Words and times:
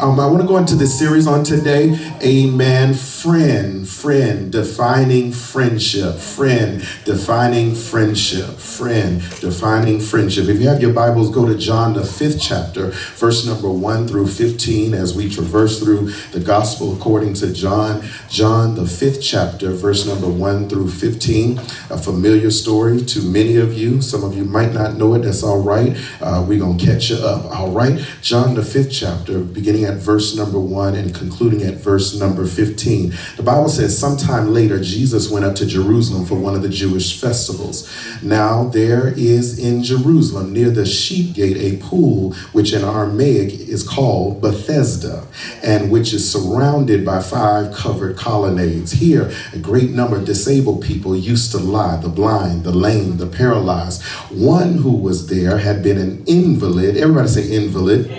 Um, 0.00 0.20
I 0.20 0.26
want 0.26 0.42
to 0.42 0.46
go 0.46 0.58
into 0.58 0.76
the 0.76 0.86
series 0.86 1.26
on 1.26 1.42
today. 1.42 1.98
Amen. 2.22 2.94
Friend, 2.94 3.86
friend, 3.88 4.52
defining 4.52 5.32
friendship. 5.32 6.18
Friend, 6.18 6.86
defining 7.04 7.74
friendship. 7.74 8.58
Friend, 8.58 9.18
defining 9.40 9.98
friendship. 9.98 10.46
If 10.48 10.60
you 10.60 10.68
have 10.68 10.80
your 10.80 10.92
Bibles, 10.92 11.30
go 11.34 11.48
to 11.48 11.58
John, 11.58 11.94
the 11.94 12.04
fifth 12.04 12.40
chapter, 12.40 12.92
verse 13.16 13.44
number 13.44 13.68
1 13.68 14.06
through 14.06 14.28
15, 14.28 14.94
as 14.94 15.16
we 15.16 15.28
traverse 15.28 15.80
through 15.82 16.12
the 16.30 16.38
gospel 16.38 16.94
according 16.94 17.34
to 17.34 17.52
John. 17.52 18.06
John, 18.28 18.76
the 18.76 18.86
fifth 18.86 19.20
chapter, 19.20 19.72
verse 19.72 20.06
number 20.06 20.28
1 20.28 20.68
through 20.68 20.90
15. 20.90 21.58
A 21.90 21.98
familiar 21.98 22.52
story 22.52 23.00
to 23.04 23.22
many 23.22 23.56
of 23.56 23.74
you. 23.74 24.00
Some 24.00 24.22
of 24.22 24.36
you 24.36 24.44
might 24.44 24.72
not 24.72 24.94
know 24.94 25.14
it. 25.14 25.22
That's 25.22 25.42
all 25.42 25.60
right. 25.60 25.96
Uh, 26.20 26.44
we're 26.46 26.60
going 26.60 26.78
to 26.78 26.86
catch 26.86 27.10
you 27.10 27.16
up. 27.16 27.46
All 27.46 27.72
right. 27.72 27.98
John, 28.22 28.54
the 28.54 28.62
fifth 28.62 28.92
chapter, 28.92 29.40
beginning 29.40 29.87
at 29.88 29.96
verse 29.96 30.36
number 30.36 30.60
1 30.60 30.94
and 30.94 31.14
concluding 31.14 31.62
at 31.62 31.74
verse 31.74 32.18
number 32.18 32.46
15. 32.46 33.12
The 33.36 33.42
Bible 33.42 33.68
says, 33.68 33.98
Sometime 33.98 34.52
later, 34.52 34.80
Jesus 34.80 35.30
went 35.30 35.44
up 35.44 35.54
to 35.56 35.66
Jerusalem 35.66 36.26
for 36.26 36.34
one 36.34 36.54
of 36.54 36.62
the 36.62 36.68
Jewish 36.68 37.18
festivals. 37.18 37.90
Now, 38.22 38.68
there 38.68 39.08
is 39.16 39.58
in 39.58 39.82
Jerusalem, 39.82 40.52
near 40.52 40.70
the 40.70 40.84
sheep 40.84 41.34
gate, 41.34 41.56
a 41.56 41.82
pool 41.82 42.34
which 42.52 42.72
in 42.72 42.84
Aramaic 42.84 43.52
is 43.52 43.86
called 43.86 44.42
Bethesda, 44.42 45.26
and 45.62 45.90
which 45.90 46.12
is 46.12 46.30
surrounded 46.30 47.04
by 47.04 47.22
five 47.22 47.74
covered 47.74 48.16
colonnades. 48.16 48.92
Here, 48.92 49.32
a 49.52 49.58
great 49.58 49.90
number 49.90 50.16
of 50.16 50.26
disabled 50.26 50.82
people 50.82 51.16
used 51.16 51.50
to 51.52 51.58
lie 51.58 51.96
the 51.96 52.08
blind, 52.08 52.64
the 52.64 52.72
lame, 52.72 53.16
the 53.16 53.26
paralyzed. 53.26 54.02
One 54.30 54.74
who 54.74 54.94
was 54.94 55.28
there 55.28 55.58
had 55.58 55.82
been 55.82 55.96
an 55.98 56.24
invalid. 56.26 56.96
Everybody 56.96 57.28
say 57.28 57.50
invalid 57.50 58.10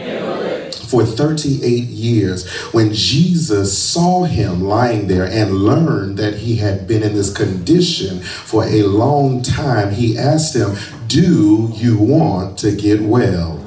for 0.76 1.06
38 1.06 1.62
years. 1.66 2.50
When 2.74 2.94
Jesus 2.94 3.78
saw 3.78 4.24
him 4.24 4.64
lying 4.64 5.08
there 5.08 5.26
and 5.26 5.56
learned 5.56 6.18
that 6.18 6.36
he 6.36 6.58
had 6.58 6.88
been 6.88 7.04
in 7.04 7.14
this 7.14 7.36
condition 7.36 8.20
for 8.20 8.66
a 8.66 8.84
long 8.84 9.42
time, 9.42 9.92
he 9.92 10.18
asked 10.18 10.56
him, 10.56 10.76
Do 11.08 11.72
you 11.74 11.98
want 11.98 12.58
to 12.60 12.76
get 12.76 13.02
well? 13.02 13.60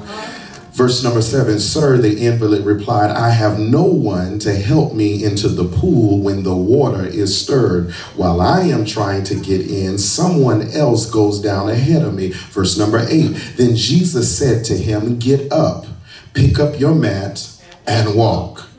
Verse 0.73 1.03
number 1.03 1.21
seven, 1.21 1.59
Sir, 1.59 1.99
the 1.99 2.25
invalid 2.25 2.65
replied, 2.65 3.11
I 3.11 3.29
have 3.29 3.59
no 3.59 3.83
one 3.83 4.39
to 4.39 4.55
help 4.55 4.95
me 4.95 5.23
into 5.23 5.47
the 5.47 5.65
pool 5.65 6.19
when 6.19 6.41
the 6.41 6.55
water 6.55 7.05
is 7.05 7.39
stirred. 7.39 7.91
While 8.15 8.41
I 8.41 8.61
am 8.61 8.83
trying 8.83 9.23
to 9.25 9.35
get 9.35 9.61
in, 9.61 9.99
someone 9.99 10.71
else 10.71 11.07
goes 11.07 11.39
down 11.39 11.69
ahead 11.69 12.01
of 12.01 12.15
me. 12.15 12.29
Verse 12.29 12.75
number 12.75 13.05
eight, 13.07 13.35
Then 13.55 13.75
Jesus 13.75 14.35
said 14.35 14.65
to 14.65 14.75
him, 14.75 15.19
Get 15.19 15.51
up, 15.53 15.85
pick 16.33 16.59
up 16.59 16.79
your 16.79 16.95
mat, 16.95 17.49
and 17.85 18.15
walk. 18.15 18.69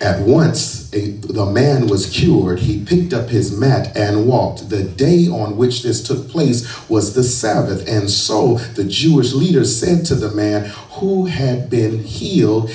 At 0.00 0.20
once, 0.22 0.92
a, 0.92 1.12
the 1.12 1.46
man 1.46 1.86
was 1.86 2.10
cured. 2.10 2.58
He 2.58 2.84
picked 2.84 3.12
up 3.12 3.28
his 3.28 3.56
mat 3.56 3.96
and 3.96 4.26
walked. 4.26 4.68
The 4.68 4.82
day 4.82 5.28
on 5.28 5.56
which 5.56 5.84
this 5.84 6.02
took 6.02 6.28
place 6.28 6.88
was 6.88 7.14
the 7.14 7.22
Sabbath. 7.22 7.88
And 7.88 8.10
so 8.10 8.56
the 8.74 8.84
Jewish 8.84 9.32
leaders 9.32 9.78
said 9.78 10.04
to 10.06 10.16
the 10.16 10.32
man 10.32 10.70
who 10.94 11.26
had 11.26 11.70
been 11.70 12.02
healed, 12.02 12.70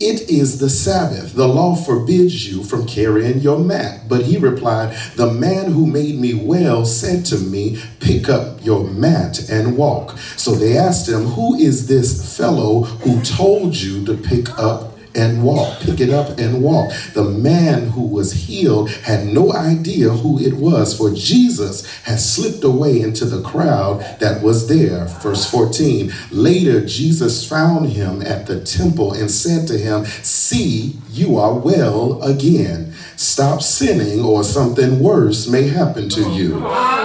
it 0.00 0.28
is 0.28 0.58
the 0.58 0.68
Sabbath. 0.68 1.34
The 1.34 1.46
law 1.46 1.76
forbids 1.76 2.48
you 2.48 2.64
from 2.64 2.86
carrying 2.86 3.38
your 3.38 3.58
mat. 3.58 4.08
But 4.08 4.22
he 4.22 4.38
replied, 4.38 4.96
The 5.16 5.32
man 5.32 5.72
who 5.72 5.86
made 5.86 6.16
me 6.16 6.34
well 6.34 6.84
said 6.84 7.24
to 7.26 7.38
me, 7.38 7.80
Pick 8.00 8.28
up 8.28 8.64
your 8.64 8.84
mat 8.84 9.48
and 9.48 9.76
walk. 9.76 10.18
So 10.36 10.52
they 10.52 10.76
asked 10.76 11.08
him, 11.08 11.26
Who 11.26 11.54
is 11.54 11.86
this 11.86 12.36
fellow 12.36 12.82
who 12.82 13.22
told 13.22 13.76
you 13.76 14.04
to 14.06 14.16
pick 14.16 14.58
up 14.58 14.93
and 15.14 15.42
walk, 15.42 15.80
pick 15.80 16.00
it 16.00 16.10
up 16.10 16.38
and 16.38 16.62
walk. 16.62 16.92
The 17.12 17.24
man 17.24 17.90
who 17.90 18.06
was 18.06 18.32
healed 18.32 18.90
had 18.90 19.26
no 19.26 19.52
idea 19.52 20.10
who 20.10 20.38
it 20.40 20.54
was, 20.54 20.96
for 20.96 21.10
Jesus 21.12 21.86
had 22.02 22.18
slipped 22.18 22.64
away 22.64 23.00
into 23.00 23.24
the 23.24 23.42
crowd 23.42 24.00
that 24.20 24.42
was 24.42 24.68
there. 24.68 25.06
Verse 25.22 25.48
14 25.50 26.12
Later, 26.30 26.84
Jesus 26.84 27.48
found 27.48 27.90
him 27.90 28.22
at 28.22 28.46
the 28.46 28.60
temple 28.64 29.12
and 29.12 29.30
said 29.30 29.66
to 29.68 29.78
him, 29.78 30.04
See, 30.04 30.96
you 31.10 31.38
are 31.38 31.54
well 31.54 32.22
again. 32.22 32.92
Stop 33.16 33.62
sinning, 33.62 34.20
or 34.20 34.42
something 34.42 34.98
worse 34.98 35.46
may 35.46 35.68
happen 35.68 36.08
to 36.08 36.30
you. 36.30 36.58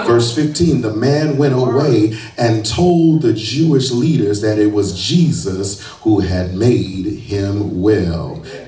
Verse 0.04 0.34
15 0.34 0.80
The 0.80 0.92
man 0.92 1.38
went 1.38 1.54
away 1.54 2.18
and 2.36 2.66
told 2.66 3.22
the 3.22 3.32
Jewish 3.32 3.92
leaders 3.92 4.40
that 4.40 4.58
it 4.58 4.72
was 4.72 5.00
Jesus 5.00 5.86
who 6.00 6.20
had 6.20 6.54
made 6.54 7.06
him 7.06 7.80
well. 7.80 7.99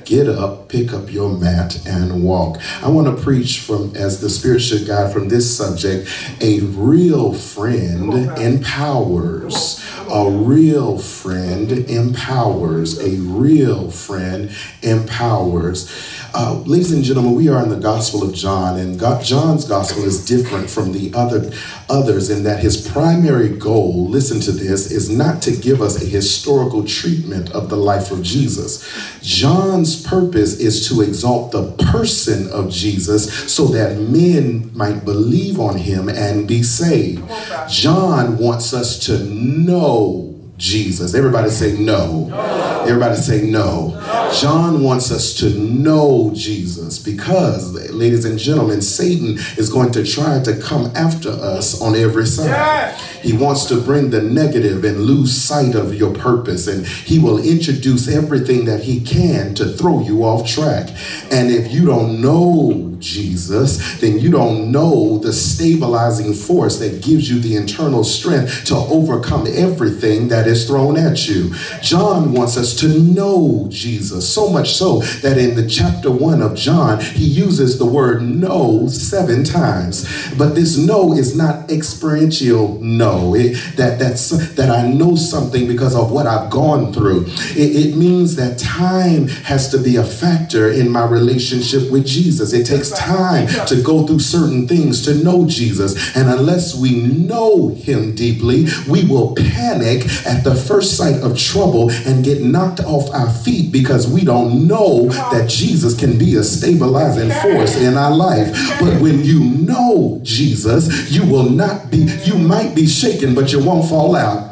Get 0.05 0.29
up, 0.29 0.62
pick 0.73 0.95
up 0.95 1.13
your 1.13 1.37
mat, 1.37 1.87
and 1.87 2.25
walk. 2.25 2.59
I 2.83 2.89
want 2.89 3.15
to 3.15 3.23
preach 3.23 3.61
from, 3.61 3.95
as 3.95 4.23
the 4.23 4.31
Spirit 4.31 4.61
should 4.61 4.87
guide, 4.87 5.13
from 5.13 5.29
this 5.29 5.55
subject 5.55 6.09
a 6.41 6.61
real 6.61 7.35
friend 7.35 8.15
empowers. 8.39 9.87
A 10.11 10.31
real 10.31 10.99
friend 10.99 11.71
empowers. 11.71 12.99
A 12.99 13.17
real 13.21 13.91
friend 13.91 14.51
empowers. 14.83 16.19
Uh, 16.35 16.55
ladies 16.65 16.93
and 16.93 17.05
gentlemen, 17.05 17.35
we 17.35 17.51
are 17.51 17.63
in 17.63 17.69
the 17.69 17.77
Gospel 17.77 18.23
of 18.23 18.35
John, 18.35 18.79
and 18.79 18.99
God, 18.99 19.23
John's 19.23 19.67
Gospel 19.67 20.05
is 20.05 20.25
different 20.25 20.71
from 20.71 20.93
the 20.93 21.13
other 21.15 21.53
others 21.91 22.31
in 22.31 22.45
that 22.45 22.61
his 22.61 22.89
primary 22.89 23.51
goal, 23.51 24.09
listen 24.09 24.41
to 24.41 24.53
this, 24.53 24.91
is 24.91 25.11
not 25.11 25.43
to 25.43 25.55
give 25.55 25.83
us 25.83 26.03
a 26.03 26.07
historical 26.07 26.85
treatment 26.85 27.51
of 27.51 27.69
the 27.69 27.77
life 27.77 28.11
of 28.11 28.23
Jesus. 28.23 28.89
John's 29.21 30.03
purpose 30.03 30.59
is 30.63 30.89
to 30.89 31.03
exalt 31.03 31.53
the 31.53 31.73
person 31.91 32.51
of 32.51 32.71
Jesus 32.71 33.53
so 33.53 33.67
that 33.67 33.99
men 33.99 34.71
might 34.75 35.05
believe 35.05 35.59
on 35.59 35.77
him 35.77 36.09
and 36.09 36.47
be 36.47 36.63
saved. 36.63 37.23
John 37.69 38.39
wants 38.39 38.73
us 38.73 38.99
to 39.07 39.19
know 39.25 40.32
Jesus. 40.59 41.15
Everybody 41.15 41.51
say 41.51 41.77
no. 41.79 42.27
no. 42.27 42.85
Everybody 42.87 43.17
say 43.17 43.43
no. 43.43 43.89
no. 43.89 44.33
John 44.41 44.83
wants 44.83 45.11
us 45.11 45.35
to 45.39 45.51
know 45.51 46.31
Jesus 46.35 46.99
because, 46.99 47.73
ladies 47.91 48.25
and 48.25 48.39
gentlemen, 48.39 48.81
Satan 48.81 49.39
is 49.57 49.71
going 49.71 49.93
to 49.93 50.05
try 50.05 50.43
to 50.43 50.61
come 50.61 50.93
after 50.95 51.31
us 51.31 51.81
on 51.81 51.95
every 51.95 52.27
side. 52.27 52.47
Yes. 52.47 53.13
He 53.23 53.33
wants 53.33 53.67
to 53.67 53.81
bring 53.81 54.11
the 54.11 54.21
negative 54.21 54.85
and 54.85 55.03
lose 55.03 55.37
sight 55.37 55.75
of 55.75 55.95
your 55.95 56.13
purpose, 56.13 56.67
and 56.67 56.87
he 56.87 57.19
will 57.19 57.39
introduce 57.39 58.09
everything 58.09 58.65
that 58.65 58.83
he 58.83 59.01
can 59.01 59.55
to 59.55 59.67
throw 59.67 60.01
you 60.01 60.25
off 60.25 60.49
track. 60.49 60.89
And 61.31 61.51
if 61.51 61.73
you 61.73 61.87
don't 61.87 62.21
know 62.21 62.97
Jesus, 62.99 64.01
then 64.01 64.19
you 64.19 64.31
don't 64.31 64.73
know 64.73 65.19
the 65.19 65.33
stabilizing 65.33 66.35
force 66.35 66.79
that 66.79 67.03
gives 67.03 67.31
you 67.31 67.39
the 67.39 67.57
internal 67.57 68.03
strength 68.03 68.65
to 68.67 68.75
overcome 68.75 69.47
everything 69.49 70.29
that 70.29 70.47
is 70.47 70.52
thrown 70.57 70.97
at 70.97 71.29
you. 71.29 71.55
John 71.83 72.33
wants 72.33 72.57
us 72.57 72.75
to 72.81 72.89
know 72.89 73.67
Jesus, 73.71 74.33
so 74.33 74.49
much 74.49 74.75
so 74.75 75.01
that 75.23 75.39
in 75.39 75.55
the 75.55 75.67
chapter 75.67 76.11
one 76.11 76.43
of 76.43 76.55
John, 76.55 77.01
he 77.01 77.25
uses 77.25 77.79
the 77.79 77.87
word 77.87 78.23
know 78.23 78.87
seven 78.89 79.45
times. 79.45 80.07
But 80.37 80.55
this 80.55 80.77
know 80.77 81.13
is 81.13 81.37
not 81.37 81.71
experiential 81.71 82.79
know. 82.81 83.35
It, 83.35 83.77
that, 83.77 83.99
that's, 83.99 84.31
that 84.55 84.71
I 84.71 84.89
know 84.89 85.17
something 85.17 85.67
because 85.67 85.95
of 85.95 86.11
what 86.13 86.27
I've 86.27 86.51
gone 86.51 86.93
through. 86.93 87.27
It, 87.57 87.87
it 87.87 87.97
means 87.97 88.37
that 88.37 88.59
time 88.59 89.29
has 89.29 89.71
to 89.71 89.79
be 89.79 89.97
a 89.97 90.05
factor 90.05 90.71
in 90.71 90.91
my 90.91 91.05
relationship 91.05 91.91
with 91.91 92.07
Jesus. 92.07 92.53
It 92.53 92.67
takes 92.67 92.91
time 92.91 93.47
to 93.67 93.83
go 93.83 94.07
through 94.07 94.21
certain 94.21 94.69
things 94.69 95.05
to 95.05 95.15
know 95.15 95.47
Jesus. 95.47 96.17
And 96.17 96.29
unless 96.29 96.75
we 96.75 96.95
know 96.97 97.69
him 97.69 98.15
deeply, 98.15 98.67
we 98.89 99.05
will 99.05 99.35
panic 99.35 100.05
at 100.33 100.45
the 100.45 100.55
first 100.55 100.97
sight 100.97 101.21
of 101.23 101.39
trouble 101.39 101.91
and 102.07 102.25
get 102.25 102.41
knocked 102.43 102.81
off 102.81 103.13
our 103.13 103.31
feet 103.31 103.71
because 103.71 104.09
we 104.09 104.25
don't 104.25 104.67
know 104.67 105.09
that 105.33 105.49
Jesus 105.49 105.99
can 105.99 106.19
be 106.19 106.37
a 106.37 106.43
stabilizing 106.43 107.31
force 107.31 107.77
in 107.77 107.97
our 107.97 108.15
life. 108.15 108.51
But 108.81 109.01
when 109.01 109.25
you 109.25 109.41
know 109.45 110.21
Jesus, 110.23 111.11
you 111.11 111.27
will 111.27 111.51
not 111.51 111.91
be, 111.91 112.09
you 112.25 112.39
might 112.39 112.75
be 112.75 112.87
shaken, 112.87 113.35
but 113.35 113.53
you 113.53 113.63
won't 113.63 113.89
fall 113.89 114.17
out. 114.17 114.52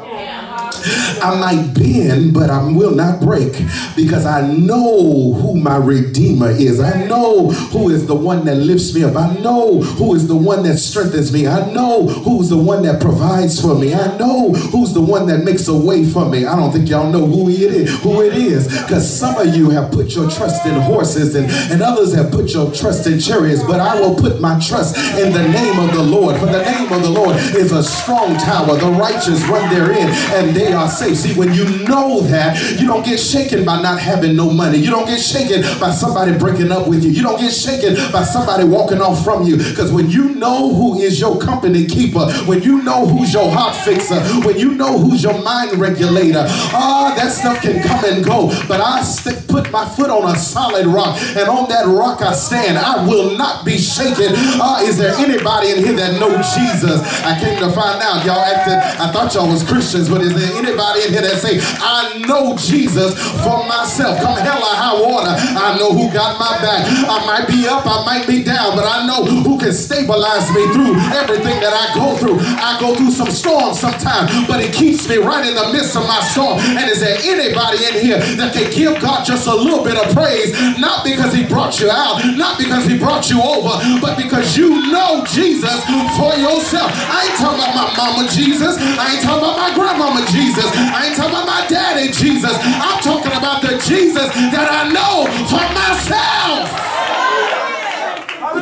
I 1.21 1.37
might 1.39 1.73
bend, 1.73 2.33
but 2.33 2.49
I 2.49 2.63
will 2.71 2.91
not 2.95 3.21
break 3.21 3.53
because 3.95 4.25
I 4.25 4.47
know 4.47 5.33
who 5.33 5.59
my 5.59 5.77
Redeemer 5.77 6.51
is. 6.51 6.79
I 6.79 7.05
know 7.05 7.49
who 7.49 7.89
is 7.89 8.07
the 8.07 8.15
one 8.15 8.45
that 8.45 8.55
lifts 8.55 8.93
me 8.93 9.03
up. 9.03 9.15
I 9.15 9.33
know 9.35 9.81
who 9.81 10.15
is 10.15 10.27
the 10.27 10.35
one 10.35 10.63
that 10.63 10.77
strengthens 10.77 11.31
me. 11.31 11.47
I 11.47 11.71
know 11.71 12.07
who's 12.07 12.49
the 12.49 12.57
one 12.57 12.83
that 12.83 13.01
provides 13.01 13.61
for 13.61 13.75
me. 13.75 13.93
I 13.93 14.17
know 14.17 14.51
who's 14.53 14.93
the 14.93 15.01
one 15.01 15.27
that 15.27 15.43
makes 15.43 15.67
a 15.67 15.75
way 15.75 16.05
for 16.05 16.27
me. 16.27 16.45
I 16.45 16.55
don't 16.55 16.71
think 16.71 16.89
y'all 16.89 17.11
know 17.11 17.25
who 17.25 17.49
it 17.49 17.59
is, 17.59 18.01
who 18.01 18.21
it 18.21 18.33
is, 18.33 18.67
because 18.81 19.07
some 19.07 19.35
of 19.37 19.55
you 19.55 19.69
have 19.69 19.91
put 19.91 20.15
your 20.15 20.29
trust 20.29 20.65
in 20.65 20.79
horses 20.81 21.35
and, 21.35 21.49
and 21.71 21.81
others 21.81 22.13
have 22.13 22.31
put 22.31 22.53
your 22.53 22.71
trust 22.71 23.07
in 23.07 23.19
chariots, 23.19 23.63
but 23.63 23.79
I 23.79 23.99
will 23.99 24.15
put 24.15 24.41
my 24.41 24.59
trust 24.59 24.97
in 25.19 25.31
the 25.33 25.47
name 25.47 25.79
of 25.79 25.93
the 25.93 26.03
Lord. 26.03 26.37
For 26.37 26.45
the 26.45 26.63
name 26.63 26.91
of 26.91 27.01
the 27.01 27.09
Lord 27.09 27.35
is 27.35 27.71
a 27.71 27.83
strong 27.83 28.35
tower. 28.37 28.77
The 28.77 28.91
righteous 28.91 29.41
run 29.47 29.73
therein 29.73 30.09
and 30.33 30.55
they 30.55 30.70
they 30.71 30.77
are 30.77 30.87
safe. 30.89 31.17
See, 31.17 31.37
when 31.37 31.53
you 31.53 31.65
know 31.85 32.21
that, 32.21 32.79
you 32.79 32.87
don't 32.87 33.03
get 33.03 33.19
shaken 33.19 33.65
by 33.65 33.81
not 33.81 33.99
having 33.99 34.37
no 34.37 34.49
money. 34.49 34.77
You 34.77 34.89
don't 34.89 35.05
get 35.05 35.19
shaken 35.19 35.61
by 35.81 35.91
somebody 35.91 36.37
breaking 36.37 36.71
up 36.71 36.87
with 36.87 37.03
you. 37.03 37.11
You 37.11 37.21
don't 37.23 37.39
get 37.39 37.51
shaken 37.53 37.95
by 38.11 38.23
somebody 38.23 38.63
walking 38.63 39.01
off 39.01 39.21
from 39.21 39.43
you. 39.43 39.57
Because 39.57 39.91
when 39.91 40.09
you 40.09 40.33
know 40.35 40.73
who 40.73 41.01
is 41.01 41.19
your 41.19 41.37
company 41.39 41.85
keeper, 41.85 42.31
when 42.47 42.63
you 42.63 42.81
know 42.83 43.05
who's 43.05 43.33
your 43.33 43.51
heart 43.51 43.75
fixer, 43.75 44.21
when 44.47 44.57
you 44.57 44.73
know 44.73 44.97
who's 44.97 45.21
your 45.23 45.41
mind 45.43 45.77
regulator, 45.77 46.45
ah, 46.47 47.13
that 47.17 47.31
stuff 47.33 47.61
can 47.61 47.83
come 47.83 48.05
and 48.05 48.23
go. 48.23 48.47
But 48.69 48.79
I 48.79 49.03
st- 49.03 49.45
put 49.49 49.69
my 49.71 49.83
foot 49.89 50.09
on 50.09 50.33
a 50.33 50.39
solid 50.39 50.87
rock, 50.87 51.19
and 51.35 51.49
on 51.49 51.67
that 51.67 51.85
rock 51.85 52.21
I 52.21 52.31
stand. 52.31 52.77
I 52.77 53.05
will 53.05 53.37
not 53.37 53.65
be 53.65 53.77
shaken. 53.77 54.31
Ah, 54.55 54.81
is 54.81 54.97
there 54.97 55.13
anybody 55.15 55.71
in 55.71 55.79
here 55.83 55.93
that 55.99 56.17
know 56.17 56.31
Jesus? 56.55 57.01
I 57.23 57.37
came 57.37 57.59
to 57.59 57.69
find 57.75 58.01
out 58.01 58.25
y'all 58.25 58.39
acted. 58.39 58.77
I 59.01 59.11
thought 59.11 59.33
y'all 59.33 59.49
was 59.49 59.63
Christians, 59.67 60.07
but 60.07 60.21
is 60.21 60.33
there 60.33 60.57
anybody 60.61 61.09
in 61.09 61.09
here 61.13 61.25
that 61.25 61.41
say 61.41 61.57
I 61.81 62.21
know 62.29 62.55
Jesus 62.55 63.17
for 63.41 63.65
myself? 63.65 64.21
Come 64.21 64.37
hell 64.37 64.61
or 64.61 64.75
high 64.77 64.97
water, 64.97 65.33
I 65.33 65.77
know 65.77 65.91
who 65.91 66.13
got 66.13 66.37
my 66.37 66.53
back. 66.61 66.85
I 66.85 67.17
might 67.25 67.47
be 67.49 67.67
up, 67.67 67.83
I 67.85 68.05
might 68.05 68.25
be 68.27 68.43
down, 68.43 68.77
but 68.77 68.85
I 68.85 69.05
know 69.05 69.25
who 69.25 69.57
can 69.57 69.73
stabilize 69.73 70.47
me 70.53 70.63
through 70.73 70.93
everything 71.17 71.57
that 71.61 71.73
I 71.73 71.93
go 71.97 72.15
through. 72.17 72.37
I 72.39 72.77
go 72.79 72.95
through 72.95 73.11
some 73.11 73.31
storms 73.31 73.79
sometimes, 73.79 74.29
but 74.47 74.61
it 74.61 74.73
keeps 74.73 75.07
me 75.09 75.17
right 75.17 75.45
in 75.45 75.55
the 75.55 75.73
midst 75.73 75.97
of 75.97 76.05
my 76.05 76.21
storm. 76.31 76.59
And 76.59 76.89
is 76.89 77.01
there 77.01 77.17
anybody 77.23 77.81
in 77.85 77.95
here 77.99 78.19
that 78.37 78.53
can 78.53 78.69
give 78.71 79.01
God 79.01 79.25
just 79.25 79.47
a 79.47 79.55
little 79.55 79.83
bit 79.83 79.97
of 79.97 80.13
praise? 80.13 80.53
Not 80.77 81.03
because 81.03 81.33
he 81.33 81.45
brought 81.45 81.79
you 81.79 81.89
out, 81.89 82.21
not 82.37 82.57
because 82.57 82.85
he 82.85 82.97
brought 82.97 83.29
you 83.29 83.41
over, 83.41 83.81
but 83.99 84.17
because 84.17 84.57
you 84.57 84.91
know 84.91 85.23
Jesus 85.25 85.81
for 86.17 86.33
yourself. 86.37 86.91
I 87.09 87.29
ain't 87.29 87.37
talking 87.39 87.59
about 87.59 87.73
my 87.75 87.87
mama 87.97 88.29
Jesus. 88.29 88.77
I 88.77 89.15
ain't 89.15 89.23
talking 89.23 89.43
about 89.43 89.57
my 89.57 89.71
grandmama 89.73 90.25
Jesus. 90.29 90.50
I 90.59 91.07
ain't 91.07 91.15
talking 91.15 91.31
about 91.31 91.47
my 91.47 91.65
daddy 91.67 92.11
Jesus. 92.11 92.51
I'm 92.59 92.99
talking 93.01 93.31
about 93.31 93.61
the 93.61 93.77
Jesus 93.79 94.27
that 94.51 94.67
I 94.67 94.91
know 94.91 95.27
for 95.47 95.63
myself. 95.71 97.10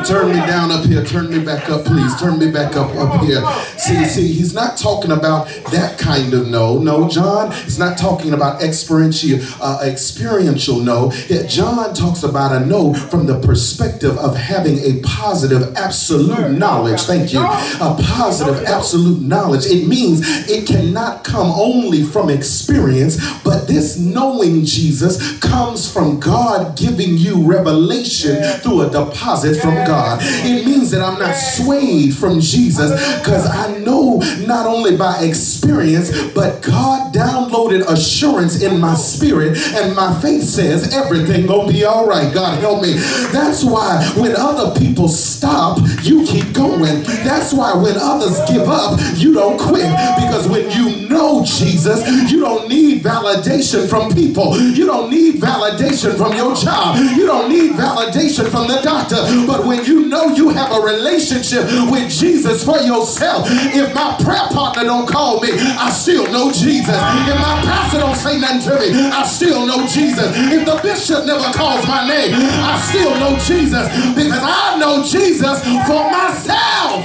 Turn 0.06 0.28
me 0.28 0.36
down 0.46 0.70
up 0.70 0.84
here. 0.84 1.04
Turn 1.04 1.30
me 1.30 1.44
back 1.44 1.68
up, 1.68 1.84
please. 1.84 2.18
Turn 2.18 2.38
me 2.38 2.50
back 2.50 2.76
up 2.76 2.94
up 2.96 3.22
here. 3.22 3.42
See, 3.78 4.04
see, 4.04 4.32
he's 4.32 4.54
not 4.54 4.76
talking 4.76 5.12
about 5.12 5.46
that 5.70 5.98
kind 5.98 6.32
of 6.34 6.48
no. 6.48 6.78
No, 6.78 7.08
John 7.08 7.52
is 7.52 7.78
not 7.78 7.98
talking 7.98 8.32
about 8.32 8.62
experiential, 8.62 9.38
uh, 9.60 9.80
experiential 9.84 10.80
no. 10.80 11.12
Yeah, 11.28 11.46
John 11.46 11.92
talks 11.94 12.22
about 12.22 12.52
a 12.60 12.64
no 12.64 12.94
from 12.94 13.26
the 13.26 13.38
perspective 13.40 14.16
of 14.18 14.36
having 14.36 14.78
a 14.78 15.00
positive, 15.02 15.74
absolute 15.76 16.52
knowledge. 16.52 17.02
Thank 17.02 17.32
you. 17.32 17.40
A 17.40 17.96
positive, 18.02 18.64
absolute 18.64 19.20
knowledge. 19.20 19.66
It 19.66 19.86
means 19.86 20.48
it 20.48 20.66
cannot 20.66 21.24
come 21.24 21.50
only 21.50 22.02
from 22.02 22.30
experience, 22.30 23.18
but 23.42 23.66
this 23.68 23.98
knowing 23.98 24.64
Jesus 24.64 25.38
comes 25.40 25.90
from 25.90 26.18
God 26.20 26.76
giving 26.76 27.16
you 27.16 27.42
revelation 27.46 28.42
through 28.60 28.82
a 28.82 28.90
deposit 28.90 29.60
from 29.60 29.74
God. 29.74 29.89
It 30.20 30.66
means 30.66 30.90
that 30.90 31.02
I'm 31.02 31.18
not 31.18 31.34
swayed 31.34 32.14
from 32.14 32.40
Jesus 32.40 32.90
because 33.18 33.46
I 33.46 33.78
know 33.78 34.18
not 34.46 34.66
only 34.66 34.96
by 34.96 35.22
experience, 35.22 36.10
but 36.32 36.62
God 36.62 37.14
downloaded 37.14 37.86
assurance 37.88 38.62
in 38.62 38.80
my 38.80 38.94
spirit, 38.94 39.56
and 39.74 39.94
my 39.94 40.18
faith 40.20 40.44
says 40.44 40.92
everything 40.94 41.46
gonna 41.46 41.72
be 41.72 41.84
all 41.84 42.06
right. 42.06 42.32
God 42.32 42.58
help 42.60 42.82
me. 42.82 42.94
That's 43.32 43.64
why 43.64 44.04
when 44.16 44.34
other 44.36 44.78
people 44.78 45.08
stop, 45.40 45.78
you 46.02 46.22
keep 46.26 46.52
going. 46.52 47.00
That's 47.24 47.54
why 47.54 47.72
when 47.72 47.96
others 47.96 48.36
give 48.44 48.68
up, 48.68 49.00
you 49.16 49.32
don't 49.32 49.58
quit. 49.58 49.88
Because 50.20 50.46
when 50.46 50.70
you 50.70 51.08
know 51.08 51.42
Jesus, 51.44 52.04
you 52.30 52.40
don't 52.40 52.68
need 52.68 53.02
validation 53.02 53.88
from 53.88 54.12
people. 54.12 54.60
You 54.60 54.84
don't 54.84 55.10
need 55.10 55.36
validation 55.36 56.16
from 56.18 56.36
your 56.36 56.54
job. 56.54 56.98
You 57.16 57.24
don't 57.26 57.48
need 57.48 57.72
validation 57.72 58.50
from 58.50 58.68
the 58.68 58.80
doctor. 58.82 59.16
But 59.46 59.64
when 59.64 59.82
you 59.86 60.06
know 60.12 60.28
you 60.28 60.50
have 60.50 60.72
a 60.76 60.80
relationship 60.80 61.64
with 61.90 62.10
Jesus 62.10 62.62
for 62.62 62.76
yourself, 62.78 63.46
if 63.48 63.94
my 63.94 64.20
prayer 64.22 64.46
partner 64.52 64.84
don't 64.84 65.08
call 65.08 65.40
me, 65.40 65.52
I 65.56 65.88
still 65.90 66.30
know 66.30 66.52
Jesus. 66.52 67.00
If 67.00 67.36
my 67.40 67.56
pastor 67.64 68.00
don't 68.00 68.16
say 68.16 68.38
nothing 68.38 68.60
to 68.68 68.74
me, 68.78 69.08
I 69.08 69.24
still 69.24 69.64
know 69.64 69.86
Jesus. 69.86 70.28
If 70.52 70.66
the 70.66 70.78
bishop 70.82 71.24
never 71.24 71.48
calls 71.56 71.86
my 71.88 72.06
name, 72.06 72.34
I 72.36 72.76
still 72.92 73.16
know 73.16 73.38
Jesus 73.38 73.88
because 74.12 74.44
I 74.44 74.76
know 74.78 75.02
Jesus 75.02 75.29
for 75.38 76.10
myself. 76.10 77.04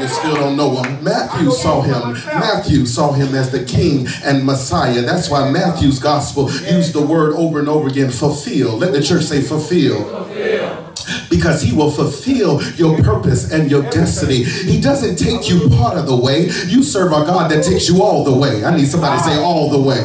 You 0.00 0.08
still 0.08 0.34
don't 0.36 0.56
know 0.56 0.82
him. 0.82 1.02
Matthew 1.02 1.50
saw 1.50 1.80
him. 1.82 2.14
Matthew 2.26 2.86
saw 2.86 3.12
him 3.12 3.34
as 3.34 3.50
the 3.50 3.64
king 3.64 4.06
and 4.24 4.44
Messiah. 4.44 5.02
That's 5.02 5.30
why 5.30 5.50
Matthew's 5.50 5.98
gospel 5.98 6.50
used 6.50 6.92
the 6.92 7.04
word 7.04 7.34
over 7.34 7.58
and 7.58 7.68
over 7.68 7.88
again 7.88 8.10
fulfill. 8.10 8.76
Let 8.76 8.92
the 8.92 9.02
church 9.02 9.24
say 9.24 9.40
fulfill. 9.42 10.04
fulfill 10.04 10.84
because 11.30 11.62
he 11.62 11.74
will 11.74 11.90
fulfill 11.90 12.62
your 12.72 13.00
purpose 13.02 13.50
and 13.52 13.70
your 13.70 13.82
destiny. 13.90 14.44
He 14.44 14.80
doesn't 14.80 15.16
take 15.16 15.48
you 15.48 15.68
part 15.70 15.96
of 15.96 16.06
the 16.06 16.16
way. 16.16 16.46
You 16.66 16.82
serve 16.82 17.12
a 17.12 17.24
God 17.24 17.50
that 17.50 17.64
takes 17.64 17.88
you 17.88 18.02
all 18.02 18.24
the 18.24 18.36
way. 18.36 18.64
I 18.64 18.76
need 18.76 18.86
somebody 18.86 19.18
to 19.18 19.24
say 19.24 19.36
all 19.36 19.70
the 19.70 19.80
way. 19.80 20.02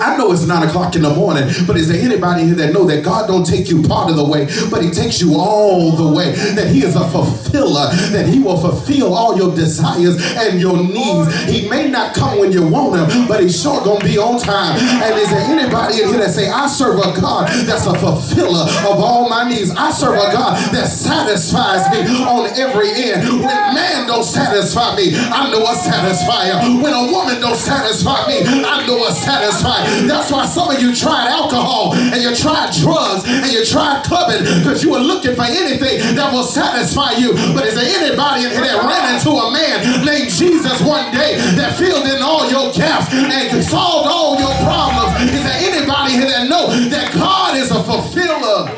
I 0.00 0.16
know 0.16 0.32
it's 0.32 0.46
nine 0.46 0.66
o'clock 0.66 0.96
in 0.96 1.02
the 1.02 1.14
morning, 1.14 1.48
but 1.66 1.76
is 1.76 1.88
there 1.88 2.00
anybody 2.00 2.44
here 2.44 2.54
that 2.56 2.72
know 2.72 2.84
that 2.86 3.04
God 3.04 3.26
don't 3.26 3.44
take 3.44 3.68
you 3.68 3.82
part 3.82 4.10
of 4.10 4.16
the 4.16 4.24
way, 4.24 4.46
but 4.70 4.82
he 4.82 4.90
takes 4.90 5.20
you 5.20 5.34
all 5.34 5.92
the 5.92 6.06
way, 6.14 6.32
that 6.54 6.68
he 6.68 6.84
is 6.84 6.96
a 6.96 7.08
fulfiller, 7.10 7.90
that 8.12 8.26
he 8.28 8.40
will 8.40 8.56
fulfill 8.56 9.14
all 9.14 9.36
your 9.36 9.54
desires 9.54 10.16
and 10.36 10.60
your 10.60 10.76
needs. 10.76 11.32
He 11.44 11.68
may 11.68 11.90
not 11.90 12.14
come 12.14 12.38
when 12.38 12.52
you 12.52 12.66
want 12.66 12.96
him, 12.96 13.28
but 13.28 13.42
he's 13.42 13.60
sure 13.60 13.82
gonna 13.84 14.04
be 14.04 14.18
on 14.18 14.38
time. 14.40 14.78
And 14.78 15.14
is 15.18 15.30
there 15.30 15.40
anybody 15.40 16.02
in 16.02 16.08
here 16.08 16.18
that 16.18 16.30
say, 16.30 16.48
I 16.48 16.66
serve 16.66 16.98
a 16.98 17.18
God 17.20 17.48
that's 17.66 17.86
a 17.86 17.94
fulfiller 17.98 18.64
of 18.88 19.00
all 19.00 19.28
my 19.28 19.48
needs. 19.48 19.70
I 19.70 19.90
serve 19.90 20.16
a 20.16 20.32
God 20.32 20.56
that 20.72 20.88
satisfies 20.88 21.90
me 21.90 22.04
on 22.24 22.46
every 22.58 22.90
end. 22.90 23.28
When 23.28 23.74
man 23.74 24.06
don't 24.06 24.24
satisfy 24.24 24.96
me, 24.96 25.14
I 25.14 25.50
know 25.50 25.62
a 25.62 25.74
satisfier. 25.74 26.82
When 26.82 26.92
a 26.92 27.12
woman 27.12 27.40
don't 27.40 27.56
satisfy 27.56 28.26
me, 28.26 28.40
I 28.44 28.86
know 28.86 29.04
a 29.06 29.10
satisfier. 29.10 29.73
That's 30.06 30.30
why 30.30 30.46
some 30.46 30.70
of 30.70 30.80
you 30.80 30.94
tried 30.94 31.28
alcohol 31.28 31.94
and 31.94 32.22
you 32.22 32.34
tried 32.34 32.72
drugs 32.72 33.24
and 33.26 33.50
you 33.52 33.64
tried 33.64 34.04
clubbing 34.04 34.44
because 34.60 34.82
you 34.82 34.90
were 34.90 35.02
looking 35.02 35.34
for 35.34 35.44
anything 35.44 36.14
that 36.16 36.32
will 36.32 36.44
satisfy 36.44 37.12
you. 37.12 37.32
But 37.54 37.66
is 37.66 37.74
there 37.74 37.88
anybody 37.88 38.44
in 38.44 38.50
here 38.50 38.64
that 38.64 38.80
ran 38.84 39.14
into 39.14 39.30
a 39.30 39.50
man 39.50 40.04
named 40.04 40.30
Jesus 40.30 40.80
one 40.82 41.12
day 41.12 41.36
that 41.58 41.76
filled 41.76 42.06
in 42.06 42.22
all 42.22 42.48
your 42.50 42.72
gaps 42.72 43.12
and 43.12 43.64
solved 43.64 44.08
all 44.08 44.38
your 44.38 44.54
problems? 44.62 45.32
Is 45.32 45.42
there 45.42 45.60
anybody 45.72 46.12
here 46.12 46.28
that 46.28 46.48
know 46.48 46.68
that 46.90 47.12
God 47.14 47.56
is 47.56 47.70
a 47.70 47.82
fulfiller? 47.82 48.70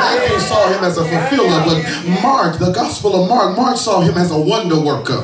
Matthew 0.00 0.38
saw 0.40 0.68
him 0.72 0.84
as 0.84 0.96
a 0.96 1.04
fulfiller, 1.04 1.60
but 1.66 2.22
Mark, 2.22 2.58
the 2.58 2.72
Gospel 2.72 3.22
of 3.22 3.28
Mark, 3.28 3.56
Mark 3.56 3.76
saw 3.76 4.00
him 4.00 4.16
as 4.16 4.30
a 4.30 4.38
wonder 4.38 4.78
worker. 4.80 5.20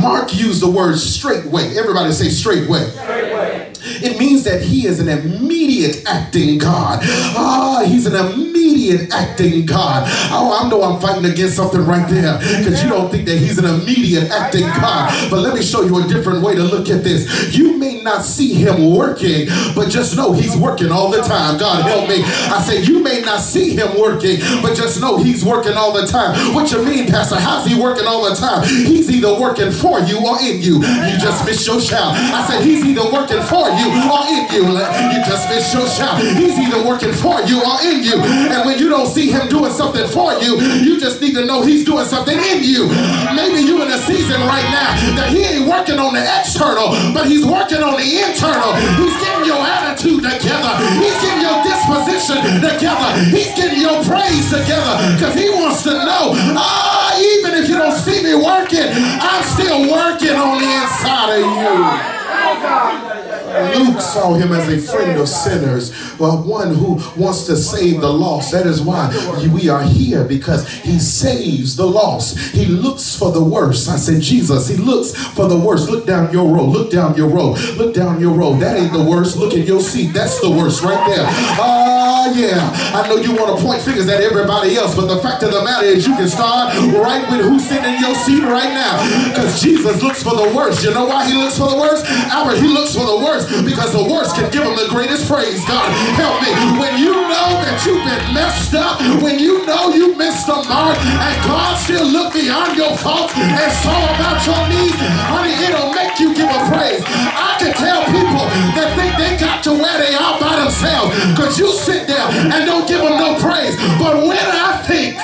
Mark 0.00 0.34
used 0.34 0.62
the 0.62 0.70
word 0.70 0.98
straightway. 0.98 1.76
Everybody 1.76 2.12
say 2.12 2.28
straightway. 2.28 2.88
straightway. 2.90 3.72
It 3.86 4.18
means 4.18 4.44
that 4.44 4.62
he 4.62 4.86
is 4.86 5.00
an 5.00 5.08
immediate 5.08 6.02
acting 6.06 6.58
God. 6.58 7.00
Ah, 7.02 7.84
he's 7.86 8.06
an 8.06 8.14
immediate 8.14 9.12
acting 9.12 9.66
God. 9.66 10.04
Oh, 10.30 10.58
I 10.60 10.68
know 10.68 10.82
I'm 10.82 11.00
fighting 11.00 11.24
against 11.30 11.56
something 11.56 11.84
right 11.84 12.08
there 12.08 12.38
because 12.38 12.82
you 12.82 12.88
don't 12.88 13.10
think 13.10 13.26
that 13.26 13.38
he's 13.38 13.58
an 13.58 13.64
immediate 13.64 14.30
acting 14.30 14.66
God. 14.66 15.30
But 15.30 15.40
let 15.40 15.54
me 15.54 15.62
show 15.62 15.82
you 15.82 16.04
a 16.04 16.08
different 16.08 16.42
way 16.42 16.54
to 16.54 16.62
look 16.62 16.88
at 16.88 17.04
this. 17.04 17.56
You 17.56 17.76
may 17.76 18.02
not 18.02 18.22
see 18.22 18.54
him 18.54 18.94
working, 18.94 19.48
but 19.74 19.88
just 19.88 20.16
know 20.16 20.32
he's 20.32 20.56
working 20.56 20.90
all 20.90 21.10
the 21.10 21.22
time. 21.22 21.58
God 21.58 21.84
help 21.84 22.08
me. 22.08 22.22
I 22.24 22.60
say 22.62 22.82
you 22.82 23.02
may 23.02 23.20
not 23.20 23.40
see 23.40 23.74
him 23.74 23.98
working, 23.98 24.38
but 24.62 24.76
just 24.76 25.00
know 25.00 25.16
he's 25.16 25.44
working 25.44 25.74
all 25.74 25.92
the 25.92 26.06
time. 26.06 26.54
What 26.54 26.70
you 26.72 26.84
mean, 26.84 27.06
Pastor? 27.06 27.36
How's 27.36 27.66
he 27.66 27.80
working 27.80 28.06
all 28.06 28.28
the 28.28 28.34
time? 28.34 28.64
He's 28.64 29.10
either 29.10 29.38
working 29.38 29.70
for 29.70 30.00
you 30.00 30.18
or 30.26 30.40
in 30.40 30.60
you. 30.62 30.76
You 30.76 31.18
just 31.18 31.44
missed 31.44 31.66
your 31.66 31.80
shout. 31.80 32.14
I 32.14 32.46
said 32.48 32.64
he's 32.64 32.84
either 32.84 33.04
working 33.12 33.42
for 33.42 33.68
you 33.70 33.75
or 33.84 34.24
in 34.28 34.48
you. 34.52 34.64
You 34.64 35.18
just 35.26 35.48
missed 35.48 35.74
your 35.74 35.86
shout. 35.88 36.20
He's 36.20 36.58
either 36.58 36.82
working 36.84 37.12
for 37.12 37.40
you 37.44 37.60
or 37.60 37.76
in 37.84 38.02
you. 38.02 38.16
And 38.16 38.64
when 38.64 38.78
you 38.78 38.88
don't 38.88 39.06
see 39.06 39.30
him 39.30 39.48
doing 39.48 39.72
something 39.72 40.06
for 40.08 40.32
you, 40.40 40.60
you 40.60 40.98
just 41.00 41.20
need 41.20 41.34
to 41.34 41.44
know 41.44 41.62
he's 41.62 41.84
doing 41.84 42.04
something 42.04 42.36
in 42.36 42.62
you. 42.62 42.88
Maybe 43.34 43.60
you 43.60 43.82
in 43.82 43.90
a 43.90 43.98
season 43.98 44.40
right 44.42 44.66
now 44.72 44.94
that 45.16 45.28
he 45.28 45.44
ain't 45.44 45.68
working 45.68 45.98
on 45.98 46.14
the 46.14 46.24
external, 46.24 46.90
but 47.12 47.26
he's 47.26 47.44
working 47.44 47.82
on 47.82 47.96
the 47.96 48.08
internal. 48.22 48.72
He's 48.96 49.16
getting 49.20 49.44
your 49.46 49.60
attitude 49.60 50.22
together. 50.24 50.72
He's 51.00 51.16
getting 51.20 51.42
your 51.44 51.58
disposition 51.64 52.40
together. 52.62 53.08
He's 53.30 53.52
getting 53.54 53.80
your 53.80 54.02
praise 54.04 54.48
together 54.50 54.94
because 55.14 55.34
he 55.34 55.50
wants 55.50 55.82
to 55.84 55.92
know, 55.92 56.32
ah, 56.56 57.16
even 57.18 57.54
if 57.54 57.68
you 57.68 57.76
don't 57.76 57.96
see 57.96 58.22
me 58.22 58.34
working, 58.34 58.88
I'm 58.92 59.42
still 59.44 59.90
working 59.90 60.36
on 60.36 60.58
the 60.58 60.70
inside 60.70 61.40
of 61.40 61.44
you. 61.44 63.25
Luke 63.74 64.00
saw 64.00 64.34
him 64.34 64.52
as 64.52 64.68
a 64.68 64.78
friend 64.78 65.20
of 65.20 65.28
sinners, 65.28 65.92
well, 66.18 66.42
one 66.42 66.74
who 66.74 67.00
wants 67.20 67.46
to 67.46 67.56
save 67.56 68.00
the 68.00 68.12
lost. 68.12 68.52
That 68.52 68.66
is 68.66 68.80
why 68.80 69.08
we 69.52 69.68
are 69.68 69.82
here 69.82 70.24
because 70.24 70.68
he 70.68 70.98
saves 70.98 71.76
the 71.76 71.86
lost. 71.86 72.38
He 72.54 72.66
looks 72.66 73.16
for 73.18 73.32
the 73.32 73.42
worst. 73.42 73.88
I 73.88 73.96
said, 73.96 74.22
Jesus, 74.22 74.68
he 74.68 74.76
looks 74.76 75.14
for 75.14 75.48
the 75.48 75.58
worst. 75.58 75.88
Look 75.90 76.06
down 76.06 76.32
your 76.32 76.52
row. 76.52 76.64
Look 76.64 76.90
down 76.90 77.16
your 77.16 77.28
row. 77.28 77.52
Look 77.76 77.94
down 77.94 78.20
your 78.20 78.32
row. 78.32 78.54
That 78.54 78.76
ain't 78.76 78.92
the 78.92 79.04
worst. 79.04 79.36
Look 79.36 79.54
at 79.54 79.66
your 79.66 79.80
seat. 79.80 80.12
That's 80.12 80.40
the 80.40 80.50
worst 80.50 80.82
right 80.82 81.06
there. 81.08 81.26
Ah, 81.26 82.28
uh, 82.28 82.34
yeah. 82.34 82.70
I 82.94 83.08
know 83.08 83.16
you 83.16 83.34
want 83.34 83.58
to 83.58 83.64
point 83.64 83.82
fingers 83.82 84.08
at 84.08 84.20
everybody 84.20 84.76
else, 84.76 84.94
but 84.94 85.06
the 85.06 85.20
fact 85.20 85.42
of 85.42 85.52
the 85.52 85.62
matter 85.62 85.86
is 85.86 86.06
you 86.06 86.14
can 86.16 86.28
start 86.28 86.74
right 86.96 87.24
with 87.30 87.44
who's 87.44 87.66
sitting 87.66 87.94
in 87.94 88.00
your 88.00 88.14
seat 88.14 88.42
right 88.42 88.72
now 88.72 89.00
because 89.28 89.62
Jesus 89.62 90.02
looks 90.02 90.22
for 90.22 90.34
the 90.34 90.52
worst. 90.54 90.84
You 90.84 90.92
know 90.92 91.06
why 91.06 91.28
he 91.28 91.34
looks 91.34 91.58
for 91.58 91.68
the 91.68 91.76
worst? 91.76 92.04
Albert, 92.06 92.58
he 92.58 92.68
looks 92.68 92.94
for 92.94 93.06
the 93.06 93.18
worst 93.18 93.45
because 93.64 93.92
the 93.92 94.02
worst 94.02 94.36
can 94.36 94.50
give 94.50 94.64
him 94.64 94.76
the 94.76 94.88
greatest 94.90 95.28
praise. 95.30 95.64
God, 95.64 95.88
help 96.18 96.42
me. 96.42 96.50
When 96.78 96.98
you 96.98 97.12
know 97.12 97.48
that 97.62 97.82
you've 97.84 98.04
been 98.04 98.24
messed 98.34 98.74
up, 98.74 99.00
when 99.22 99.38
you 99.38 99.64
know 99.66 99.92
you 99.94 100.14
missed 100.16 100.46
the 100.46 100.58
mark, 100.68 100.98
and 100.98 101.36
God 101.46 101.76
still 101.78 102.06
looked 102.06 102.34
beyond 102.34 102.76
your 102.76 102.96
faults 102.98 103.32
and 103.36 103.70
saw 103.82 103.98
about 104.16 104.42
your 104.44 104.62
needs, 104.68 104.96
honey, 105.30 105.54
it'll 105.62 105.92
make 105.92 106.18
you 106.18 106.34
give 106.34 106.48
a 106.50 106.60
praise. 106.70 107.02
I 107.06 107.56
can 107.58 107.72
tell 107.74 108.04
people 108.08 108.44
that 108.76 108.88
think 108.96 109.12
they 109.20 109.36
got 109.36 109.62
to 109.64 109.72
where 109.72 109.98
they 109.98 110.14
are 110.14 110.38
by 110.40 110.56
themselves 110.62 111.12
because 111.32 111.58
you 111.58 111.72
sit 111.72 112.06
there 112.06 112.26
and 112.52 112.66
don't 112.66 112.86
give 112.88 113.00
them 113.00 113.16
no 113.18 113.38
praise. 113.38 113.76
But 113.98 114.24
when 114.24 114.38
I 114.38 114.82
think 114.86 115.18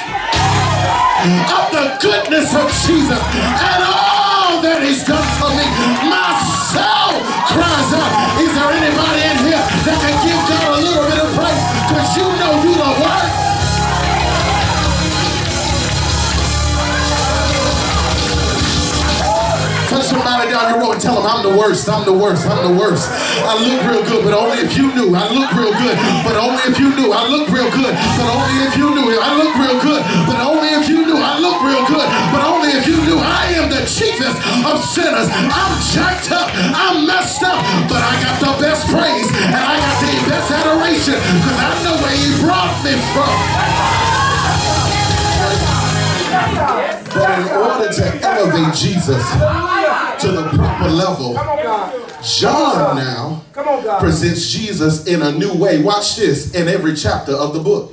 of 1.23 1.65
the 1.71 1.87
goodness 2.03 2.51
of 2.55 2.67
Jesus 2.83 3.23
and 3.23 3.81
all 3.87 4.59
that 4.63 4.83
he's 4.83 5.07
done 5.07 5.23
tell 21.13 21.23
them 21.23 21.29
I'm 21.29 21.43
the 21.45 21.57
worst, 21.59 21.89
I'm 21.89 22.05
the 22.05 22.13
worst, 22.13 22.47
I'm 22.49 22.63
the 22.65 22.77
worst. 22.79 23.09
I 23.45 23.53
look 23.61 23.81
real 23.85 24.05
good, 24.09 24.25
but 24.25 24.33
only 24.33 24.65
if 24.65 24.77
you 24.77 24.89
knew. 24.95 25.13
I 25.13 25.29
look 25.29 25.53
real 25.53 25.73
good, 25.77 25.97
but 26.25 26.37
only 26.41 26.63
if 26.65 26.79
you 26.81 26.89
knew. 26.97 27.13
I 27.13 27.29
look 27.29 27.49
real 27.53 27.69
good, 27.69 27.93
but 27.93 28.27
only 28.33 28.57
if 28.65 28.77
you 28.77 28.89
knew. 28.97 29.21
I 29.21 29.37
look 29.37 29.53
real 29.61 29.79
good, 29.83 30.03
but 30.25 30.41
only 30.41 30.69
if 30.73 30.89
you 30.89 31.05
knew. 31.05 31.21
I 31.21 31.37
look 31.37 31.61
real 31.61 31.85
good, 31.85 32.09
but 32.33 32.41
only 32.49 32.73
if 32.73 32.89
you 32.89 32.97
knew. 33.05 33.21
I 33.21 33.53
am 33.61 33.69
the 33.69 33.85
chiefest 33.85 34.41
of 34.65 34.81
sinners. 34.81 35.29
I'm 35.29 35.73
jacked 35.93 36.33
up, 36.33 36.49
I'm 36.57 37.05
messed 37.05 37.45
up, 37.45 37.61
but 37.93 38.01
I 38.01 38.13
got 38.25 38.37
the 38.41 38.53
best 38.57 38.89
praise 38.89 39.29
and 39.53 39.61
I 39.61 39.77
got 39.77 39.97
the 40.01 40.15
best 40.33 40.49
adoration 40.49 41.19
because 41.21 41.59
I 41.61 41.73
know 41.85 41.97
where 42.01 42.17
he 42.17 42.29
brought 42.41 42.73
me 42.81 42.97
from. 43.13 43.37
But 47.13 47.29
in 47.39 47.49
order 47.53 47.93
to 47.93 48.05
elevate 48.25 48.75
Jesus 48.75 49.82
to 50.23 50.31
the 50.31 50.49
proper 50.51 50.89
level, 50.89 51.35
John 52.23 52.97
now 52.97 53.43
presents 53.99 54.51
Jesus 54.51 55.07
in 55.07 55.21
a 55.21 55.33
new 55.33 55.53
way. 55.53 55.83
Watch 55.83 56.17
this 56.17 56.55
in 56.55 56.69
every 56.69 56.95
chapter 56.95 57.33
of 57.33 57.53
the 57.55 57.61
book. 57.61 57.93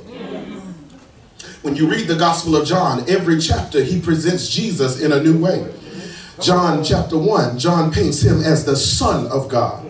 When 1.62 1.74
you 1.74 1.90
read 1.90 2.06
the 2.06 2.16
Gospel 2.16 2.54
of 2.54 2.66
John, 2.66 3.04
every 3.08 3.40
chapter 3.40 3.82
he 3.82 4.00
presents 4.00 4.48
Jesus 4.48 5.00
in 5.00 5.12
a 5.12 5.20
new 5.22 5.42
way. 5.42 5.74
John 6.40 6.84
chapter 6.84 7.18
1, 7.18 7.58
John 7.58 7.92
paints 7.92 8.22
him 8.22 8.40
as 8.42 8.64
the 8.64 8.76
Son 8.76 9.26
of 9.26 9.48
God. 9.48 9.84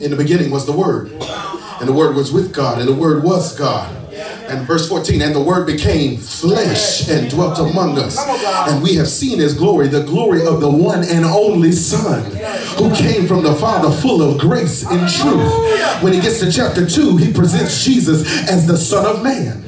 In 0.00 0.10
the 0.10 0.16
beginning 0.16 0.50
was 0.50 0.66
the 0.66 0.72
Word, 0.72 1.12
and 1.80 1.88
the 1.88 1.92
Word 1.92 2.14
was 2.14 2.32
with 2.32 2.52
God, 2.52 2.78
and 2.78 2.88
the 2.88 2.94
Word 2.94 3.22
was 3.22 3.56
God. 3.56 3.94
And 4.48 4.66
verse 4.66 4.88
14, 4.88 5.20
and 5.20 5.34
the 5.34 5.40
word 5.40 5.66
became 5.66 6.16
flesh 6.16 7.08
and 7.08 7.30
dwelt 7.30 7.58
among 7.58 7.98
us. 7.98 8.18
And 8.68 8.82
we 8.82 8.94
have 8.94 9.08
seen 9.08 9.38
his 9.38 9.54
glory, 9.54 9.88
the 9.88 10.02
glory 10.02 10.46
of 10.46 10.60
the 10.60 10.70
one 10.70 11.04
and 11.04 11.24
only 11.24 11.72
Son, 11.72 12.24
who 12.78 12.94
came 12.94 13.26
from 13.26 13.42
the 13.42 13.54
Father 13.54 13.90
full 13.90 14.22
of 14.22 14.38
grace 14.38 14.84
and 14.86 15.08
truth. 15.10 16.02
When 16.02 16.12
he 16.12 16.20
gets 16.20 16.40
to 16.40 16.50
chapter 16.50 16.86
2, 16.86 17.16
he 17.18 17.32
presents 17.32 17.84
Jesus 17.84 18.48
as 18.48 18.66
the 18.66 18.76
Son 18.76 19.04
of 19.04 19.22
Man. 19.22 19.64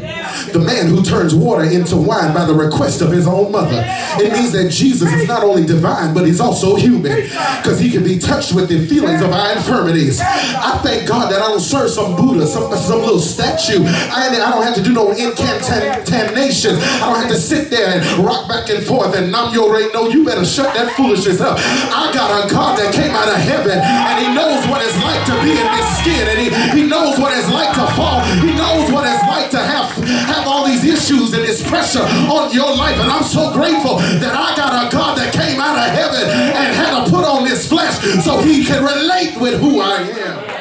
The 0.53 0.59
man 0.59 0.87
who 0.87 1.03
turns 1.03 1.35
water 1.35 1.65
into 1.65 1.97
wine 1.97 2.33
by 2.33 2.45
the 2.45 2.55
request 2.55 3.03
of 3.03 3.13
his 3.13 3.27
own 3.27 3.53
mother. 3.53 3.85
It 4.19 4.33
means 4.33 4.53
that 4.53 4.71
Jesus 4.71 5.13
is 5.13 5.29
not 5.29 5.45
only 5.45 5.67
divine, 5.67 6.15
but 6.15 6.27
he's 6.27 6.41
also 6.41 6.77
human. 6.77 7.13
Because 7.61 7.79
he 7.79 7.91
can 7.91 8.03
be 8.03 8.19
touched 8.19 8.55
with 8.55 8.69
the 8.69 8.87
feelings 8.87 9.21
of 9.23 9.31
our 9.33 9.53
infirmities. 9.57 10.21
I 10.21 10.81
thank 10.83 11.07
God 11.07 11.31
that 11.31 11.43
I 11.43 11.49
don't 11.49 11.61
serve 11.61 11.91
some 11.91 12.17
Buddha, 12.17 12.47
some, 12.47 12.75
some 12.77 13.01
little 13.01 13.19
statue. 13.19 13.85
I, 13.85 14.29
I 14.31 14.51
don't 14.51 14.63
have 14.63 14.70
to 14.75 14.83
do 14.83 14.93
no 14.93 15.11
incantations. 15.13 16.79
I 17.01 17.11
don't 17.11 17.21
have 17.21 17.31
to 17.31 17.41
sit 17.41 17.71
there 17.71 17.89
and 17.89 18.01
rock 18.25 18.49
back 18.49 18.69
and 18.71 18.85
forth 18.85 19.15
and 19.17 19.31
numb 19.31 19.55
your 19.55 19.73
rate. 19.73 19.91
No, 19.95 20.09
you 20.09 20.25
better 20.25 20.45
shut 20.45 20.75
that 20.75 20.93
foolishness 20.97 21.41
up. 21.41 21.59
I 21.59 22.11
got 22.13 22.31
a 22.31 22.51
God 22.51 22.79
that 22.79 22.95
came 22.95 23.11
out 23.11 23.29
of 23.29 23.41
heaven 23.41 23.79
and 23.79 24.17
he 24.21 24.29
knows 24.35 24.67
what 24.69 24.83
it's 24.83 24.97
like 25.03 25.23
to 25.27 25.35
be 25.43 25.57
in 25.57 25.69
this 25.75 25.89
skin 26.01 26.25
and 26.29 26.39
he, 26.39 26.49
he 26.77 26.83
knows 26.87 27.19
what 27.19 27.37
it's 27.37 27.51
like 27.51 27.73
to 27.75 27.87
fall. 27.97 28.21
He 28.43 28.53
knows 28.55 28.91
what 28.93 29.07
it's 29.07 29.25
like 29.27 29.51
to 29.51 29.63
have, 29.63 29.91
have 30.29 30.47
all 30.47 30.67
these 30.67 30.85
issues 30.85 31.33
and 31.33 31.43
this 31.43 31.67
pressure 31.67 32.05
on 32.31 32.53
your 32.53 32.71
life. 32.75 32.99
And 33.01 33.11
I'm 33.11 33.25
so 33.25 33.53
grateful 33.53 33.97
that 34.23 34.35
I 34.35 34.57
got 34.57 34.73
a 34.75 34.91
God 34.93 35.19
that 35.19 35.33
came 35.33 35.61
out 35.61 35.79
of 35.79 35.89
heaven 35.91 36.29
and 36.31 36.69
had 36.75 37.05
to 37.05 37.11
put 37.11 37.25
on 37.25 37.45
this 37.45 37.69
flesh 37.69 37.99
so 38.25 38.41
he 38.43 38.65
can 38.65 38.83
relate 38.83 39.41
with 39.41 39.61
who 39.61 39.81
I 39.81 40.03
am. 40.03 40.60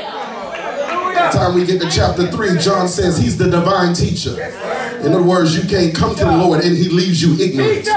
By 1.19 1.31
time 1.31 1.53
we 1.53 1.65
get 1.65 1.81
to 1.81 1.89
chapter 1.89 2.27
3, 2.27 2.57
John 2.59 2.87
says 2.87 3.17
he's 3.17 3.37
the 3.37 3.49
divine 3.49 3.93
teacher. 3.93 4.41
In 5.01 5.11
other 5.13 5.21
words, 5.21 5.55
you 5.55 5.67
can't 5.67 5.93
come 5.93 6.15
to 6.15 6.23
the 6.23 6.37
Lord 6.37 6.63
and 6.63 6.75
he 6.75 6.87
leaves 6.87 7.21
you 7.21 7.37
ignorant. 7.37 7.87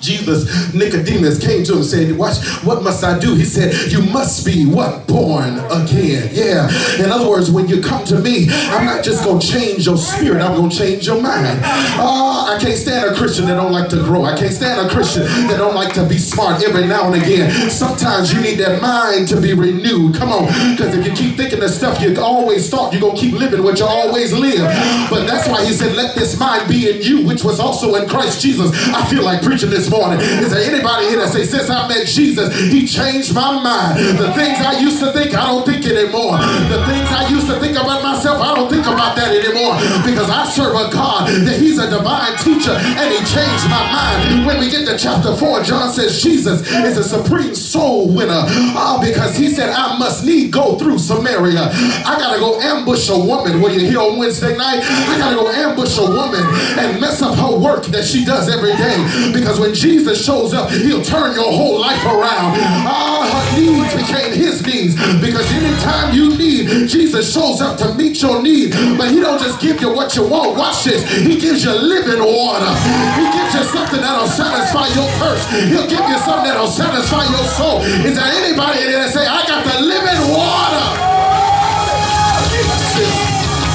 Jesus, 0.00 0.74
Nicodemus 0.74 1.42
came 1.42 1.64
to 1.64 1.72
him 1.72 1.78
and 1.78 1.86
said, 1.86 2.18
Watch, 2.18 2.36
what 2.62 2.82
must 2.82 3.02
I 3.02 3.18
do? 3.18 3.34
He 3.34 3.44
said, 3.44 3.90
You 3.90 4.02
must 4.02 4.44
be 4.44 4.66
what? 4.66 5.06
Born 5.06 5.58
again. 5.70 6.28
Yeah. 6.32 6.68
In 7.02 7.10
other 7.10 7.28
words, 7.28 7.50
when 7.50 7.68
you 7.68 7.80
come 7.80 8.04
to 8.06 8.18
me, 8.18 8.48
I'm 8.50 8.84
not 8.84 9.02
just 9.02 9.24
gonna 9.24 9.40
change 9.40 9.86
your 9.86 9.96
spirit, 9.96 10.42
I'm 10.42 10.56
gonna 10.56 10.70
change 10.70 11.06
your 11.06 11.22
mind. 11.22 11.60
Oh, 11.96 12.33
I 12.44 12.58
can't 12.58 12.78
stand 12.78 13.10
a 13.10 13.14
Christian 13.14 13.46
that 13.46 13.56
don't 13.56 13.72
like 13.72 13.88
to 13.90 13.96
grow. 13.96 14.24
I 14.24 14.36
can't 14.36 14.52
stand 14.52 14.86
a 14.86 14.90
Christian 14.90 15.24
that 15.48 15.56
don't 15.56 15.74
like 15.74 15.94
to 15.94 16.06
be 16.06 16.18
smart 16.18 16.62
every 16.62 16.86
now 16.86 17.10
and 17.10 17.20
again. 17.20 17.70
Sometimes 17.70 18.32
you 18.32 18.40
need 18.40 18.58
that 18.58 18.80
mind 18.80 19.28
to 19.28 19.40
be 19.40 19.54
renewed. 19.54 20.14
Come 20.14 20.30
on, 20.30 20.46
because 20.72 20.94
if 20.94 21.06
you 21.06 21.12
keep 21.12 21.36
thinking 21.36 21.60
the 21.60 21.68
stuff 21.68 22.00
you 22.00 22.14
always 22.20 22.68
thought, 22.68 22.92
you're 22.92 23.00
gonna 23.00 23.18
keep 23.18 23.34
living 23.34 23.62
what 23.62 23.78
you 23.78 23.86
always 23.86 24.32
live. 24.32 24.64
But 25.10 25.26
that's 25.26 25.48
why 25.48 25.64
he 25.64 25.72
said, 25.72 25.96
Let 25.96 26.14
this 26.14 26.38
mind 26.38 26.68
be 26.68 26.90
in 26.90 27.02
you, 27.02 27.26
which 27.26 27.44
was 27.44 27.60
also 27.60 27.94
in 27.96 28.08
Christ 28.08 28.40
Jesus. 28.40 28.70
I 28.92 29.04
feel 29.06 29.24
like 29.24 29.42
preaching 29.42 29.70
this 29.70 29.90
morning. 29.90 30.20
Is 30.20 30.52
there 30.52 30.62
anybody 30.62 31.06
here 31.08 31.18
that 31.18 31.32
say, 31.32 31.44
since 31.44 31.70
I 31.70 31.88
met 31.88 32.06
Jesus, 32.06 32.54
he 32.70 32.86
changed 32.86 33.34
my 33.34 33.60
mind. 33.60 34.18
The 34.18 34.32
things 34.34 34.60
I 34.60 34.78
used 34.80 35.00
to 35.00 35.12
think, 35.12 35.34
I 35.34 35.46
don't 35.46 35.64
think 35.64 35.84
anymore. 35.86 36.38
The 36.68 36.84
things 36.86 37.08
I 37.10 37.28
used 37.28 37.46
to 37.48 37.58
think 37.60 37.76
about 37.76 38.02
myself, 38.02 38.40
I 38.40 38.54
don't 38.54 38.70
think 38.70 38.86
about 38.86 39.16
that 39.16 39.32
anymore. 39.32 39.76
Because 40.04 40.30
I 40.30 40.44
serve 40.44 40.74
a 40.74 40.90
God 40.90 41.28
that 41.28 41.60
he's 41.60 41.78
a 41.78 41.88
divine 41.88 42.33
teacher 42.38 42.72
and 42.72 43.10
he 43.10 43.18
changed 43.26 43.66
my 43.68 43.82
mind. 43.90 44.46
When 44.46 44.58
we 44.58 44.70
get 44.70 44.86
to 44.88 44.98
chapter 44.98 45.34
4, 45.36 45.62
John 45.62 45.90
says 45.92 46.22
Jesus 46.22 46.62
is 46.62 46.98
a 46.98 47.04
supreme 47.04 47.54
soul 47.54 48.08
winner. 48.08 48.44
Oh, 48.76 49.00
because 49.02 49.36
he 49.36 49.48
said, 49.48 49.70
I 49.70 49.98
must 49.98 50.24
need 50.24 50.52
go 50.52 50.76
through 50.78 50.98
Samaria. 50.98 51.70
I 52.04 52.16
gotta 52.18 52.38
go 52.38 52.60
ambush 52.60 53.08
a 53.10 53.18
woman. 53.18 53.60
Were 53.60 53.70
you 53.70 53.86
here 53.86 54.00
on 54.00 54.18
Wednesday 54.18 54.56
night? 54.56 54.80
I 54.82 55.18
gotta 55.18 55.36
go 55.36 55.50
ambush 55.50 55.98
a 55.98 56.06
woman 56.06 56.42
and 56.78 57.00
mess 57.00 57.22
up 57.22 57.36
her 57.38 57.56
work 57.56 57.84
that 57.86 58.04
she 58.04 58.24
does 58.24 58.48
every 58.48 58.76
day. 58.76 58.96
Because 59.32 59.58
when 59.60 59.74
Jesus 59.74 60.24
shows 60.24 60.54
up, 60.54 60.70
he'll 60.70 61.02
turn 61.02 61.34
your 61.34 61.50
whole 61.52 61.80
life 61.80 62.04
around. 62.04 62.56
Ah, 62.86 63.26
her 63.26 63.60
needs 63.60 63.94
became 63.94 64.32
his 64.32 64.64
needs. 64.66 64.94
Because 65.20 65.50
anytime 65.52 66.14
you 66.14 66.36
need, 66.36 66.88
Jesus 66.88 67.32
shows 67.32 67.60
up 67.60 67.78
to 67.78 67.94
meet 67.94 68.20
your 68.22 68.42
need. 68.42 68.72
But 68.96 69.10
he 69.10 69.20
don't 69.20 69.40
just 69.40 69.60
give 69.60 69.80
you 69.80 69.92
what 69.94 70.14
you 70.16 70.26
want. 70.26 70.56
Watch 70.56 70.84
this. 70.84 71.02
He 71.18 71.38
gives 71.38 71.64
you 71.64 71.72
living 71.72 72.20
water. 72.24 72.72
He 73.20 73.24
gives 73.36 73.52
you 73.54 73.64
something 73.68 74.00
that'll 74.00 74.26
satisfy 74.26 74.88
your 74.96 75.08
thirst. 75.20 75.44
He'll 75.68 75.88
give 75.88 76.00
you 76.08 76.18
something 76.24 76.48
that'll 76.48 76.66
satisfy 76.66 77.24
your 77.28 77.46
soul. 77.54 77.80
Is 78.02 78.16
there 78.16 78.24
anybody 78.42 78.80
in 78.84 78.90
there 78.90 79.04
that 79.04 79.12
say, 79.12 79.26
I 79.28 79.44
got 79.46 79.62
the 79.68 79.76
living 79.84 80.20
water? 80.32 80.86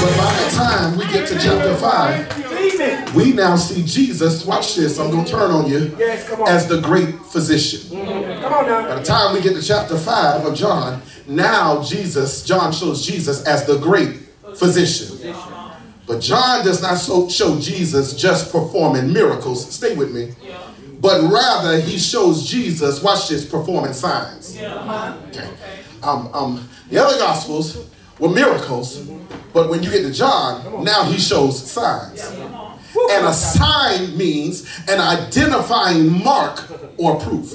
But 0.01 0.15
by 0.17 0.31
the 0.43 0.49
time 0.55 0.97
we 0.97 1.05
get 1.11 1.27
to 1.27 1.37
chapter 1.37 1.75
5, 1.75 3.15
we 3.15 3.33
now 3.33 3.55
see 3.57 3.83
Jesus, 3.83 4.45
watch 4.45 4.75
this, 4.75 4.97
I'm 4.97 5.11
going 5.11 5.25
to 5.25 5.31
turn 5.31 5.51
on 5.51 5.69
you, 5.69 5.93
Yes, 5.97 6.27
come 6.27 6.41
on. 6.41 6.47
as 6.47 6.67
the 6.67 6.79
great 6.79 7.15
physician. 7.25 7.81
Mm-hmm. 7.97 8.41
Come 8.41 8.53
on 8.53 8.65
now. 8.65 8.87
By 8.87 8.95
the 8.95 9.03
time 9.03 9.33
we 9.35 9.41
get 9.41 9.55
to 9.55 9.61
chapter 9.61 9.97
5 9.97 10.45
of 10.45 10.55
John, 10.55 11.01
now 11.27 11.83
Jesus, 11.83 12.45
John 12.45 12.71
shows 12.71 13.05
Jesus 13.05 13.43
as 13.43 13.65
the 13.65 13.77
great 13.77 14.15
physician. 14.55 15.17
But 16.09 16.21
John 16.21 16.65
does 16.65 16.81
not 16.81 16.97
so, 16.97 17.29
show 17.29 17.59
Jesus 17.59 18.15
just 18.15 18.51
performing 18.51 19.13
miracles. 19.13 19.71
Stay 19.71 19.95
with 19.95 20.11
me. 20.11 20.33
But 20.99 21.31
rather, 21.31 21.79
he 21.79 21.99
shows 21.99 22.49
Jesus, 22.49 23.03
watch 23.03 23.29
this, 23.29 23.45
performing 23.45 23.93
signs. 23.93 24.57
Okay. 24.57 25.47
Um, 26.01 26.29
um, 26.33 26.69
The 26.89 26.97
other 26.97 27.15
gospels 27.19 27.85
were 28.17 28.29
miracles, 28.29 29.07
but 29.53 29.69
when 29.69 29.83
you 29.83 29.91
get 29.91 30.01
to 30.01 30.11
John, 30.11 30.83
now 30.83 31.03
he 31.03 31.19
shows 31.19 31.71
signs. 31.71 32.25
And 33.11 33.27
a 33.27 33.33
sign 33.33 34.17
means 34.17 34.67
an 34.87 34.99
identifying 34.99 36.23
mark 36.23 36.65
or 36.97 37.19
proof. 37.19 37.53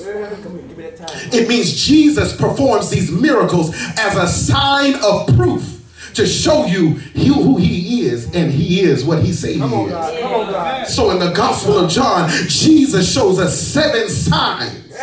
It 1.33 1.49
means 1.49 1.85
Jesus 1.85 2.37
performs 2.37 2.89
these 2.91 3.11
miracles 3.11 3.75
as 3.99 4.17
a 4.17 4.29
sign 4.29 4.95
of 5.03 5.27
proof 5.35 5.74
to 6.15 6.27
show 6.27 6.65
you 6.67 6.91
who 6.91 7.57
he 7.57 8.07
is, 8.07 8.27
and 8.35 8.51
he 8.51 8.81
is 8.81 9.05
what 9.05 9.23
he 9.23 9.33
said 9.33 9.57
he 9.57 9.63
is. 9.63 10.95
So 10.95 11.11
in 11.11 11.19
the 11.19 11.33
Gospel 11.35 11.79
of 11.79 11.91
John, 11.91 12.29
Jesus 12.49 13.13
shows 13.13 13.39
us 13.39 13.61
seven 13.61 14.09
signs 14.09 14.97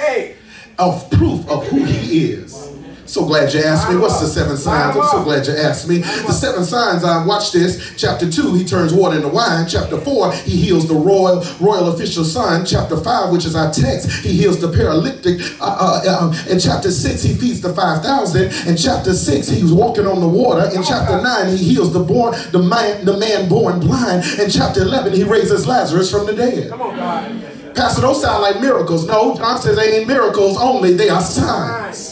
of 0.79 1.09
proof 1.11 1.47
of 1.49 1.67
who 1.67 1.83
he 1.83 2.31
is. 2.31 2.70
So 3.11 3.25
glad 3.25 3.53
you 3.53 3.59
asked 3.59 3.89
me. 3.89 3.97
What's 3.97 4.21
the 4.21 4.27
seven 4.27 4.55
signs? 4.55 4.95
I'm 4.95 5.05
so 5.09 5.21
glad 5.21 5.45
you 5.45 5.53
asked 5.53 5.85
me. 5.85 5.97
The 5.97 6.31
seven 6.31 6.63
signs, 6.63 7.03
I 7.03 7.25
watch 7.25 7.51
this. 7.51 7.93
Chapter 7.97 8.31
2, 8.31 8.53
he 8.53 8.63
turns 8.63 8.93
water 8.93 9.17
into 9.17 9.27
wine. 9.27 9.67
Chapter 9.67 9.99
4, 9.99 10.31
he 10.31 10.55
heals 10.55 10.87
the 10.87 10.95
royal 10.95 11.43
royal 11.59 11.91
official 11.91 12.23
son. 12.23 12.65
Chapter 12.65 12.95
5, 12.95 13.33
which 13.33 13.43
is 13.43 13.53
our 13.53 13.69
text, 13.69 14.09
he 14.23 14.31
heals 14.31 14.61
the 14.61 14.71
paralytic. 14.71 15.41
Uh, 15.59 16.01
uh, 16.07 16.33
in 16.49 16.57
chapter 16.57 16.89
6, 16.89 17.21
he 17.21 17.33
feeds 17.33 17.59
the 17.59 17.73
5,000. 17.73 18.43
In 18.65 18.77
chapter 18.77 19.13
6, 19.13 19.47
he's 19.49 19.73
walking 19.73 20.07
on 20.07 20.21
the 20.21 20.29
water. 20.29 20.73
In 20.73 20.81
chapter 20.81 21.21
9, 21.21 21.57
he 21.57 21.57
heals 21.57 21.91
the 21.91 21.99
born 21.99 22.33
the 22.53 22.63
man, 22.63 23.03
the 23.03 23.17
man 23.17 23.49
born 23.49 23.81
blind. 23.81 24.23
In 24.39 24.49
chapter 24.49 24.83
11, 24.83 25.11
he 25.11 25.25
raises 25.25 25.67
Lazarus 25.67 26.09
from 26.09 26.27
the 26.27 26.33
dead. 26.33 26.69
Come 26.69 26.81
on, 26.81 26.95
God. 26.95 27.75
Pastor, 27.75 28.01
those 28.01 28.21
sound 28.21 28.41
like 28.41 28.61
miracles. 28.61 29.05
No, 29.05 29.35
John 29.35 29.59
says 29.59 29.75
they 29.75 29.97
ain't 29.99 30.07
miracles 30.07 30.57
only, 30.57 30.93
they 30.93 31.09
are 31.09 31.21
signs. 31.21 32.10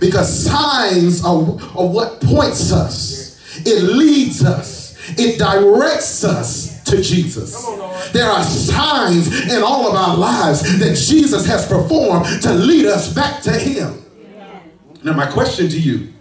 Because 0.00 0.44
signs 0.44 1.24
are, 1.24 1.38
are 1.38 1.86
what 1.86 2.20
points 2.20 2.72
us, 2.72 3.58
it 3.66 3.82
leads 3.82 4.44
us, 4.44 4.96
it 5.18 5.38
directs 5.38 6.22
us 6.24 6.82
to 6.84 7.02
Jesus. 7.02 7.66
There 8.12 8.28
are 8.28 8.42
signs 8.44 9.50
in 9.50 9.62
all 9.62 9.88
of 9.88 9.94
our 9.94 10.16
lives 10.16 10.78
that 10.78 10.96
Jesus 10.96 11.46
has 11.46 11.66
performed 11.66 12.42
to 12.42 12.52
lead 12.52 12.86
us 12.86 13.12
back 13.12 13.42
to 13.42 13.52
Him. 13.52 14.04
Now, 15.02 15.12
my 15.14 15.30
question 15.30 15.68
to 15.68 15.78
you 15.80 16.12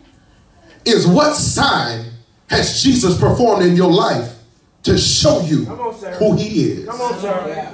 is 0.85 1.07
what 1.07 1.35
sign 1.35 2.05
has 2.49 2.81
Jesus 2.81 3.19
performed 3.19 3.65
in 3.65 3.75
your 3.75 3.91
life 3.91 4.35
to 4.83 4.97
show 4.97 5.41
you 5.41 5.67
on, 5.67 5.93
who 6.13 6.35
He 6.37 6.63
is? 6.63 6.87
On. 6.87 7.73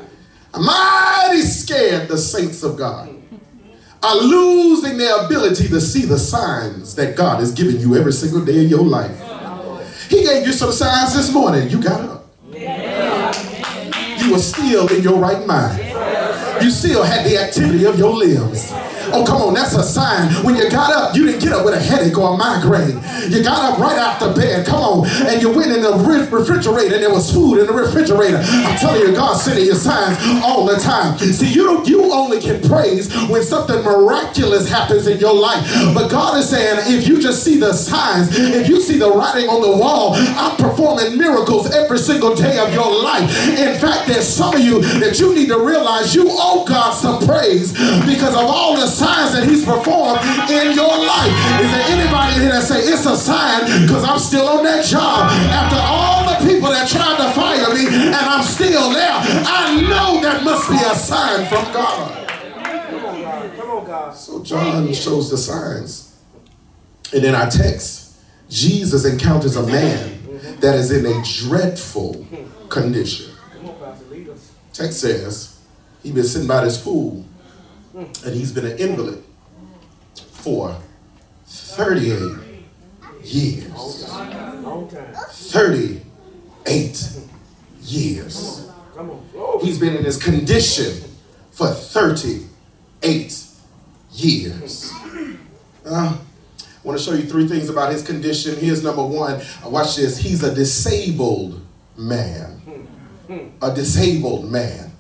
I'm 0.56 0.66
mighty 0.66 1.42
scared 1.42 2.08
the 2.08 2.18
saints 2.18 2.64
of 2.64 2.78
God 2.78 3.10
are 4.04 4.18
losing 4.18 4.98
their 4.98 5.26
ability 5.26 5.70
to 5.70 5.80
see 5.80 6.06
the 6.06 6.20
signs 6.20 6.94
that 6.96 7.16
God 7.16 7.40
has 7.40 7.52
given 7.52 7.80
you 7.80 7.96
every 7.96 8.12
single 8.12 8.44
day 8.44 8.66
of 8.66 8.70
your 8.70 8.84
life. 8.84 9.18
He 10.10 10.24
gave 10.24 10.46
you 10.46 10.52
some 10.52 10.72
signs 10.72 11.16
this 11.16 11.32
morning. 11.34 11.70
You 11.70 11.82
got 11.82 12.02
up. 12.02 12.26
You 12.52 14.32
were 14.32 14.40
still 14.40 14.88
in 14.94 15.02
your 15.02 15.18
right 15.18 15.48
mind. 15.48 15.80
You 16.62 16.70
still 16.70 17.04
had 17.04 17.26
the 17.26 17.38
activity 17.38 17.86
of 17.86 17.98
your 17.98 18.14
limbs. 18.14 18.72
Oh, 19.14 19.24
come 19.26 19.42
on, 19.42 19.54
that's 19.54 19.76
a 19.76 19.84
sign. 19.84 20.34
When 20.44 20.56
you 20.56 20.70
got 20.70 20.92
up, 20.92 21.16
you 21.16 21.26
didn't 21.26 21.42
get 21.42 21.54
up 21.54 21.64
with 21.66 21.76
a 21.76 21.80
headache 21.80 22.18
or 22.18 22.34
a 22.34 22.38
migraine. 22.38 22.98
You 23.30 23.44
got 23.44 23.74
up 23.74 23.80
right 23.80 23.94
the 24.20 24.34
bed. 24.34 24.66
Come 24.66 24.82
on, 24.82 25.08
and 25.28 25.42
you 25.42 25.52
went 25.52 25.72
in 25.72 25.82
the 25.82 25.94
refrigerator 25.94 26.96
and 26.96 27.04
there 27.04 27.14
was 27.14 27.32
food 27.32 27.60
in 27.60 27.68
the 27.68 27.74
refrigerator. 27.74 28.38
I'm 28.38 28.78
telling 28.78 29.02
you, 29.02 29.14
God's 29.14 29.44
sending 29.44 29.66
you 29.66 29.76
signs 29.76 30.18
all 30.44 30.66
the 30.66 30.78
time. 30.78 31.18
See, 31.20 31.52
you 31.52 31.64
don't, 31.64 31.88
you 31.88 32.12
only 32.12 32.40
can 32.40 32.62
praise 32.62 33.14
when 33.30 33.44
something 33.44 33.84
miraculous 33.84 34.70
happens 34.70 35.08
in 35.08 35.20
your 35.20 35.34
life. 35.34 35.64
But 35.94 36.10
God 36.10 36.38
is 36.38 36.50
saying, 36.50 36.80
if 36.98 37.08
you 37.08 37.22
just 37.22 37.44
see 37.44 37.60
the 37.60 37.74
signs, 37.74 38.30
if 38.38 38.68
you 38.68 38.82
see 38.82 38.98
the 38.98 39.12
writing 39.12 39.50
on 39.50 39.62
the 39.62 39.78
wall, 39.78 40.14
I'm 40.16 40.58
performing 40.58 41.18
miracles 41.18 41.72
every 41.72 42.00
single 42.00 42.36
day 42.36 42.58
of 42.60 42.74
your 42.74 42.90
life. 43.04 43.30
In 43.58 43.80
fact, 43.80 44.08
there's 44.08 44.28
some 44.28 44.56
of 44.56 44.62
you 44.62 44.82
that 45.00 45.20
you 45.20 45.36
need 45.36 45.50
to 45.50 45.60
realize 45.60 46.16
you 46.16 46.26
owe 46.30 46.66
God 46.66 46.92
some 46.92 47.26
praise 47.26 47.74
because 48.06 48.36
of 48.36 48.44
all 48.44 48.76
the 48.76 48.88
signs 48.88 49.03
that 49.04 49.48
he's 49.50 49.66
performed 49.66 50.22
in 50.50 50.74
your 50.74 50.96
life. 50.96 51.34
Is 51.60 51.72
there 51.72 51.88
anybody 51.92 52.36
in 52.36 52.42
here 52.42 52.52
that 52.52 52.64
say 52.64 52.80
it's 52.80 53.06
a 53.06 53.18
sign 53.18 53.66
because 53.84 54.04
I'm 54.04 54.20
still 54.20 54.48
on 54.48 54.64
that 54.64 54.86
job 54.86 55.30
after 55.52 55.78
all 55.80 56.24
the 56.30 56.40
people 56.48 56.70
that 56.70 56.88
tried 56.88 57.18
to 57.18 57.32
fire 57.34 57.74
me 57.74 57.88
and 57.88 58.16
I'm 58.16 58.44
still 58.44 58.92
there? 58.92 59.12
I 59.12 59.82
know 59.82 60.22
that 60.22 60.44
must 60.44 60.70
be 60.70 60.78
a 60.78 60.96
sign 60.96 61.46
from 61.48 61.74
God. 61.74 62.30
Come 62.88 63.06
on, 63.06 63.22
God. 63.22 63.58
Come 63.58 63.70
on, 63.70 63.86
God. 63.86 64.16
So 64.16 64.44
John 64.44 64.94
shows 64.94 65.30
the 65.30 65.38
signs. 65.38 66.18
And 67.14 67.24
in 67.24 67.36
our 67.36 67.50
text, 67.50 68.18
Jesus 68.50 69.06
encounters 69.06 69.56
a 69.56 69.66
man 69.66 70.20
that 70.60 70.76
is 70.76 70.92
in 70.92 71.06
a 71.06 71.24
dreadful 71.24 72.26
condition. 72.70 73.32
Text 74.72 75.02
says, 75.02 75.60
he 76.02 76.12
been 76.12 76.24
sitting 76.24 76.48
by 76.48 76.64
this 76.64 76.82
pool 76.82 77.24
and 77.94 78.34
he's 78.36 78.52
been 78.52 78.66
an 78.66 78.78
invalid 78.78 79.24
for 80.16 80.76
38 81.46 82.38
years. 83.24 84.06
38 85.52 87.20
years. 87.84 88.70
He's 89.62 89.80
been 89.80 89.96
in 89.96 90.04
this 90.04 90.22
condition 90.24 91.10
for 91.52 91.68
38 91.68 93.46
years. 94.14 94.92
Uh, 95.86 96.18
I 96.18 96.88
want 96.88 96.98
to 96.98 97.04
show 97.04 97.14
you 97.14 97.24
three 97.24 97.48
things 97.48 97.70
about 97.70 97.92
his 97.92 98.02
condition. 98.04 98.56
Here's 98.58 98.84
number 98.84 99.04
one. 99.06 99.42
Watch 99.66 99.96
this. 99.98 100.18
He's 100.18 100.44
a 100.44 100.54
disabled 100.54 101.62
man. 101.98 102.62
A 103.62 103.74
disabled 103.74 104.52
man. 104.52 104.93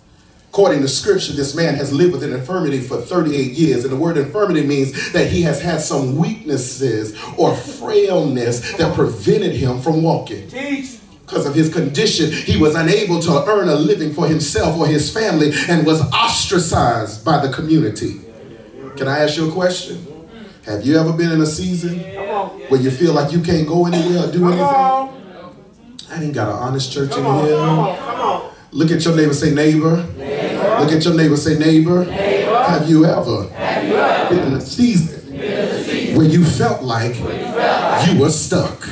According 0.53 0.81
to 0.81 0.87
scripture, 0.87 1.33
this 1.33 1.55
man 1.55 1.73
has 1.73 1.91
lived 1.91 2.13
with 2.13 2.21
an 2.21 2.31
infirmity 2.31 2.79
for 2.79 3.01
38 3.01 3.53
years. 3.53 3.85
And 3.85 3.91
the 3.91 3.97
word 3.97 4.17
infirmity 4.17 4.63
means 4.63 5.11
that 5.11 5.31
he 5.31 5.41
has 5.41 5.59
had 5.59 5.81
some 5.81 6.15
weaknesses 6.15 7.19
or 7.39 7.55
frailness 7.55 8.73
that 8.73 8.93
prevented 8.93 9.53
him 9.53 9.81
from 9.81 10.03
walking. 10.03 10.47
Because 11.25 11.47
of 11.47 11.55
his 11.55 11.73
condition, 11.73 12.31
he 12.31 12.55
was 12.61 12.75
unable 12.75 13.19
to 13.21 13.43
earn 13.47 13.67
a 13.67 13.73
living 13.73 14.13
for 14.13 14.27
himself 14.27 14.79
or 14.79 14.85
his 14.85 15.11
family 15.11 15.53
and 15.69 15.87
was 15.87 16.01
ostracized 16.13 17.25
by 17.25 17.43
the 17.43 17.51
community. 17.51 18.21
Can 18.95 19.07
I 19.07 19.21
ask 19.23 19.37
you 19.37 19.49
a 19.49 19.51
question? 19.51 20.05
Have 20.67 20.85
you 20.85 20.99
ever 20.99 21.13
been 21.13 21.31
in 21.31 21.41
a 21.41 21.47
season 21.47 21.97
where 21.97 22.79
you 22.79 22.91
feel 22.91 23.13
like 23.13 23.31
you 23.31 23.41
can't 23.41 23.67
go 23.67 23.87
anywhere 23.87 24.29
or 24.29 24.31
do 24.31 24.45
anything? 24.45 24.63
I 24.67 26.21
ain't 26.21 26.33
got 26.35 26.49
an 26.49 26.57
honest 26.57 26.93
church 26.93 27.17
in 27.17 27.23
here. 27.23 28.51
Look 28.73 28.89
at 28.89 29.05
your 29.05 29.15
neighbor, 29.15 29.35
say 29.35 29.53
neighbor. 29.53 30.03
Look 30.79 30.91
at 30.91 31.05
your 31.05 31.13
neighbor, 31.13 31.37
say 31.37 31.57
neighbor. 31.57 32.05
neighbor. 32.05 32.63
Have 32.63 32.89
you 32.89 33.05
ever, 33.05 33.49
Have 33.49 33.87
you 33.87 33.95
ever 33.95 34.35
been 34.35 34.47
in 34.47 34.53
a 34.53 34.61
season 34.61 35.23
where 36.15 36.27
you 36.27 36.45
felt 36.45 36.83
like 36.83 37.15
you 38.07 38.19
were 38.19 38.29
stuck. 38.29 38.87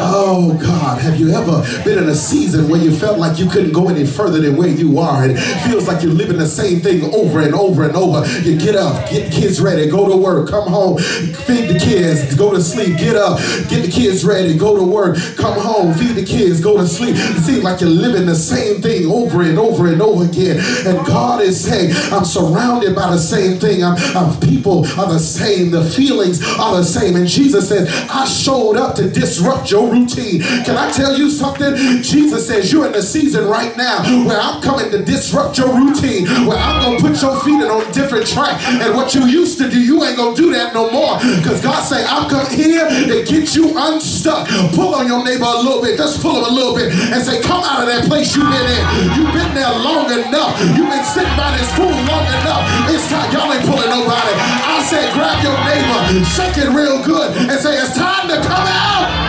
Oh 0.00 0.56
God, 0.60 1.00
have 1.00 1.18
you 1.18 1.30
ever 1.30 1.62
been 1.84 1.98
in 1.98 2.08
a 2.08 2.14
season 2.14 2.68
where 2.68 2.80
you 2.80 2.94
felt 2.94 3.18
like 3.18 3.38
you 3.38 3.48
couldn't 3.48 3.72
go 3.72 3.88
any 3.88 4.06
further 4.06 4.40
than 4.40 4.56
where 4.56 4.68
you 4.68 4.98
are? 4.98 5.28
It 5.28 5.38
feels 5.68 5.88
like 5.88 6.02
you're 6.02 6.12
living 6.12 6.38
the 6.38 6.46
same 6.46 6.80
thing 6.80 7.02
over 7.14 7.40
and 7.40 7.54
over 7.54 7.84
and 7.84 7.96
over. 7.96 8.26
You 8.40 8.58
get 8.58 8.76
up, 8.76 9.10
get 9.10 9.30
the 9.30 9.40
kids 9.40 9.60
ready, 9.60 9.90
go 9.90 10.08
to 10.08 10.16
work, 10.16 10.48
come 10.48 10.68
home, 10.68 10.98
feed 10.98 11.68
the 11.68 11.78
kids, 11.78 12.34
go 12.36 12.52
to 12.52 12.62
sleep, 12.62 12.98
get 12.98 13.16
up, 13.16 13.38
get 13.68 13.82
the 13.84 13.90
kids 13.90 14.24
ready, 14.24 14.56
go 14.56 14.76
to 14.76 14.84
work, 14.84 15.18
come 15.36 15.58
home, 15.58 15.94
feed 15.94 16.14
the 16.14 16.24
kids, 16.24 16.60
go 16.60 16.76
to 16.76 16.86
sleep. 16.86 17.14
It 17.16 17.42
seems 17.42 17.64
like 17.64 17.80
you're 17.80 17.90
living 17.90 18.26
the 18.26 18.36
same 18.36 18.80
thing 18.80 19.06
over 19.10 19.42
and 19.42 19.58
over 19.58 19.88
and 19.92 20.00
over 20.00 20.24
again. 20.24 20.58
And 20.86 21.06
God 21.06 21.42
is 21.42 21.62
saying, 21.62 21.92
I'm 22.12 22.24
surrounded 22.24 22.94
by 22.94 23.10
the 23.10 23.18
same 23.18 23.58
thing. 23.58 23.84
I'm, 23.84 23.96
I'm 24.16 24.38
people 24.40 24.86
are 24.98 25.12
the 25.12 25.18
same. 25.18 25.70
The 25.70 25.84
feelings 25.84 26.42
are 26.58 26.76
the 26.76 26.84
same. 26.84 27.16
And 27.16 27.26
Jesus 27.26 27.68
says, 27.68 27.88
I 28.10 28.24
showed 28.26 28.76
up 28.76 28.94
to 28.96 29.08
disrupt 29.10 29.70
your 29.70 29.87
routine. 29.90 30.40
Can 30.64 30.76
I 30.76 30.90
tell 30.90 31.16
you 31.16 31.30
something? 31.30 31.74
Jesus 32.02 32.46
says, 32.46 32.72
You're 32.72 32.86
in 32.86 32.92
the 32.92 33.02
season 33.02 33.46
right 33.46 33.76
now 33.76 34.02
where 34.26 34.40
I'm 34.40 34.60
coming 34.62 34.90
to 34.90 35.02
disrupt 35.02 35.58
your 35.58 35.74
routine, 35.74 36.26
where 36.46 36.58
I'm 36.58 36.82
going 36.82 36.98
to 36.98 37.02
put 37.08 37.22
your 37.22 37.38
feet 37.40 37.60
in 37.62 37.70
on 37.70 37.86
a 37.86 37.92
different 37.92 38.26
track. 38.26 38.60
And 38.66 38.94
what 38.94 39.14
you 39.14 39.26
used 39.26 39.58
to 39.58 39.68
do, 39.70 39.80
you 39.80 40.04
ain't 40.04 40.16
going 40.16 40.34
to 40.34 40.42
do 40.42 40.52
that 40.52 40.74
no 40.74 40.90
more. 40.90 41.18
Because 41.38 41.62
God 41.62 41.80
say, 41.82 42.04
I'm 42.04 42.28
coming 42.28 42.52
here 42.52 42.88
to 42.88 43.24
get 43.24 43.54
you 43.54 43.72
unstuck. 43.76 44.48
Pull 44.74 44.94
on 44.94 45.06
your 45.06 45.24
neighbor 45.24 45.48
a 45.48 45.60
little 45.62 45.82
bit. 45.82 45.96
Just 45.96 46.20
pull 46.22 46.38
him 46.38 46.44
a 46.44 46.54
little 46.54 46.74
bit 46.74 46.92
and 46.92 47.22
say, 47.22 47.40
Come 47.42 47.64
out 47.64 47.80
of 47.82 47.86
that 47.88 48.04
place 48.06 48.34
you've 48.36 48.48
been 48.50 48.68
in. 48.68 48.84
You've 49.16 49.34
been 49.34 49.52
there 49.54 49.72
long 49.78 50.10
enough. 50.10 50.54
You've 50.76 50.90
been 50.90 51.04
sitting 51.04 51.36
by 51.36 51.56
this 51.56 51.68
pool 51.76 51.90
long 51.90 52.26
enough. 52.40 52.62
It's 52.90 53.08
time. 53.08 53.30
Y'all 53.32 53.52
ain't 53.52 53.64
pulling 53.64 53.90
nobody. 53.90 54.34
I 54.68 54.82
said, 54.88 55.12
grab 55.12 55.42
your 55.42 55.56
neighbor, 55.64 56.24
shake 56.24 56.56
it 56.58 56.68
real 56.70 57.02
good, 57.04 57.36
and 57.36 57.58
say, 57.60 57.76
It's 57.76 57.96
time 57.96 58.28
to 58.28 58.36
come 58.36 58.66
out. 58.66 59.27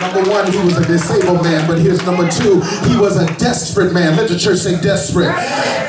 Number 0.00 0.30
one, 0.30 0.50
he 0.50 0.58
was 0.58 0.76
a 0.76 0.84
disabled 0.84 1.42
man, 1.42 1.66
but 1.66 1.78
here's 1.78 2.04
number 2.06 2.28
two, 2.30 2.60
he 2.88 2.96
was 2.96 3.16
a 3.16 3.26
desperate 3.38 3.92
man. 3.92 4.16
Let 4.16 4.28
the 4.28 4.38
church 4.38 4.58
say 4.58 4.80
desperate. 4.80 5.34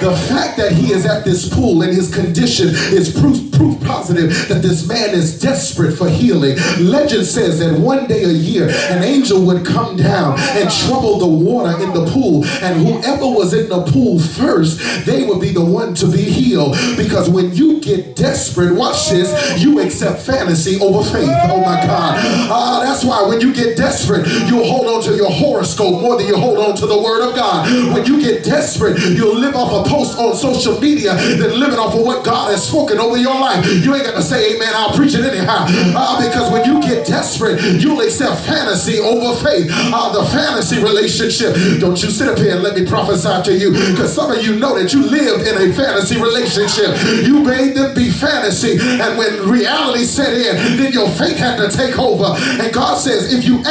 The 0.01 0.15
fact 0.27 0.57
that 0.57 0.71
he 0.71 0.93
is 0.93 1.05
at 1.05 1.23
this 1.23 1.53
pool 1.53 1.81
and 1.83 1.93
his 1.93 2.13
condition 2.13 2.69
is 2.69 3.17
proof, 3.19 3.51
proof 3.51 3.79
positive 3.83 4.31
that 4.47 4.61
this 4.61 4.87
man 4.87 5.09
is 5.11 5.39
desperate 5.39 5.91
for 5.93 6.09
healing. 6.09 6.57
Legend 6.79 7.25
says 7.25 7.59
that 7.59 7.77
one 7.79 8.07
day 8.07 8.23
a 8.23 8.29
year, 8.29 8.69
an 8.89 9.03
angel 9.03 9.45
would 9.45 9.65
come 9.65 9.95
down 9.95 10.39
and 10.39 10.71
trouble 10.71 11.19
the 11.19 11.27
water 11.27 11.71
in 11.83 11.93
the 11.93 12.09
pool, 12.11 12.45
and 12.63 12.81
whoever 12.81 13.27
was 13.27 13.53
in 13.53 13.69
the 13.69 13.83
pool 13.91 14.19
first, 14.19 15.05
they 15.05 15.25
would 15.25 15.41
be 15.41 15.51
the 15.51 15.63
one 15.63 15.93
to 15.95 16.07
be 16.07 16.23
healed. 16.23 16.75
Because 16.97 17.29
when 17.29 17.53
you 17.53 17.79
get 17.81 18.15
desperate, 18.15 18.73
watch 18.73 19.09
this, 19.09 19.61
you 19.61 19.79
accept 19.79 20.21
fantasy 20.21 20.79
over 20.79 21.03
faith. 21.09 21.29
Oh 21.29 21.59
my 21.61 21.79
God. 21.85 22.17
Uh, 22.49 22.83
that's 22.83 23.03
why 23.03 23.27
when 23.27 23.41
you 23.41 23.53
get 23.53 23.77
desperate, 23.77 23.98
you'll 24.07 24.65
hold 24.65 24.87
on 24.87 25.01
to 25.03 25.15
your 25.15 25.31
horoscope 25.31 26.01
more 26.01 26.17
than 26.17 26.27
you 26.27 26.37
hold 26.37 26.59
on 26.59 26.75
to 26.75 26.85
the 26.85 26.97
word 26.97 27.27
of 27.27 27.35
God. 27.35 27.67
When 27.93 28.05
you 28.05 28.21
get 28.21 28.43
desperate, 28.43 28.99
you'll 28.99 29.35
live 29.35 29.55
off 29.55 29.85
a 29.85 29.89
post 29.89 30.17
on 30.17 30.35
social 30.35 30.79
media 30.79 31.15
than 31.15 31.59
living 31.59 31.79
off 31.79 31.95
of 31.95 32.01
what 32.01 32.23
God 32.23 32.51
has 32.51 32.67
spoken 32.67 32.99
over 32.99 33.17
your 33.17 33.35
life. 33.35 33.65
You 33.65 33.95
ain't 33.95 34.05
got 34.05 34.15
to 34.15 34.21
say 34.21 34.55
amen, 34.55 34.71
I'll 34.73 34.93
preach 34.93 35.15
it 35.15 35.25
anyhow. 35.25 35.65
Uh, 35.67 36.21
because 36.21 36.51
when 36.51 36.65
you 36.65 36.81
get 36.81 37.05
desperate, 37.05 37.61
you'll 37.81 38.01
accept 38.01 38.45
fantasy 38.45 38.99
over 38.99 39.35
faith. 39.43 39.67
Uh, 39.71 40.13
the 40.13 40.25
fantasy 40.29 40.81
relationship. 40.81 41.55
Don't 41.79 42.01
you 42.01 42.09
sit 42.09 42.27
up 42.27 42.37
here 42.37 42.53
and 42.53 42.63
let 42.63 42.75
me 42.75 42.85
prophesy 42.85 43.41
to 43.43 43.57
you. 43.57 43.71
Because 43.71 44.13
some 44.13 44.31
of 44.31 44.43
you 44.43 44.55
know 44.55 44.77
that 44.77 44.93
you 44.93 45.03
lived 45.03 45.47
in 45.47 45.55
a 45.57 45.73
fantasy 45.73 46.21
relationship. 46.21 46.95
You 47.25 47.41
made 47.43 47.75
them 47.75 47.93
be 47.95 48.09
fantasy. 48.11 48.77
And 48.79 49.17
when 49.17 49.49
reality 49.49 50.03
set 50.03 50.33
in, 50.33 50.77
then 50.77 50.93
your 50.93 51.09
faith 51.09 51.37
had 51.37 51.57
to 51.57 51.75
take 51.75 51.97
over. 51.97 52.35
And 52.61 52.73
God 52.73 52.97
says, 52.97 53.33
if 53.33 53.45
you 53.45 53.63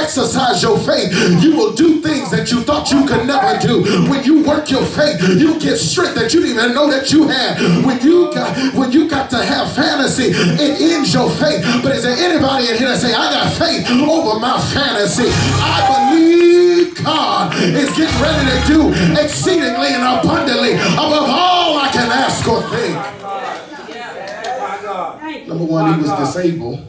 your 0.63 0.79
faith, 0.79 1.13
you 1.43 1.57
will 1.57 1.73
do 1.75 2.01
things 2.01 2.31
that 2.31 2.51
you 2.51 2.63
thought 2.63 2.91
you 2.91 3.07
could 3.07 3.27
never 3.27 3.59
do. 3.61 3.83
When 4.11 4.25
you 4.25 4.43
work 4.43 4.71
your 4.71 4.85
faith, 4.85 5.21
you 5.23 5.59
get 5.61 5.77
strength 5.79 6.15
that 6.17 6.35
you 6.35 6.41
didn't 6.41 6.59
even 6.59 6.75
know 6.75 6.91
that 6.91 7.13
you 7.13 7.29
had. 7.29 7.59
When 7.87 8.01
you 8.03 8.33
got 8.35 8.75
when 8.75 8.91
you 8.93 9.09
got 9.09 9.31
to 9.31 9.39
have 9.39 9.73
fantasy, 9.75 10.31
it 10.35 10.81
ends 10.81 11.15
your 11.15 11.31
faith. 11.31 11.63
But 11.83 11.93
is 11.93 12.03
there 12.03 12.17
anybody 12.17 12.69
in 12.69 12.77
here 12.77 12.89
that 12.89 12.99
say, 12.99 13.15
I 13.15 13.31
got 13.31 13.53
faith 13.55 13.89
over 13.91 14.39
my 14.41 14.61
fantasy? 14.75 15.31
I 15.31 16.11
believe 16.11 17.05
God 17.05 17.55
is 17.55 17.91
getting 17.97 18.21
ready 18.21 18.45
to 18.51 18.59
do 18.67 18.81
exceedingly 19.23 19.95
and 19.95 20.03
abundantly 20.03 20.75
above 20.75 21.31
all 21.31 21.79
I 21.79 21.89
can 21.93 22.11
ask 22.11 22.47
or 22.49 22.63
think. 22.75 22.99
Number 25.47 25.65
one, 25.65 25.95
he 25.95 26.03
was 26.03 26.13
disabled. 26.19 26.85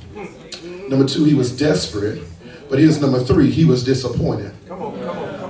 Number 0.89 1.05
two, 1.07 1.23
he 1.23 1.35
was 1.35 1.55
desperate. 1.55 2.23
But 2.69 2.79
here's 2.79 3.01
number 3.01 3.19
three, 3.19 3.49
he 3.49 3.65
was 3.65 3.83
disappointed. 3.83 4.53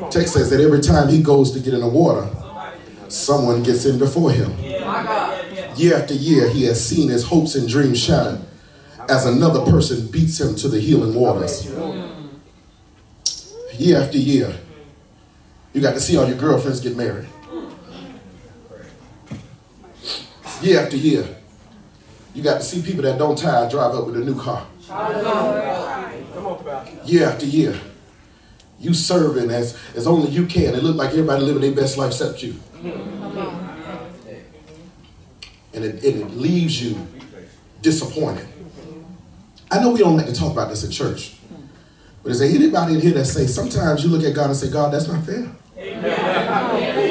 Text 0.09 0.33
says 0.33 0.49
that 0.49 0.61
every 0.61 0.79
time 0.79 1.09
he 1.09 1.21
goes 1.21 1.51
to 1.51 1.59
get 1.59 1.73
in 1.73 1.81
the 1.81 1.87
water, 1.87 2.27
someone 3.09 3.61
gets 3.61 3.85
in 3.85 3.99
before 3.99 4.31
him. 4.31 4.51
Year 5.75 5.95
after 5.95 6.13
year, 6.13 6.49
he 6.49 6.63
has 6.63 6.83
seen 6.83 7.09
his 7.09 7.25
hopes 7.25 7.55
and 7.55 7.67
dreams 7.67 8.01
shattered 8.01 8.41
as 9.09 9.25
another 9.25 9.69
person 9.69 10.07
beats 10.07 10.39
him 10.39 10.55
to 10.55 10.67
the 10.67 10.79
healing 10.79 11.13
waters. 11.13 11.69
Year 13.77 14.01
after 14.01 14.17
year, 14.17 14.55
you 15.73 15.81
got 15.81 15.93
to 15.93 15.99
see 15.99 16.17
all 16.17 16.27
your 16.27 16.37
girlfriends 16.37 16.79
get 16.79 16.95
married. 16.97 17.27
Year 20.61 20.81
after 20.81 20.97
year, 20.97 21.25
you 22.33 22.43
got 22.43 22.57
to 22.57 22.63
see 22.63 22.81
people 22.81 23.03
that 23.03 23.17
don't 23.17 23.37
tie 23.37 23.69
drive 23.69 23.95
up 23.95 24.05
with 24.05 24.17
a 24.17 24.19
new 24.19 24.39
car. 24.39 24.65
Year 27.05 27.27
after 27.27 27.45
year, 27.45 27.79
you 28.79 28.93
serving 28.93 29.51
as, 29.51 29.77
as 29.95 30.07
only 30.07 30.31
you 30.31 30.47
can. 30.47 30.73
It 30.73 30.81
look 30.83 30.95
like 30.95 31.09
everybody 31.09 31.43
living 31.43 31.61
their 31.61 31.73
best 31.73 31.97
life 31.97 32.11
except 32.11 32.41
you. 32.41 32.55
And 35.73 35.85
it, 35.85 36.03
and 36.03 36.21
it 36.21 36.31
leaves 36.31 36.81
you 36.81 37.07
disappointed. 37.81 38.47
I 39.69 39.79
know 39.79 39.91
we 39.91 39.99
don't 39.99 40.17
like 40.17 40.25
to 40.25 40.33
talk 40.33 40.51
about 40.51 40.69
this 40.69 40.83
in 40.83 40.89
church. 40.89 41.35
But 42.23 42.31
is 42.31 42.39
there 42.39 42.49
anybody 42.49 42.95
in 42.95 43.01
here 43.01 43.13
that 43.13 43.25
say 43.25 43.45
sometimes 43.45 44.03
you 44.03 44.09
look 44.09 44.23
at 44.23 44.33
God 44.33 44.47
and 44.47 44.55
say, 44.57 44.71
God, 44.71 44.91
that's 44.91 45.07
not 45.07 45.23
fair? 45.23 45.51
I 45.77 47.08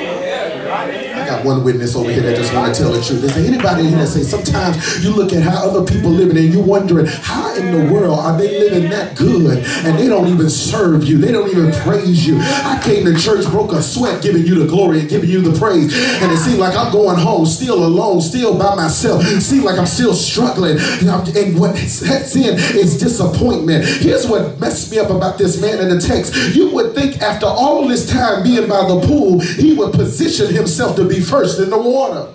got 1.39 1.47
one 1.47 1.65
witness 1.65 1.95
over 1.95 2.11
here 2.11 2.23
that 2.23 2.37
just 2.37 2.53
want 2.55 2.75
to 2.75 2.81
tell 2.81 2.93
the 2.93 3.03
truth. 3.03 3.25
Is 3.25 3.35
there 3.35 3.47
anybody 3.47 3.83
in 3.83 3.89
here 3.89 3.99
that 3.99 4.07
say 4.07 4.23
sometimes 4.23 5.05
you 5.05 5.15
look 5.15 5.33
at 5.33 5.43
how 5.43 5.69
other 5.69 5.85
people 5.85 6.11
living 6.11 6.37
and 6.37 6.53
you're 6.53 6.65
wondering 6.65 7.07
how 7.07 7.55
in 7.57 7.71
the 7.73 7.93
world 7.93 8.19
are 8.19 8.37
they 8.37 8.59
living 8.59 8.91
that 8.91 9.17
good 9.17 9.65
and 9.85 9.99
they 9.99 10.09
don't 10.09 10.29
even 10.29 10.51
serve 10.51 11.05
you. 11.05 11.19
They 11.19 11.33
don't 11.33 11.49
even 11.51 11.73
praise 11.83 12.27
you. 12.27 12.39
I 12.41 12.81
came 12.83 13.05
to 13.05 13.17
church, 13.19 13.47
broke 13.47 13.73
a 13.73 13.83
sweat 13.83 14.23
giving 14.23 14.47
you 14.47 14.57
the 14.57 14.67
glory 14.67 15.01
and 15.01 15.09
giving 15.09 15.31
you 15.31 15.41
the 15.41 15.59
praise. 15.59 15.95
And 16.23 16.33
it 16.33 16.39
seemed 16.39 16.59
like 16.59 16.77
I'm 16.77 16.93
going 16.93 17.19
home 17.19 17.47
still 17.47 17.85
alone, 17.85 18.21
still 18.21 18.59
by 18.59 18.75
myself. 18.75 19.23
It 19.25 19.41
seemed 19.41 19.65
like 19.65 19.79
I'm 19.79 19.87
still 19.87 20.15
struggling. 20.15 20.79
And 20.79 21.59
what 21.59 21.77
sets 21.77 22.37
in 22.37 22.55
is 22.77 22.99
disappointment. 22.99 23.85
Here's 23.85 24.27
what 24.27 24.59
messed 24.59 24.91
me 24.91 24.99
up 24.99 25.11
about 25.11 25.39
this 25.39 25.61
man 25.61 25.79
in 25.79 25.89
the 25.89 26.01
text. 26.01 26.35
You 26.55 26.71
would 26.75 26.95
think 26.95 27.21
after 27.21 27.47
all 27.47 27.87
this 27.87 28.11
time 28.11 28.43
being 28.43 28.69
by 28.69 28.87
the 28.87 29.01
pool, 29.07 29.41
he 29.41 29.75
would 29.75 29.93
position 29.93 30.53
himself 30.53 30.97
to 30.97 31.07
be 31.07 31.21
first 31.29 31.61
in 31.61 31.71
the 31.71 31.79
water. 31.79 32.33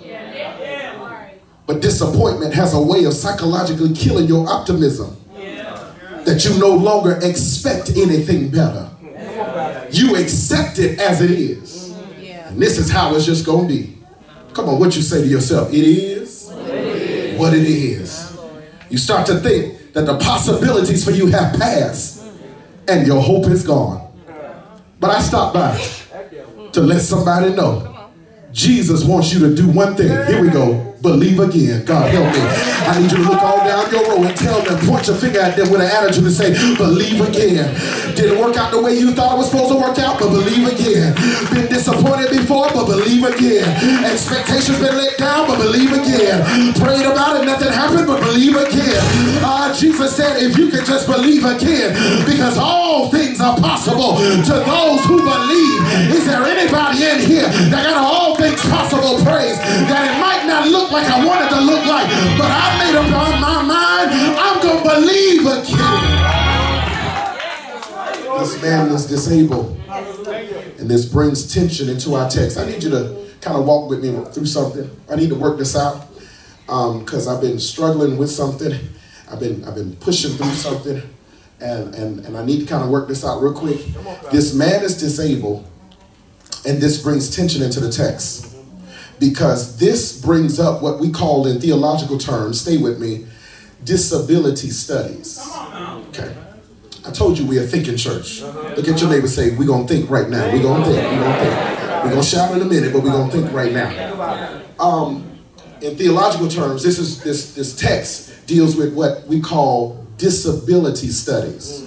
But 1.66 1.80
disappointment 1.80 2.54
has 2.54 2.74
a 2.74 2.80
way 2.80 3.04
of 3.04 3.14
psychologically 3.14 3.94
killing 3.94 4.26
your 4.26 4.48
optimism. 4.48 5.16
That 6.24 6.44
you 6.44 6.58
no 6.58 6.74
longer 6.74 7.18
expect 7.22 7.90
anything 7.90 8.50
better. 8.50 8.90
You 9.90 10.16
accept 10.16 10.78
it 10.78 10.98
as 10.98 11.20
it 11.20 11.30
is. 11.30 11.92
And 12.46 12.60
this 12.60 12.78
is 12.78 12.90
how 12.90 13.14
it's 13.14 13.26
just 13.26 13.44
going 13.44 13.68
to 13.68 13.74
be. 13.74 13.98
Come 14.52 14.68
on, 14.68 14.78
what 14.78 14.94
you 14.96 15.02
say 15.02 15.22
to 15.22 15.26
yourself? 15.26 15.72
It 15.72 15.84
is 15.84 16.50
what 17.36 17.52
it 17.52 17.66
is. 17.66 18.36
You 18.88 18.98
start 18.98 19.26
to 19.26 19.38
think 19.40 19.92
that 19.92 20.06
the 20.06 20.16
possibilities 20.18 21.04
for 21.04 21.10
you 21.10 21.26
have 21.28 21.58
passed 21.58 22.24
and 22.88 23.06
your 23.06 23.20
hope 23.20 23.46
is 23.46 23.66
gone. 23.66 24.00
But 25.00 25.10
I 25.10 25.20
stopped 25.20 25.54
by 25.54 25.78
to 26.72 26.80
let 26.80 27.00
somebody 27.00 27.54
know 27.54 27.93
Jesus 28.54 29.04
wants 29.04 29.34
you 29.34 29.40
to 29.40 29.54
do 29.54 29.68
one 29.68 29.96
thing. 29.96 30.08
Here 30.08 30.40
we 30.40 30.48
go 30.48 30.93
believe 31.04 31.38
again. 31.38 31.84
God 31.84 32.08
help 32.08 32.32
me. 32.32 32.40
I 32.88 32.98
need 32.98 33.12
you 33.12 33.20
to 33.20 33.28
look 33.28 33.42
all 33.44 33.60
down 33.60 33.92
your 33.92 34.08
row 34.08 34.24
and 34.24 34.34
tell 34.34 34.64
them, 34.64 34.80
point 34.88 35.06
your 35.06 35.16
finger 35.16 35.40
at 35.40 35.54
them 35.54 35.70
with 35.70 35.84
an 35.84 35.92
attitude 35.92 36.24
and 36.24 36.32
say, 36.32 36.56
believe 36.80 37.20
again. 37.20 37.68
Didn't 38.16 38.40
work 38.40 38.56
out 38.56 38.72
the 38.72 38.80
way 38.80 38.96
you 38.96 39.12
thought 39.12 39.36
it 39.36 39.38
was 39.38 39.52
supposed 39.52 39.70
to 39.70 39.78
work 39.78 40.00
out, 40.00 40.18
but 40.18 40.32
believe 40.32 40.64
again. 40.64 41.12
Been 41.52 41.68
disappointed 41.68 42.32
before, 42.32 42.72
but 42.72 42.88
believe 42.88 43.22
again. 43.28 43.68
Expectations 44.08 44.80
been 44.80 44.96
let 44.96 45.18
down, 45.20 45.46
but 45.46 45.60
believe 45.60 45.92
again. 45.92 46.40
Prayed 46.80 47.04
about 47.04 47.36
it, 47.36 47.44
nothing 47.44 47.68
happened, 47.68 48.08
but 48.08 48.24
believe 48.24 48.56
again. 48.56 49.00
Uh, 49.44 49.76
Jesus 49.76 50.16
said, 50.16 50.40
if 50.40 50.56
you 50.56 50.72
can 50.72 50.88
just 50.88 51.06
believe 51.06 51.44
again, 51.44 51.92
because 52.24 52.56
all 52.56 53.10
things 53.12 53.40
are 53.40 53.56
possible 53.60 54.16
to 54.16 54.54
those 54.64 55.04
who 55.04 55.20
believe. 55.20 56.16
Is 56.16 56.24
there 56.24 56.42
anybody 56.48 57.04
in 57.04 57.20
here 57.20 57.48
that 57.68 57.84
got 57.84 58.00
all 58.00 58.36
things 58.36 58.53
possible 58.68 59.16
praise 59.24 59.58
that 59.58 60.10
it 60.10 60.20
might 60.20 60.46
not 60.46 60.68
look 60.68 60.90
like 60.90 61.06
I 61.06 61.24
wanted 61.24 61.50
to 61.50 61.60
look 61.60 61.84
like, 61.86 62.08
but 62.38 62.50
I 62.50 62.78
made 62.80 62.94
up 62.94 63.08
my 63.10 63.62
mind. 63.62 64.10
I'm 64.38 64.60
going 64.62 64.82
to 64.82 64.90
believe 64.94 65.46
again. 65.46 66.24
This 68.38 68.62
man 68.62 68.90
is 68.92 69.06
disabled. 69.06 69.80
And 70.78 70.90
this 70.90 71.06
brings 71.06 71.52
tension 71.52 71.88
into 71.88 72.14
our 72.14 72.28
text. 72.28 72.58
I 72.58 72.66
need 72.66 72.82
you 72.82 72.90
to 72.90 73.26
kind 73.40 73.56
of 73.56 73.64
walk 73.64 73.88
with 73.88 74.02
me 74.04 74.10
through 74.32 74.46
something. 74.46 74.90
I 75.10 75.16
need 75.16 75.28
to 75.30 75.34
work 75.34 75.58
this 75.58 75.76
out 75.76 76.06
because 76.66 77.26
um, 77.26 77.34
I've 77.34 77.40
been 77.40 77.58
struggling 77.58 78.16
with 78.16 78.30
something. 78.30 78.72
I've 79.30 79.40
been 79.40 79.64
I've 79.64 79.74
been 79.74 79.96
pushing 79.96 80.32
through 80.32 80.52
something, 80.52 81.02
and 81.60 81.94
and 81.94 82.26
and 82.26 82.36
I 82.36 82.44
need 82.44 82.60
to 82.60 82.66
kind 82.66 82.84
of 82.84 82.90
work 82.90 83.08
this 83.08 83.24
out 83.24 83.40
real 83.40 83.54
quick. 83.54 83.80
This 84.30 84.54
man 84.54 84.82
is 84.82 84.98
disabled, 84.98 85.66
and 86.66 86.80
this 86.80 87.02
brings 87.02 87.34
tension 87.34 87.62
into 87.62 87.80
the 87.80 87.90
text 87.90 88.53
because 89.18 89.78
this 89.78 90.20
brings 90.20 90.58
up 90.58 90.82
what 90.82 90.98
we 90.98 91.10
call 91.10 91.46
in 91.46 91.60
theological 91.60 92.18
terms, 92.18 92.60
stay 92.60 92.76
with 92.76 93.00
me, 93.00 93.26
disability 93.84 94.70
studies. 94.70 95.40
Okay. 96.08 96.34
I 97.06 97.10
told 97.10 97.38
you 97.38 97.46
we're 97.46 97.66
thinking 97.66 97.96
church. 97.96 98.40
Look 98.40 98.88
at 98.88 99.00
your 99.00 99.10
neighbor 99.10 99.28
say, 99.28 99.54
we're 99.54 99.66
going 99.66 99.86
to 99.86 99.92
think 99.92 100.08
right 100.10 100.28
now. 100.28 100.50
We're 100.50 100.62
going 100.62 100.82
to 100.82 100.88
think. 100.88 101.02
We're 101.02 101.20
going 101.20 101.32
to 101.32 101.44
think. 101.44 102.04
We're 102.04 102.10
going 102.10 102.22
to 102.22 102.28
shout 102.28 102.54
in 102.54 102.62
a 102.62 102.64
minute, 102.64 102.92
but 102.92 103.02
we're 103.02 103.12
going 103.12 103.30
to 103.30 103.36
think 103.36 103.52
right 103.52 103.72
now. 103.72 104.62
Um, 104.78 105.38
in 105.80 105.96
theological 105.96 106.48
terms, 106.48 106.82
this 106.82 106.98
is 106.98 107.22
this 107.22 107.54
this 107.54 107.76
text 107.76 108.46
deals 108.46 108.74
with 108.76 108.94
what 108.94 109.26
we 109.26 109.40
call 109.40 110.06
disability 110.16 111.08
studies. 111.08 111.82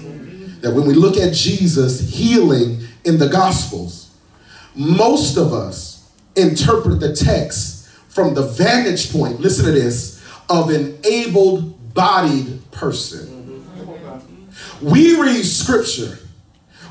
That 0.61 0.73
when 0.73 0.87
we 0.87 0.93
look 0.93 1.17
at 1.17 1.33
Jesus 1.33 1.99
healing 2.11 2.81
in 3.05 3.17
the 3.17 3.27
Gospels, 3.27 4.11
most 4.75 5.37
of 5.37 5.53
us 5.53 5.96
interpret 6.37 6.99
the 6.99 7.15
text 7.15 7.89
from 8.07 8.33
the 8.33 8.43
vantage 8.43 9.11
point, 9.11 9.39
listen 9.39 9.65
to 9.65 9.71
this, 9.71 10.23
of 10.49 10.69
an 10.69 10.97
able 11.03 11.61
bodied 11.61 12.71
person. 12.71 13.65
We 14.81 15.19
read 15.19 15.43
scripture 15.43 16.19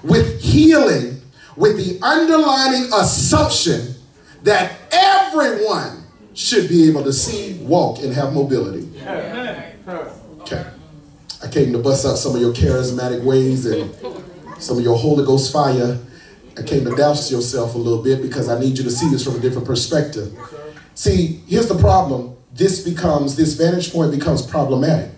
with 0.02 0.40
healing 0.40 1.22
with 1.56 1.76
the 1.76 1.98
underlining 2.04 2.92
assumption 2.92 3.94
that 4.42 4.72
everyone 4.92 6.04
should 6.34 6.68
be 6.68 6.88
able 6.88 7.02
to 7.04 7.12
see, 7.12 7.54
walk, 7.64 8.02
and 8.02 8.12
have 8.12 8.32
mobility. 8.34 8.88
Okay. 10.40 10.66
I 11.42 11.48
came 11.48 11.72
to 11.72 11.78
bust 11.78 12.04
up 12.04 12.16
some 12.16 12.34
of 12.34 12.40
your 12.40 12.52
charismatic 12.52 13.24
ways 13.24 13.66
and 13.66 13.94
some 14.58 14.78
of 14.78 14.84
your 14.84 14.96
Holy 14.96 15.24
Ghost 15.24 15.52
fire. 15.52 15.98
I 16.58 16.62
came 16.62 16.84
to 16.84 16.94
douse 16.94 17.30
yourself 17.30 17.74
a 17.74 17.78
little 17.78 18.02
bit 18.02 18.22
because 18.22 18.48
I 18.48 18.58
need 18.58 18.78
you 18.78 18.84
to 18.84 18.90
see 18.90 19.10
this 19.10 19.24
from 19.24 19.36
a 19.36 19.40
different 19.40 19.66
perspective. 19.66 20.36
See, 20.94 21.42
here's 21.46 21.68
the 21.68 21.78
problem. 21.78 22.36
This 22.52 22.82
becomes, 22.82 23.36
this 23.36 23.54
vantage 23.54 23.92
point 23.92 24.10
becomes 24.10 24.40
problematic 24.46 25.10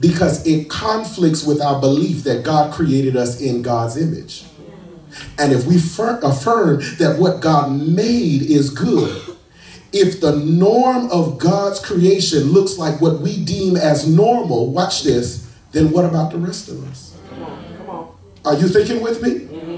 because 0.00 0.44
it 0.46 0.68
conflicts 0.68 1.44
with 1.44 1.60
our 1.60 1.80
belief 1.80 2.24
that 2.24 2.44
God 2.44 2.72
created 2.72 3.16
us 3.16 3.40
in 3.40 3.62
God's 3.62 3.96
image. 3.96 4.44
And 5.38 5.52
if 5.52 5.66
we 5.66 5.76
affirm 5.76 6.80
that 6.98 7.16
what 7.18 7.40
God 7.40 7.72
made 7.72 8.42
is 8.42 8.70
good, 8.70 9.36
if 9.92 10.20
the 10.20 10.36
norm 10.36 11.10
of 11.10 11.38
God's 11.38 11.80
creation 11.80 12.52
looks 12.52 12.76
like 12.76 13.00
what 13.00 13.20
we 13.20 13.42
deem 13.44 13.76
as 13.76 14.08
normal, 14.08 14.70
watch 14.70 15.02
this, 15.02 15.50
then 15.72 15.90
what 15.90 16.04
about 16.04 16.32
the 16.32 16.38
rest 16.38 16.68
of 16.68 16.86
us? 16.88 17.16
Come 17.30 17.42
on, 17.42 17.76
come 17.76 17.90
on. 17.90 18.16
Are 18.44 18.54
you 18.54 18.68
thinking 18.68 19.02
with 19.02 19.22
me? 19.22 19.30
Mm-hmm. 19.30 19.77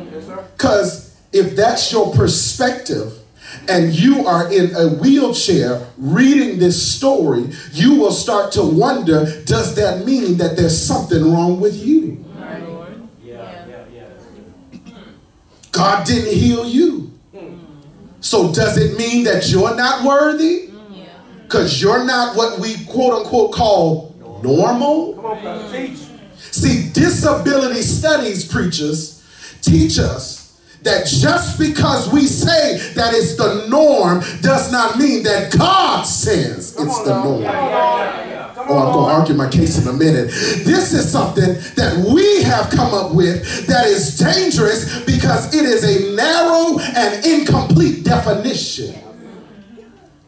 Yes, 0.62 1.16
if 1.32 1.56
that's 1.56 1.92
your 1.92 2.12
perspective, 2.12 3.20
and 3.68 3.92
you 3.92 4.26
are 4.26 4.50
in 4.52 4.74
a 4.76 4.88
wheelchair 4.88 5.86
reading 5.96 6.58
this 6.58 6.94
story, 6.94 7.50
you 7.72 7.96
will 7.96 8.12
start 8.12 8.52
to 8.52 8.62
wonder 8.62 9.42
does 9.44 9.74
that 9.76 10.04
mean 10.04 10.36
that 10.38 10.56
there's 10.56 10.80
something 10.80 11.32
wrong 11.32 11.60
with 11.60 11.76
you? 11.76 12.24
God 15.72 16.06
didn't 16.06 16.34
heal 16.34 16.66
you. 16.66 17.12
So 18.20 18.52
does 18.52 18.76
it 18.76 18.96
mean 18.98 19.24
that 19.24 19.50
you're 19.50 19.74
not 19.74 20.04
worthy? 20.04 20.70
Because 21.42 21.80
you're 21.80 22.04
not 22.04 22.36
what 22.36 22.60
we 22.60 22.84
quote 22.84 23.14
unquote 23.14 23.52
call 23.52 24.14
normal? 24.42 25.14
See, 26.36 26.90
disability 26.92 27.82
studies 27.82 28.44
preachers 28.44 29.19
teach 29.62 29.98
us 29.98 30.40
that 30.82 31.06
just 31.06 31.58
because 31.58 32.10
we 32.12 32.26
say 32.26 32.78
that 32.94 33.12
it's 33.12 33.36
the 33.36 33.66
norm 33.68 34.20
does 34.40 34.72
not 34.72 34.98
mean 34.98 35.22
that 35.24 35.56
God 35.56 36.04
says 36.04 36.74
it's 36.78 37.02
the 37.02 37.22
norm. 37.22 37.44
Oh, 38.70 38.78
I'm 38.78 38.92
going 38.92 39.08
to 39.08 39.14
argue 39.14 39.34
my 39.34 39.48
case 39.48 39.84
in 39.84 39.88
a 39.88 39.92
minute. 39.92 40.28
This 40.28 40.92
is 40.92 41.10
something 41.10 41.54
that 41.74 42.06
we 42.14 42.42
have 42.44 42.70
come 42.70 42.94
up 42.94 43.14
with 43.14 43.66
that 43.66 43.86
is 43.86 44.16
dangerous 44.16 45.04
because 45.04 45.52
it 45.54 45.64
is 45.64 45.82
a 45.84 46.14
narrow 46.14 46.78
and 46.78 47.24
incomplete 47.24 48.04
definition. 48.04 48.94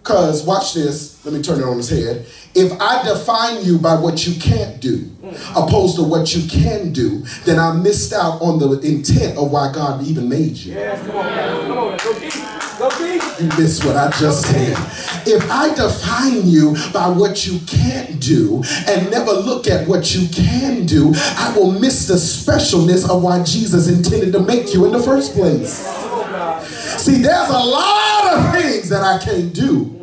Because, 0.02 0.44
watch 0.44 0.74
this, 0.74 1.24
let 1.24 1.32
me 1.32 1.40
turn 1.40 1.60
it 1.60 1.64
on 1.64 1.76
his 1.76 1.88
head. 1.88 2.26
If 2.54 2.78
I 2.80 3.02
define 3.02 3.64
you 3.64 3.78
by 3.78 3.94
what 3.94 4.26
you 4.26 4.38
can't 4.38 4.78
do, 4.78 4.98
mm. 4.98 5.50
opposed 5.52 5.96
to 5.96 6.02
what 6.02 6.34
you 6.34 6.46
can 6.48 6.92
do, 6.92 7.20
then 7.44 7.58
I 7.58 7.72
missed 7.72 8.12
out 8.12 8.42
on 8.42 8.58
the 8.58 8.78
intent 8.80 9.38
of 9.38 9.50
why 9.50 9.72
God 9.72 10.06
even 10.06 10.28
made 10.28 10.58
you. 10.58 10.74
Yes, 10.74 11.00
come 11.06 11.16
on, 11.16 11.66
come 11.66 11.78
on, 11.78 11.96
go 11.96 12.18
deep. 12.20 12.32
Go 12.78 12.90
deep. 12.98 13.22
You 13.40 13.48
missed 13.58 13.84
what 13.84 13.96
I 13.96 14.10
just 14.18 14.46
said. 14.46 14.76
If 15.26 15.50
I 15.50 15.72
define 15.74 16.46
you 16.46 16.76
by 16.92 17.08
what 17.08 17.46
you 17.46 17.58
can't 17.66 18.20
do 18.20 18.62
and 18.86 19.10
never 19.10 19.32
look 19.32 19.66
at 19.66 19.88
what 19.88 20.14
you 20.14 20.28
can 20.28 20.84
do, 20.84 21.14
I 21.16 21.54
will 21.56 21.72
miss 21.72 22.06
the 22.06 22.14
specialness 22.14 23.08
of 23.08 23.22
why 23.22 23.42
Jesus 23.44 23.88
intended 23.88 24.32
to 24.32 24.40
make 24.40 24.74
you 24.74 24.84
in 24.84 24.92
the 24.92 25.02
first 25.02 25.32
place. 25.32 25.86
See, 27.00 27.22
there's 27.22 27.48
a 27.48 27.52
lot 27.52 28.34
of 28.34 28.52
things 28.52 28.90
that 28.90 29.02
I 29.02 29.18
can't 29.24 29.54
do 29.54 30.01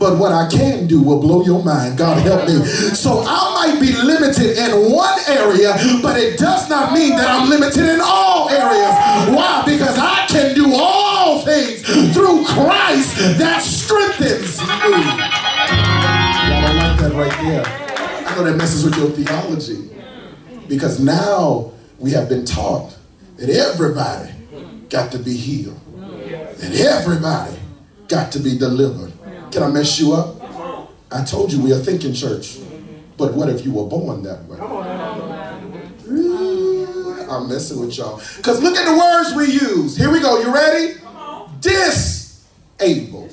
but 0.00 0.18
what 0.18 0.32
I 0.32 0.48
can 0.48 0.86
do 0.86 1.02
will 1.02 1.20
blow 1.20 1.44
your 1.44 1.62
mind. 1.62 1.98
God 1.98 2.16
help 2.22 2.48
me. 2.48 2.64
So 2.64 3.22
I 3.22 3.68
might 3.68 3.80
be 3.80 3.92
limited 3.92 4.56
in 4.56 4.90
one 4.90 5.18
area, 5.28 5.76
but 6.00 6.16
it 6.16 6.38
does 6.38 6.70
not 6.70 6.94
mean 6.94 7.10
that 7.16 7.28
I'm 7.28 7.50
limited 7.50 7.84
in 7.84 8.00
all 8.02 8.48
areas. 8.48 9.36
Why? 9.36 9.62
Because 9.66 9.98
I 9.98 10.24
can 10.26 10.54
do 10.54 10.72
all 10.74 11.42
things 11.42 11.82
through 12.14 12.46
Christ 12.46 13.14
that 13.38 13.60
strengthens 13.60 14.58
me. 14.58 15.04
Y'all 16.48 16.62
don't 16.64 16.76
like 16.76 16.98
that 16.98 17.12
right 17.12 17.38
there. 17.42 18.26
I 18.26 18.36
know 18.36 18.44
that 18.44 18.56
messes 18.56 18.82
with 18.82 18.96
your 18.96 19.10
theology. 19.10 19.90
Because 20.66 20.98
now 20.98 21.72
we 21.98 22.12
have 22.12 22.26
been 22.26 22.46
taught 22.46 22.96
that 23.36 23.50
everybody 23.50 24.32
got 24.88 25.12
to 25.12 25.18
be 25.18 25.36
healed. 25.36 25.78
That 26.56 26.74
everybody 26.74 27.58
got 28.08 28.32
to 28.32 28.38
be 28.38 28.56
delivered. 28.56 29.12
Can 29.50 29.62
I 29.64 29.68
mess 29.68 29.98
you 29.98 30.12
up? 30.12 30.36
I 31.10 31.24
told 31.24 31.52
you 31.52 31.60
we 31.60 31.72
are 31.72 31.78
thinking 31.78 32.14
church. 32.14 32.58
But 33.16 33.34
what 33.34 33.48
if 33.48 33.64
you 33.64 33.72
were 33.72 33.86
born 33.86 34.22
that 34.22 34.44
way? 34.44 34.58
I'm 37.28 37.48
messing 37.48 37.80
with 37.80 37.96
y'all. 37.96 38.20
Because 38.36 38.62
look 38.62 38.76
at 38.76 38.84
the 38.84 38.96
words 38.96 39.34
we 39.36 39.46
use. 39.52 39.96
Here 39.96 40.10
we 40.10 40.20
go. 40.20 40.40
You 40.40 40.52
ready? 40.54 40.94
Disable. 41.60 43.28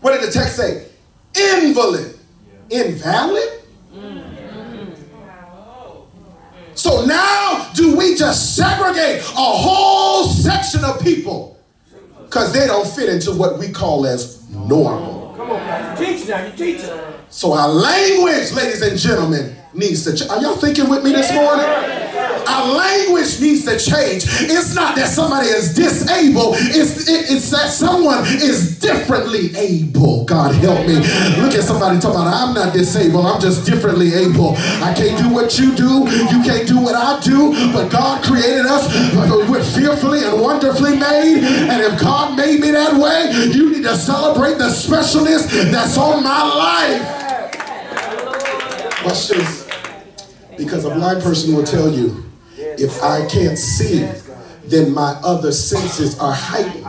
What 0.00 0.12
did 0.12 0.28
the 0.28 0.32
text 0.32 0.56
say? 0.56 0.88
Invalid. 1.34 2.18
Invalid? 2.70 3.48
So 6.74 7.04
now, 7.04 7.70
do 7.74 7.96
we 7.96 8.14
just 8.14 8.54
segregate 8.54 9.20
a 9.20 9.24
whole 9.34 10.24
section 10.24 10.84
of 10.84 11.00
people 11.02 11.58
because 12.24 12.52
they 12.52 12.66
don't 12.66 12.86
fit 12.86 13.08
into 13.08 13.32
what 13.32 13.58
we 13.58 13.70
call 13.72 14.06
as 14.06 14.37
normal. 14.50 15.34
Come 15.36 15.50
on, 15.50 15.96
Teach 15.96 16.28
now, 16.28 16.44
you 16.44 16.52
teach 16.52 16.82
it. 16.82 17.14
So 17.28 17.52
our 17.52 17.68
language, 17.68 18.52
ladies 18.52 18.82
and 18.82 18.98
gentlemen, 18.98 19.56
needs 19.74 20.04
to 20.04 20.16
change. 20.16 20.30
Are 20.30 20.40
y'all 20.40 20.56
thinking 20.56 20.88
with 20.88 21.04
me 21.04 21.12
this 21.12 21.32
morning? 21.32 22.07
Our 22.48 22.74
language 22.74 23.40
needs 23.40 23.64
to 23.66 23.78
change. 23.78 24.24
It's 24.48 24.74
not 24.74 24.96
that 24.96 25.08
somebody 25.08 25.48
is 25.48 25.74
disabled, 25.74 26.56
it's, 26.58 27.08
it, 27.08 27.30
it's 27.30 27.50
that 27.50 27.68
someone 27.70 28.24
is 28.24 28.78
differently 28.78 29.54
able. 29.54 30.24
God 30.24 30.54
help 30.54 30.86
me. 30.86 30.96
Look 31.42 31.52
at 31.52 31.64
somebody 31.64 32.00
talking 32.00 32.20
about, 32.20 32.32
I'm 32.32 32.54
not 32.54 32.72
disabled, 32.72 33.26
I'm 33.26 33.40
just 33.40 33.66
differently 33.66 34.14
able. 34.14 34.56
I 34.80 34.94
can't 34.96 35.20
do 35.20 35.28
what 35.32 35.58
you 35.58 35.74
do, 35.74 36.08
you 36.08 36.40
can't 36.42 36.66
do 36.66 36.80
what 36.80 36.94
I 36.94 37.20
do, 37.20 37.52
but 37.72 37.90
God 37.90 38.24
created 38.24 38.64
us. 38.64 38.88
We're 39.48 39.62
fearfully 39.62 40.24
and 40.24 40.40
wonderfully 40.40 40.96
made. 40.96 41.44
And 41.44 41.82
if 41.82 42.00
God 42.00 42.36
made 42.36 42.60
me 42.60 42.70
that 42.70 42.94
way, 42.94 43.30
you 43.52 43.72
need 43.72 43.82
to 43.82 43.96
celebrate 43.96 44.56
the 44.56 44.70
specialness 44.70 45.50
that's 45.70 45.98
on 45.98 46.22
my 46.24 46.42
life. 46.42 47.18
Watch 49.04 49.28
this. 49.28 49.68
Because 50.56 50.84
a 50.84 50.90
blind 50.90 51.22
person 51.22 51.54
will 51.54 51.64
tell 51.64 51.88
you, 51.92 52.27
if 52.80 53.02
I 53.02 53.26
can't 53.26 53.58
see, 53.58 54.08
then 54.64 54.92
my 54.92 55.18
other 55.24 55.52
senses 55.52 56.18
are 56.18 56.32
heightened. 56.32 56.84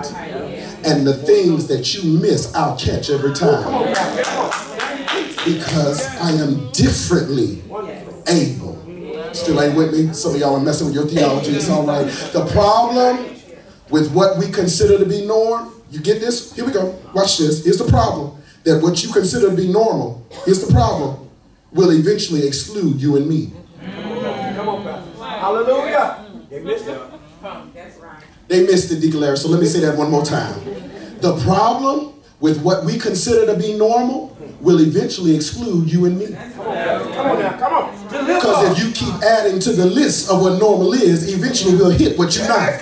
And 0.85 1.05
the 1.05 1.13
things 1.13 1.67
that 1.67 1.93
you 1.93 2.19
miss, 2.19 2.53
I'll 2.55 2.77
catch 2.77 3.09
every 3.09 3.33
time. 3.33 3.93
Because 5.45 6.05
I 6.17 6.31
am 6.31 6.69
differently 6.71 7.61
able. 8.27 9.33
Still 9.33 9.61
ain't 9.61 9.75
with 9.75 9.93
me? 9.93 10.13
Some 10.13 10.35
of 10.35 10.39
y'all 10.39 10.55
are 10.55 10.61
messing 10.61 10.87
with 10.87 10.95
your 10.95 11.05
theology. 11.05 11.51
It's 11.51 11.69
all 11.69 11.85
right. 11.85 12.05
The 12.33 12.45
problem 12.51 13.35
with 13.89 14.11
what 14.13 14.37
we 14.37 14.49
consider 14.49 14.97
to 14.97 15.05
be 15.05 15.25
norm, 15.25 15.73
you 15.91 15.99
get 15.99 16.19
this? 16.19 16.53
Here 16.55 16.65
we 16.65 16.71
go. 16.71 16.99
Watch 17.13 17.37
this. 17.37 17.63
Here's 17.63 17.77
the 17.77 17.89
problem. 17.89 18.41
That 18.63 18.81
what 18.83 19.03
you 19.03 19.11
consider 19.11 19.49
to 19.49 19.55
be 19.55 19.71
normal, 19.71 20.25
here's 20.45 20.65
the 20.65 20.71
problem, 20.71 21.29
will 21.71 21.91
eventually 21.91 22.45
exclude 22.45 23.01
you 23.01 23.15
and 23.15 23.27
me. 23.27 23.53
Hallelujah. 25.49 26.25
They 26.49 26.61
missed 26.61 26.87
it. 26.87 27.01
That's 27.73 27.97
right. 27.97 28.23
They 28.47 28.65
missed 28.65 28.91
it, 28.91 28.99
Deacon 28.99 29.19
Larry. 29.19 29.37
So 29.37 29.49
let 29.49 29.59
me 29.59 29.65
say 29.65 29.79
that 29.79 29.97
one 29.97 30.11
more 30.11 30.23
time. 30.23 30.53
The 31.21 31.35
problem 31.43 32.13
with 32.39 32.61
what 32.61 32.85
we 32.85 32.99
consider 32.99 33.47
to 33.47 33.59
be 33.59 33.75
normal 33.75 34.37
will 34.61 34.79
eventually 34.79 35.35
exclude 35.35 35.91
you 35.91 36.05
and 36.05 36.19
me. 36.19 36.27
Come 36.27 36.67
on 36.67 37.39
now, 37.39 37.57
come 37.57 37.73
on. 37.73 37.91
Because 38.09 38.77
if 38.77 38.85
you 38.85 38.91
keep 38.91 39.13
adding 39.23 39.59
to 39.61 39.71
the 39.71 39.85
list 39.85 40.29
of 40.29 40.41
what 40.41 40.59
normal 40.59 40.93
is, 40.93 41.33
eventually 41.33 41.75
we'll 41.75 41.89
hit 41.89 42.17
what 42.17 42.35
you're 42.35 42.47
not. 42.47 42.81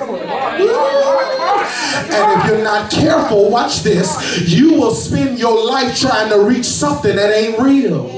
And 2.09 2.41
if 2.41 2.47
you're 2.47 2.63
not 2.63 2.91
careful, 2.91 3.49
watch 3.49 3.81
this, 3.83 4.41
you 4.47 4.73
will 4.73 4.93
spend 4.93 5.39
your 5.39 5.65
life 5.65 5.97
trying 5.97 6.29
to 6.31 6.39
reach 6.39 6.65
something 6.65 7.15
that 7.15 7.31
ain't 7.33 7.59
real. 7.59 8.16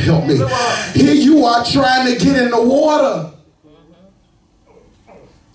Help 0.00 0.26
me. 0.26 0.36
Here 0.94 1.14
you 1.14 1.44
are 1.44 1.64
trying 1.64 2.12
to 2.12 2.18
get 2.24 2.36
in 2.42 2.50
the 2.50 2.62
water. 2.62 3.32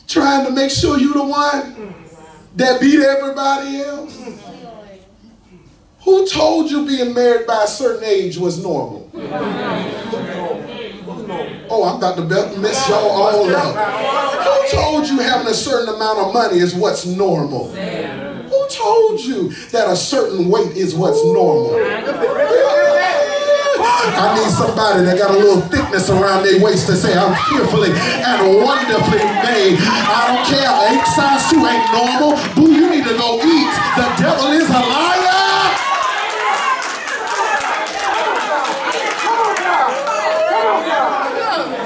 Trying 0.08 0.46
to 0.46 0.52
make 0.52 0.70
sure 0.72 1.00
you're 1.00 1.14
the 1.14 1.24
one 1.24 1.96
that 2.56 2.80
beat 2.80 3.00
everybody 3.02 3.82
else. 3.82 4.16
Who 6.04 6.28
told 6.28 6.70
you 6.70 6.86
being 6.86 7.14
married 7.16 7.48
by 7.48 7.64
a 7.64 7.68
certain 7.68 8.04
age 8.04 8.38
was 8.38 8.62
normal? 8.62 9.10
Oh, 11.68 11.84
I'm 11.84 11.98
about 11.98 12.16
to 12.18 12.60
mess 12.60 12.88
y'all 12.88 13.10
all 13.10 13.50
up. 13.56 13.76
Who 14.44 14.78
told 14.78 15.10
you 15.10 15.20
having 15.20 15.48
a 15.48 15.54
certain 15.56 15.90
amount 15.94 16.20
of 16.20 16.32
money 16.34 16.60
is 16.60 16.76
what's 16.76 17.06
normal? 17.08 17.72
Who 17.72 18.68
told 18.70 19.20
you 19.20 19.50
that 19.72 19.90
a 19.90 19.96
certain 19.96 20.50
weight 20.50 20.78
is 20.78 20.94
what's 20.94 21.24
normal? 21.26 21.74
I 23.86 24.34
need 24.38 24.52
somebody 24.52 25.06
that 25.06 25.18
got 25.18 25.32
a 25.32 25.38
little 25.38 25.62
thickness 25.62 26.10
around 26.10 26.44
their 26.44 26.62
waist 26.62 26.88
to 26.88 26.96
say, 26.96 27.18
I'm 27.18 27.34
fearfully 27.50 27.92
and 27.92 28.62
wonderfully 28.62 29.24
made. 29.46 29.78
I 29.82 30.30
don't 30.30 30.46
care. 30.46 30.70
Eight 30.90 31.06
size 31.14 31.50
two 31.50 31.62
ain't 31.66 31.86
normal. 31.94 32.38
Boo, 32.56 32.72
you 32.74 32.90
need 32.90 33.06
to 33.06 33.16
go 33.18 33.38
eat. 33.42 33.74
The 33.98 34.08
devil 34.22 34.52
is 34.54 34.70
a 34.70 34.82
liar. 34.82 35.46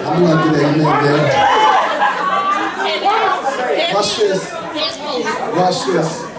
I 0.05 0.17
knew 0.19 0.27
I'd 0.27 0.39
get 0.43 0.55
amen 0.63 0.95
there. 1.03 1.23
Watch 3.93 4.17
this. 4.17 4.41
Watch 5.55 5.79
this. 5.87 6.29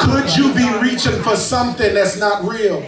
Could 0.00 0.28
you 0.36 0.52
be 0.54 0.64
reaching 1.06 1.22
for 1.22 1.36
something 1.36 1.94
that's 1.94 2.18
not 2.18 2.44
real? 2.44 2.80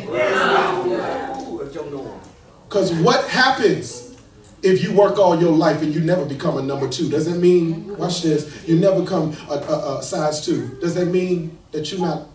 Because 2.68 2.92
what 2.94 3.28
happens 3.28 4.16
if 4.62 4.82
you 4.82 4.92
work 4.92 5.18
all 5.18 5.40
your 5.40 5.52
life 5.52 5.82
and 5.82 5.94
you 5.94 6.00
never 6.00 6.24
become 6.24 6.58
a 6.58 6.62
number 6.62 6.88
two? 6.88 7.08
Does 7.08 7.26
that 7.26 7.38
mean, 7.38 7.96
watch 7.96 8.22
this, 8.22 8.66
you 8.66 8.78
never 8.78 9.04
come 9.04 9.36
a, 9.48 9.54
a, 9.54 9.98
a 9.98 10.02
size 10.02 10.44
two? 10.44 10.78
Does 10.80 10.94
that 10.94 11.06
mean 11.06 11.58
that 11.72 11.90
you're 11.90 12.00
not? 12.00 12.28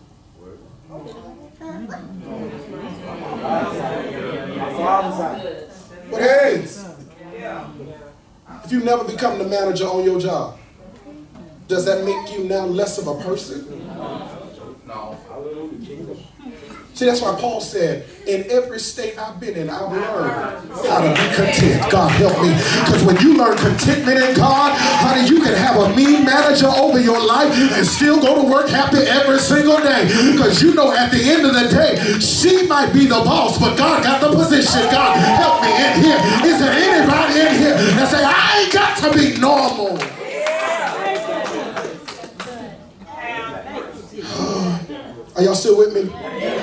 What 6.08 6.22
happens? 6.22 6.84
If 8.64 8.72
you 8.72 8.80
never 8.80 9.04
become 9.04 9.38
the 9.38 9.44
manager 9.44 9.86
on 9.86 10.04
your 10.04 10.20
job, 10.20 10.58
does 11.68 11.84
that 11.84 12.04
make 12.04 12.36
you 12.36 12.44
now 12.44 12.64
less 12.64 12.98
of 12.98 13.06
a 13.06 13.22
person? 13.22 13.86
No. 14.88 15.18
See, 16.98 17.06
that's 17.06 17.22
why 17.22 17.32
Paul 17.38 17.60
said, 17.60 18.10
in 18.26 18.50
every 18.50 18.80
state 18.80 19.16
I've 19.16 19.38
been 19.38 19.54
in, 19.54 19.70
I've 19.70 19.86
learned 19.86 20.66
how 20.82 20.98
to 20.98 21.14
be 21.14 21.26
content. 21.30 21.78
God 21.92 22.10
help 22.18 22.42
me. 22.42 22.50
Because 22.50 23.04
when 23.04 23.14
you 23.22 23.38
learn 23.38 23.56
contentment 23.56 24.18
in 24.18 24.34
God, 24.34 24.74
honey, 24.74 25.28
you 25.28 25.40
can 25.40 25.54
have 25.54 25.76
a 25.78 25.94
mean 25.94 26.24
manager 26.24 26.66
over 26.66 26.98
your 26.98 27.24
life 27.24 27.54
and 27.54 27.86
still 27.86 28.20
go 28.20 28.42
to 28.42 28.50
work 28.50 28.68
happy 28.68 28.98
every 28.98 29.38
single 29.38 29.78
day. 29.78 30.10
Because 30.32 30.60
you 30.60 30.74
know 30.74 30.90
at 30.90 31.12
the 31.12 31.22
end 31.22 31.46
of 31.46 31.54
the 31.54 31.68
day, 31.70 32.18
she 32.18 32.66
might 32.66 32.92
be 32.92 33.06
the 33.06 33.22
boss, 33.22 33.60
but 33.60 33.78
God 33.78 34.02
got 34.02 34.20
the 34.20 34.34
position. 34.34 34.82
God 34.90 35.14
help 35.38 35.62
me 35.62 35.70
in 35.70 36.02
here. 36.02 36.18
Is 36.50 36.58
there 36.58 36.74
anybody 36.74 37.46
in 37.46 37.62
here 37.62 37.74
that 37.94 38.10
say, 38.10 38.24
I 38.26 38.64
ain't 38.64 38.72
got 38.74 38.98
to 39.06 39.16
be 39.16 39.38
normal? 39.38 39.94
Are 45.36 45.44
y'all 45.44 45.54
still 45.54 45.78
with 45.78 45.94
me? 45.94 46.57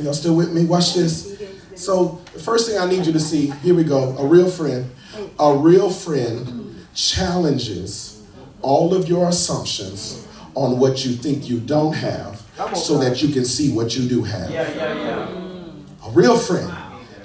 Are 0.00 0.04
y'all 0.04 0.14
still 0.14 0.34
with 0.34 0.52
me? 0.52 0.64
Watch 0.64 0.94
this. 0.94 1.38
So 1.74 2.22
the 2.32 2.38
first 2.38 2.68
thing 2.68 2.78
I 2.78 2.88
need 2.88 3.04
you 3.04 3.12
to 3.12 3.20
see, 3.20 3.50
here 3.62 3.74
we 3.74 3.84
go. 3.84 4.16
A 4.16 4.26
real 4.26 4.50
friend. 4.50 4.90
A 5.38 5.54
real 5.54 5.90
friend 5.90 6.86
challenges 6.94 8.22
all 8.62 8.94
of 8.94 9.08
your 9.08 9.28
assumptions 9.28 10.26
on 10.54 10.78
what 10.78 11.04
you 11.04 11.12
think 11.12 11.48
you 11.50 11.60
don't 11.60 11.92
have 11.92 12.42
so 12.74 12.98
that 12.98 13.22
you 13.22 13.32
can 13.32 13.44
see 13.44 13.72
what 13.72 13.94
you 13.94 14.08
do 14.08 14.22
have. 14.22 14.50
A 14.50 16.10
real 16.12 16.38
friend 16.38 16.72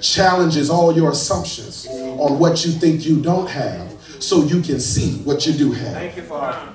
challenges 0.02 0.68
all 0.68 0.94
your 0.94 1.12
assumptions 1.12 1.86
on 1.86 2.38
what 2.38 2.66
you 2.66 2.72
think 2.72 3.06
you 3.06 3.22
don't 3.22 3.48
have 3.48 3.90
so 4.18 4.44
you 4.44 4.60
can 4.60 4.80
see 4.80 5.22
what 5.22 5.46
you 5.46 5.54
do 5.54 5.72
have. 5.72 5.94
Thank 5.94 6.16
you, 6.16 6.22
Father. 6.24 6.72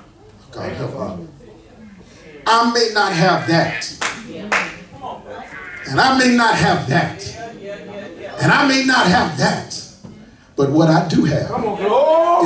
God 0.50 0.72
help 0.72 1.18
me. 1.18 1.28
I 2.44 2.72
may 2.72 2.88
not 2.92 3.12
have 3.12 3.46
that. 3.46 4.61
And 5.92 6.00
I 6.00 6.16
may 6.18 6.34
not 6.34 6.54
have 6.54 6.88
that. 6.88 7.20
And 8.40 8.50
I 8.50 8.66
may 8.66 8.82
not 8.84 9.06
have 9.06 9.36
that. 9.36 9.78
But 10.56 10.70
what 10.70 10.88
I 10.88 11.06
do 11.06 11.24
have 11.24 11.50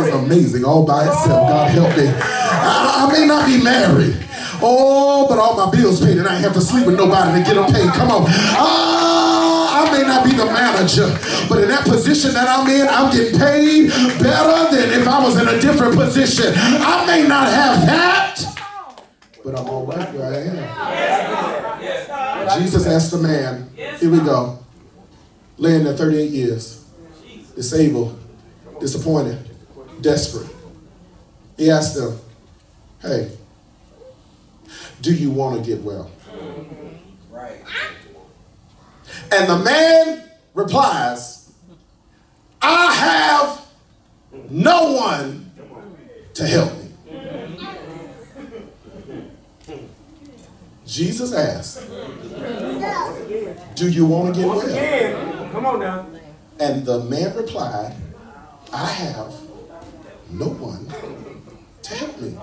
is 0.01 0.15
amazing 0.15 0.65
all 0.65 0.85
by 0.85 1.07
itself. 1.07 1.49
God 1.49 1.71
help 1.71 1.97
me. 1.97 2.09
I, 2.09 3.07
I, 3.07 3.13
may 3.13 3.25
not 3.25 3.47
be 3.47 3.63
married. 3.63 4.19
Oh, 4.61 5.27
but 5.29 5.39
all 5.39 5.57
my 5.57 5.71
bills 5.71 6.05
paid 6.05 6.19
and 6.19 6.27
I 6.27 6.35
have 6.35 6.55
to 6.55 6.61
sleep 6.61 6.87
with 6.87 6.97
nobody 6.97 7.39
to 7.39 7.47
get 7.47 7.55
them 7.55 7.73
paid. 7.73 7.89
Come 7.95 8.11
on. 8.11 8.25
Ah, 8.27 9.87
I 9.87 9.97
may 9.97 10.03
not 10.03 10.25
be 10.25 10.33
the 10.33 10.47
manager, 10.47 11.07
but 11.49 11.63
in 11.63 11.69
that 11.69 11.85
position 11.85 12.33
that 12.35 12.49
I'm 12.49 12.69
in, 12.69 12.89
I'm 12.89 13.15
getting 13.15 13.39
paid 13.39 13.91
better 14.19 14.75
than 14.75 15.01
if 15.01 15.07
I 15.07 15.23
was 15.23 15.41
in 15.41 15.47
a 15.47 15.61
different 15.61 15.95
position. 15.95 16.53
I 16.57 17.07
may 17.07 17.29
not 17.29 17.49
have 17.49 17.87
that 17.87 18.57
but 19.47 19.57
I'm 19.61 19.69
all 19.69 19.87
right 19.87 20.13
where 20.13 20.27
I 20.27 21.61
am. 21.63 21.66
Jesus 22.55 22.87
asked 22.87 23.11
the 23.11 23.19
man, 23.19 23.71
here 23.75 24.11
we 24.11 24.19
go, 24.19 24.59
laying 25.57 25.85
there 25.85 25.97
38 25.97 26.31
years, 26.31 26.85
disabled, 27.55 28.19
disappointed, 28.81 29.39
desperate. 30.01 30.49
He 31.57 31.71
asked 31.71 31.97
them, 31.97 32.19
hey, 33.01 33.31
do 35.01 35.15
you 35.15 35.31
want 35.31 35.63
to 35.63 35.71
get 35.71 35.83
well? 35.83 36.11
Right. 37.31 37.63
And 39.33 39.49
the 39.49 39.59
man 39.59 40.25
replies, 40.55 41.53
I 42.61 42.93
have 42.95 43.67
no 44.51 44.93
one 44.93 45.53
to 46.35 46.47
help 46.47 46.77
me. 46.79 46.86
Jesus 50.97 51.35
asked, 51.35 51.91
Do 53.75 53.91
you 53.91 54.07
want 54.07 54.35
to 54.35 54.41
get 54.41 54.49
well? 54.49 55.53
Come 55.53 55.67
on 55.67 55.81
now. 55.81 56.07
And 56.59 56.87
the 56.87 57.05
man 57.05 57.37
replied, 57.37 57.95
I 58.73 58.87
have 58.87 59.31
no 60.31 60.47
one 60.47 60.87
to 61.83 61.95
help 61.95 62.19
me. 62.19 62.39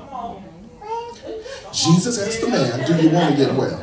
Jesus 1.73 2.21
asked 2.21 2.41
the 2.41 2.49
man, 2.49 2.85
Do 2.85 3.01
you 3.01 3.09
want 3.09 3.35
to 3.35 3.43
get 3.43 3.55
well? 3.55 3.75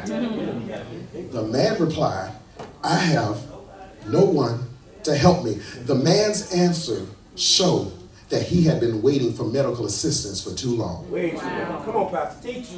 The 1.32 1.42
man 1.42 1.80
replied, 1.82 2.32
I 2.84 2.94
have 2.94 3.42
no 4.06 4.24
one 4.24 4.68
to 5.02 5.16
help 5.16 5.42
me. 5.42 5.54
The 5.84 5.96
man's 5.96 6.52
answer 6.52 7.06
showed 7.34 7.92
that 8.28 8.42
he 8.42 8.62
had 8.62 8.78
been 8.78 9.02
waiting 9.02 9.32
for 9.32 9.42
medical 9.42 9.86
assistance 9.86 10.40
for 10.40 10.56
too 10.56 10.76
long. 10.76 11.10
Wait, 11.10 11.34
wow. 11.34 11.82
come 11.84 11.96
on, 11.96 12.10
Pastor, 12.12 12.46
teach. 12.46 12.68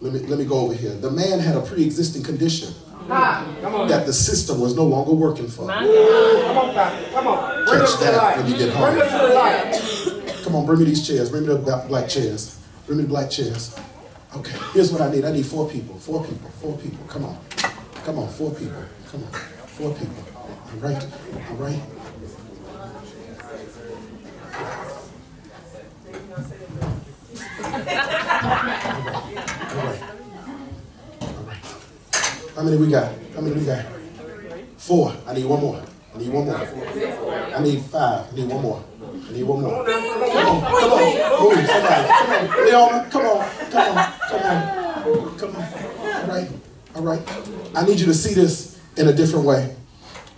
Let 0.00 0.14
me, 0.14 0.20
let 0.20 0.38
me 0.38 0.46
go 0.46 0.60
over 0.60 0.74
here. 0.74 0.94
The 0.94 1.10
man 1.10 1.38
had 1.40 1.56
a 1.56 1.60
pre-existing 1.60 2.22
condition 2.22 2.72
that 3.08 4.04
the 4.06 4.12
system 4.12 4.60
was 4.60 4.74
no 4.74 4.84
longer 4.84 5.12
working 5.12 5.48
for. 5.48 5.66
Come 5.66 6.58
on, 6.58 6.74
Pastor. 6.74 7.10
Come 7.12 7.26
on. 7.26 7.66
Bring 7.66 7.80
Catch 7.80 8.00
that 8.00 8.36
when 8.38 8.50
you 8.50 8.56
get 8.56 8.70
home. 8.72 8.92
Bring 8.94 9.02
us 9.02 9.10
to 9.12 9.18
the 9.26 9.34
light. 9.34 10.44
Come 10.44 10.56
on, 10.56 10.64
bring 10.64 10.78
me 10.78 10.86
these 10.86 11.06
chairs. 11.06 11.30
Bring 11.30 11.46
me 11.46 11.54
the 11.54 11.84
black 11.86 12.08
chairs. 12.08 12.58
Bring 12.86 12.98
me 12.98 13.04
the 13.04 13.10
black 13.10 13.30
chairs. 13.30 13.78
Okay, 14.36 14.56
here's 14.72 14.92
what 14.92 15.02
I 15.02 15.10
need. 15.10 15.24
I 15.24 15.32
need 15.32 15.44
four 15.44 15.68
people. 15.68 15.96
Four 15.96 16.24
people. 16.24 16.48
Four 16.50 16.78
people. 16.78 17.04
Come 17.06 17.24
on. 17.24 17.36
Come 18.04 18.18
on, 18.20 18.28
four 18.28 18.52
people. 18.54 18.82
Come 19.10 19.24
on. 19.24 19.30
Four 19.30 19.94
people. 19.94 20.24
All 20.36 20.78
right. 20.80 21.06
All 21.50 21.56
right. 21.56 21.80
How 32.60 32.66
many 32.66 32.76
we 32.76 32.90
got? 32.90 33.10
How 33.34 33.40
many 33.40 33.56
we 33.56 33.64
got? 33.64 33.86
Four. 34.76 35.14
I 35.26 35.32
need 35.32 35.46
one 35.46 35.62
more. 35.62 35.82
I 36.14 36.18
need 36.18 36.28
one 36.28 36.44
more. 36.44 36.56
I 36.58 37.62
need 37.62 37.80
five. 37.80 38.30
I 38.30 38.36
need 38.36 38.48
one 38.48 38.60
more. 38.60 38.84
I 39.02 39.32
need 39.32 39.44
one 39.44 39.62
more. 39.62 39.82
Come 39.86 39.94
on, 39.96 40.60
come 40.60 40.92
on. 40.92 41.56
Move, 41.56 41.66
somebody. 41.66 42.08
Come 42.08 42.30
on. 42.30 42.66
Leona, 42.66 43.08
come 43.10 43.24
on. 43.24 43.50
Come 43.70 43.96
on. 43.96 44.12
Come 44.28 44.42
on. 44.44 45.38
Come 45.38 45.56
on. 45.56 45.62
All 45.64 46.26
right. 46.26 46.48
All 46.96 47.02
right. 47.02 47.22
I 47.74 47.86
need 47.86 47.98
you 47.98 48.04
to 48.04 48.12
see 48.12 48.34
this 48.34 48.78
in 48.98 49.08
a 49.08 49.12
different 49.14 49.46
way. 49.46 49.74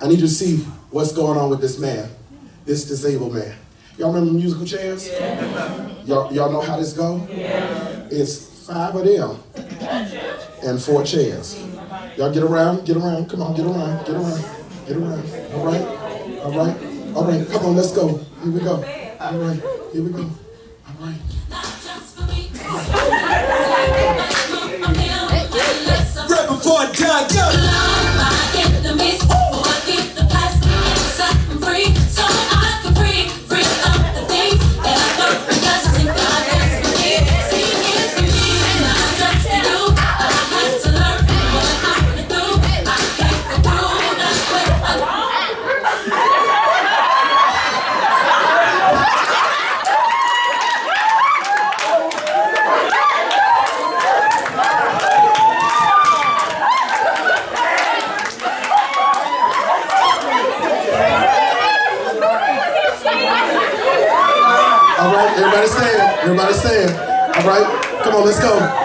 I 0.01 0.07
need 0.07 0.21
you 0.21 0.29
to 0.29 0.33
see 0.33 0.59
what's 0.91 1.11
going 1.11 1.37
on 1.37 1.51
with 1.51 1.61
this 1.61 1.77
man, 1.81 2.09
this 2.65 2.85
disabled 2.85 3.35
man. 3.35 3.57
Y'all 3.99 4.13
remember 4.13 4.33
musical 4.33 4.65
chairs? 4.65 5.09
Yeah. 5.09 5.89
Y'all, 6.05 6.33
y'all 6.33 6.53
know 6.53 6.61
how 6.61 6.77
this 6.77 6.93
go? 6.93 7.27
Yeah. 7.29 8.07
It's 8.13 8.65
five 8.65 8.95
of 8.95 9.05
them 9.05 9.43
and 10.63 10.81
four 10.81 11.03
chairs. 11.03 11.59
Y'all 12.17 12.31
get 12.33 12.43
around, 12.43 12.85
get 12.85 12.97
around. 12.97 13.29
Come 13.31 13.41
on, 13.43 13.55
get 13.55 13.65
around, 13.65 14.05
get 14.05 14.15
around, 14.15 14.45
get 14.87 14.97
around. 14.97 15.25
All 15.55 15.65
right, 15.65 15.81
all 16.43 16.53
right, 16.53 16.77
all 17.17 17.25
right. 17.25 17.49
Come 17.49 17.67
on, 17.67 17.77
let's 17.77 17.93
go. 17.93 18.19
Here 18.43 18.53
we 18.53 18.61
go. 18.61 18.85
All 19.19 19.39
right, 19.39 19.61
here 19.93 20.03
we 20.03 20.11
go. 20.11 20.23
All 20.23 20.95
right. 21.01 21.17
Right 26.29 26.49
before 26.49 26.79
I 26.79 26.93
die, 26.93 27.29
go. 27.35 27.72
Everybody 66.23 66.55
stand. 66.55 66.91
All 67.37 67.49
right, 67.49 68.01
come 68.05 68.15
on, 68.15 68.25
let's 68.25 68.39
go. 68.39 68.82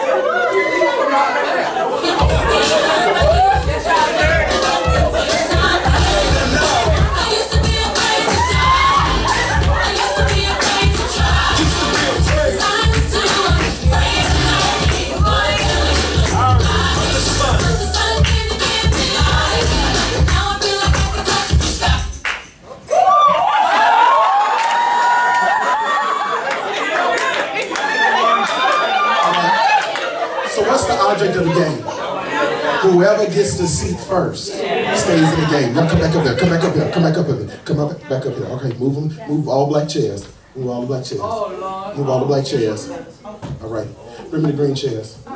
The 33.57 33.65
seat 33.65 33.99
first 34.01 34.53
stays 34.53 34.61
in 34.61 35.39
the 35.41 35.47
game. 35.49 35.73
Now 35.73 35.89
come 35.89 35.99
back 35.99 36.13
up 36.15 36.23
there. 36.23 36.37
Come 36.37 36.49
back 36.49 36.63
up 36.63 36.75
here. 36.75 36.91
Come 36.91 37.01
back 37.01 37.17
up 37.17 37.25
here. 37.25 37.59
Come 37.65 37.79
up, 37.79 37.99
back 38.07 38.25
up 38.27 38.35
here. 38.35 38.45
Okay, 38.45 38.71
move 38.77 38.93
them. 38.93 39.09
Move 39.27 39.47
all 39.47 39.65
black 39.65 39.89
chairs. 39.89 40.27
Move 40.55 40.67
all 40.69 40.81
the 40.81 40.87
black 40.87 41.03
chairs. 41.03 41.21
Move 41.21 42.07
all 42.07 42.19
the 42.19 42.25
black 42.27 42.45
chairs. 42.45 42.87
All 43.25 43.69
right. 43.69 43.87
Bring 44.29 44.43
me 44.43 44.51
the 44.51 44.57
green 44.57 44.75
chairs. 44.75 45.17
Okay. 45.25 45.33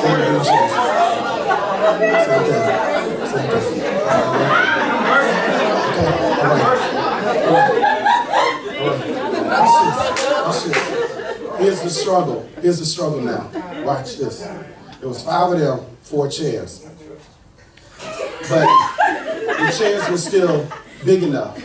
The 0.00 0.26
green 0.26 0.42
chairs. 0.42 0.72
Same 2.26 2.42
thing. 2.42 2.62
Same 3.30 3.46
thing. 3.50 3.70
Okay. 5.70 6.10
All 6.40 6.50
right. 6.50 6.74
All 7.46 7.54
right. 7.54 7.54
All 7.54 7.54
right. 7.54 7.90
Watch 10.46 10.64
this. 10.64 11.29
Here's 11.60 11.82
the 11.82 11.90
struggle. 11.90 12.48
Here's 12.62 12.78
the 12.78 12.86
struggle 12.86 13.20
now. 13.20 13.50
Watch 13.84 14.16
this. 14.16 14.40
It 15.02 15.06
was 15.06 15.22
five 15.22 15.52
of 15.52 15.60
them, 15.60 15.80
four 16.00 16.26
chairs. 16.28 16.88
But 18.48 18.66
the 19.58 19.74
chairs 19.78 20.08
were 20.08 20.16
still 20.16 20.66
big 21.04 21.22
enough 21.22 21.56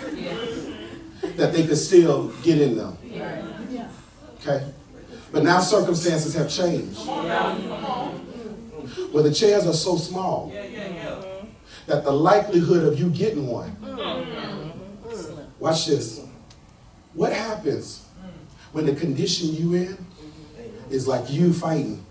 that 1.38 1.54
they 1.54 1.66
could 1.66 1.78
still 1.78 2.28
get 2.44 2.60
in 2.60 2.76
them. 2.76 2.98
Okay? 4.42 4.66
But 5.32 5.44
now 5.44 5.62
circumstances 5.62 6.34
have 6.34 6.50
changed. 6.50 7.00
Where 9.12 9.24
the 9.24 9.34
chairs 9.34 9.66
are 9.66 9.74
so 9.74 9.96
small 9.96 10.52
that 11.88 12.04
the 12.04 12.12
likelihood 12.12 12.84
of 12.84 13.00
you 13.00 13.10
getting 13.12 13.48
one. 13.48 13.78
Watch 15.60 15.86
this. 15.86 16.22
What 17.14 17.32
happens 17.32 18.05
when 18.76 18.86
the 18.86 18.94
condition 18.94 19.56
you 19.56 19.74
in 19.74 19.98
is 20.90 21.08
like 21.08 21.32
you 21.32 21.54
fighting 21.54 22.06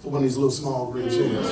for 0.00 0.10
one 0.10 0.16
of 0.16 0.22
these 0.24 0.36
little 0.36 0.50
small 0.50 0.92
green 0.92 1.08
chairs. 1.08 1.50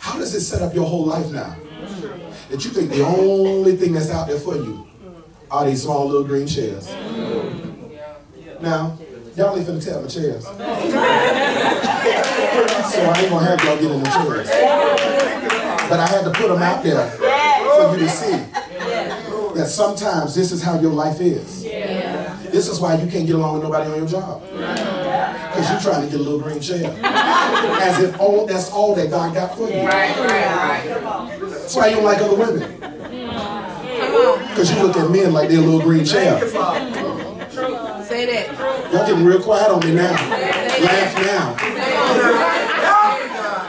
How 0.00 0.18
does 0.18 0.34
it 0.34 0.42
set 0.42 0.60
up 0.60 0.74
your 0.74 0.84
whole 0.84 1.06
life 1.06 1.30
now? 1.30 1.56
That 2.50 2.62
you 2.62 2.72
think 2.72 2.90
the 2.90 3.06
only 3.06 3.74
thing 3.76 3.94
that's 3.94 4.10
out 4.10 4.28
there 4.28 4.38
for 4.38 4.56
you 4.56 4.86
are 5.50 5.64
these 5.64 5.82
small 5.82 6.06
little 6.06 6.24
green 6.24 6.46
chairs. 6.46 6.92
Now, 8.60 8.98
y'all 9.34 9.56
ain't 9.56 9.66
finna 9.66 9.82
tell 9.82 10.02
my 10.02 10.08
chairs. 10.08 10.44
so 10.44 10.52
I 10.52 10.60
ain't 13.18 13.30
gonna 13.30 13.46
have 13.46 13.64
y'all 13.64 13.78
get 13.80 13.90
in 13.90 14.02
the 14.02 14.10
chairs. 14.10 14.50
But 15.88 16.00
I 16.00 16.06
had 16.06 16.24
to 16.24 16.30
put 16.32 16.48
them 16.48 16.62
out 16.62 16.84
there 16.84 17.08
for 17.08 17.96
you 17.96 18.00
to 18.00 18.08
see 18.10 18.61
that 19.54 19.66
sometimes 19.66 20.34
this 20.34 20.52
is 20.52 20.62
how 20.62 20.78
your 20.80 20.92
life 20.92 21.20
is. 21.20 21.64
Yeah. 21.64 22.36
This 22.50 22.68
is 22.68 22.80
why 22.80 22.94
you 22.96 23.10
can't 23.10 23.26
get 23.26 23.34
along 23.34 23.54
with 23.54 23.62
nobody 23.64 23.90
on 23.90 23.98
your 23.98 24.06
job. 24.06 24.42
Because 24.42 25.70
you're 25.70 25.80
trying 25.80 26.04
to 26.04 26.10
get 26.10 26.20
a 26.20 26.22
little 26.22 26.40
green 26.40 26.60
chair. 26.60 26.94
As 27.02 27.98
if 28.02 28.18
all 28.20 28.46
that's 28.46 28.70
all 28.70 28.94
that 28.94 29.10
God 29.10 29.34
got 29.34 29.56
for 29.56 29.68
you. 29.68 29.86
Right, 29.86 30.16
right, 30.18 31.02
right. 31.02 31.40
That's 31.40 31.74
why 31.74 31.88
you 31.88 31.96
don't 31.96 32.04
like 32.04 32.18
other 32.18 32.36
women. 32.36 32.78
Because 34.48 34.70
you 34.74 34.82
look 34.82 34.96
at 34.96 35.10
men 35.10 35.32
like 35.32 35.48
they're 35.48 35.58
a 35.58 35.62
little 35.62 35.80
green 35.80 36.04
chair. 36.04 36.38
Say 38.04 38.26
that. 38.26 38.92
Y'all 38.92 39.06
getting 39.06 39.24
real 39.24 39.42
quiet 39.42 39.70
on 39.70 39.80
me 39.80 39.94
now. 39.94 40.12
Laugh 40.12 41.14
now. 41.24 41.54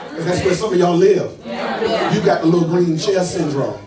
Because 0.10 0.26
that's 0.26 0.44
where 0.46 0.56
some 0.56 0.74
of 0.74 0.80
y'all 0.80 0.96
live. 0.96 1.32
You 2.14 2.22
got 2.22 2.42
the 2.42 2.48
little 2.48 2.68
green 2.68 2.98
chair 2.98 3.24
syndrome 3.24 3.80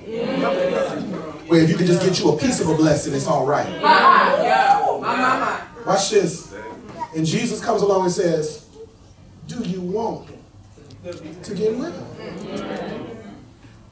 where 1.47 1.63
if 1.63 1.71
you 1.71 1.77
can 1.77 1.87
just 1.87 2.03
get 2.03 2.19
you 2.21 2.31
a 2.33 2.37
piece 2.37 2.61
of 2.61 2.69
a 2.69 2.75
blessing, 2.75 3.15
it's 3.15 3.27
all 3.27 3.47
right. 3.47 3.67
Watch 5.87 6.11
this. 6.11 6.55
And 7.15 7.25
Jesus 7.25 7.65
comes 7.65 7.83
along 7.83 8.05
and 8.05 8.13
says, 8.13 8.67
Do 9.47 9.63
you 9.63 9.81
want 9.81 10.29
to 11.43 11.55
get 11.55 11.77
well? 11.77 12.07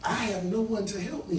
I 0.05 0.15
have 0.15 0.45
no 0.45 0.61
one 0.61 0.85
to 0.87 1.01
help 1.01 1.29
me. 1.29 1.39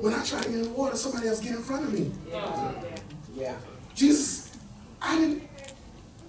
When 0.00 0.12
I 0.12 0.22
try 0.24 0.42
to 0.42 0.48
get 0.48 0.58
in 0.58 0.62
the 0.64 0.70
water, 0.70 0.96
somebody 0.96 1.28
else 1.28 1.40
get 1.40 1.54
in 1.54 1.62
front 1.62 1.84
of 1.84 1.92
me. 1.92 2.10
Yeah. 3.34 3.54
Jesus, 3.94 4.56
I 5.00 5.16
didn't, 5.18 5.48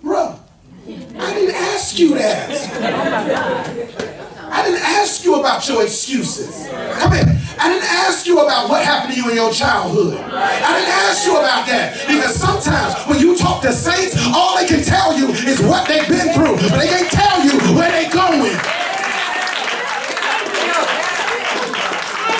bro, 0.02 0.40
I 0.88 1.34
didn't 1.34 1.56
ask 1.56 1.98
you 1.98 2.14
that. 2.16 4.10
I 4.54 4.62
didn't 4.62 4.86
ask 4.86 5.26
you 5.26 5.39
about 5.39 5.68
your 5.68 5.82
excuses. 5.82 6.68
Come 7.01 7.14
here. 7.14 7.26
I 7.58 7.70
didn't 7.70 7.89
ask 7.89 8.28
you 8.28 8.39
about 8.39 8.70
what 8.70 8.86
happened 8.86 9.16
to 9.16 9.20
you 9.20 9.30
in 9.32 9.36
your 9.36 9.51
childhood. 9.51 10.14
I 10.14 10.78
didn't 10.78 10.93
ask 10.93 11.26
you 11.26 11.38
about 11.38 11.66
that. 11.66 12.06
Because 12.06 12.36
sometimes 12.36 12.93
when 13.10 13.20
you 13.20 13.36
talk 13.36 13.64
to 13.64 13.74
saints, 13.74 14.14
all 14.30 14.56
they 14.56 14.68
can 14.68 14.84
tell 14.84 15.18
you 15.18 15.30
is 15.30 15.60
what 15.60 15.88
they've 15.88 16.08
been 16.08 16.34
through. 16.34 16.54
But 16.70 16.78
they 16.78 16.88
can't 16.88 17.10
tell 17.10 17.41
you 17.41 17.58
where 17.74 17.89
they're 17.89 18.14
going. 18.14 18.54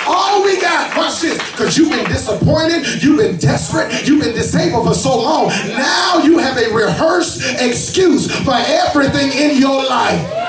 All 0.06 0.44
we 0.44 0.60
got, 0.60 0.96
watch 0.96 1.20
this, 1.20 1.38
because 1.50 1.76
you've 1.76 1.90
been 1.90 2.06
disappointed, 2.06 3.02
you've 3.02 3.18
been 3.18 3.38
desperate, 3.38 4.06
you've 4.06 4.22
been 4.22 4.34
disabled 4.34 4.86
for 4.86 4.94
so 4.94 5.20
long. 5.20 5.48
Now 5.66 6.18
you 6.22 6.38
have 6.38 6.58
a 6.58 6.72
rehearsed 6.72 7.42
excuse 7.60 8.30
for 8.44 8.54
everything 8.54 9.32
in 9.32 9.58
your 9.58 9.82
life. 9.82 10.43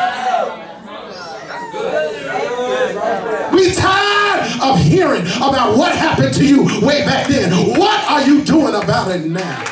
We 3.56 3.74
tired 3.74 4.62
of 4.62 4.78
hearing 4.80 5.26
about 5.38 5.78
what 5.78 5.96
happened 5.96 6.34
to 6.36 6.46
you 6.46 6.66
way 6.86 7.06
back 7.06 7.28
then. 7.28 7.52
What 7.80 8.04
are 8.12 8.22
you 8.28 8.44
doing 8.44 8.76
about 8.76 9.12
it 9.12 9.26
now? 9.26 9.64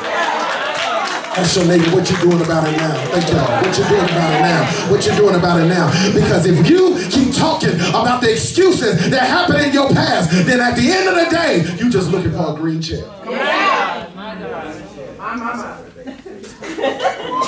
Ask 1.35 1.57
your 1.57 1.65
neighbor 1.65 1.95
what 1.95 2.09
you're 2.09 2.21
doing 2.21 2.41
about 2.41 2.65
it 2.67 2.77
now. 2.77 2.93
Thank 3.07 3.29
y'all. 3.29 3.61
What 3.61 3.77
you're 3.77 3.89
doing 3.89 4.05
about 4.05 4.33
it 4.33 4.41
now. 4.41 4.91
What 4.91 5.05
you're 5.05 5.15
doing 5.17 5.35
about 5.35 5.59
it 5.59 5.65
now. 5.65 6.13
Because 6.13 6.45
if 6.45 6.69
you 6.69 6.95
keep 7.09 7.35
talking 7.35 7.75
about 7.89 8.21
the 8.21 8.31
excuses 8.31 9.09
that 9.09 9.27
happened 9.27 9.65
in 9.65 9.73
your 9.73 9.89
past, 9.89 10.31
then 10.45 10.61
at 10.61 10.75
the 10.75 10.91
end 10.91 11.09
of 11.09 11.15
the 11.15 11.29
day, 11.35 11.65
you 11.83 11.89
just 11.89 12.11
looking 12.11 12.31
for 12.31 12.53
a 12.53 12.55
green 12.55 12.81
chair. 12.81 13.03
Yeah. 13.25 14.09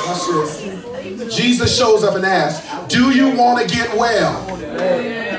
Watch 0.08 0.28
this. 0.28 1.36
Jesus 1.36 1.78
shows 1.78 2.04
up 2.04 2.16
and 2.16 2.26
asks, 2.26 2.94
Do 2.94 3.12
you 3.12 3.38
want 3.38 3.68
to 3.68 3.74
get 3.74 3.96
well? 3.96 5.35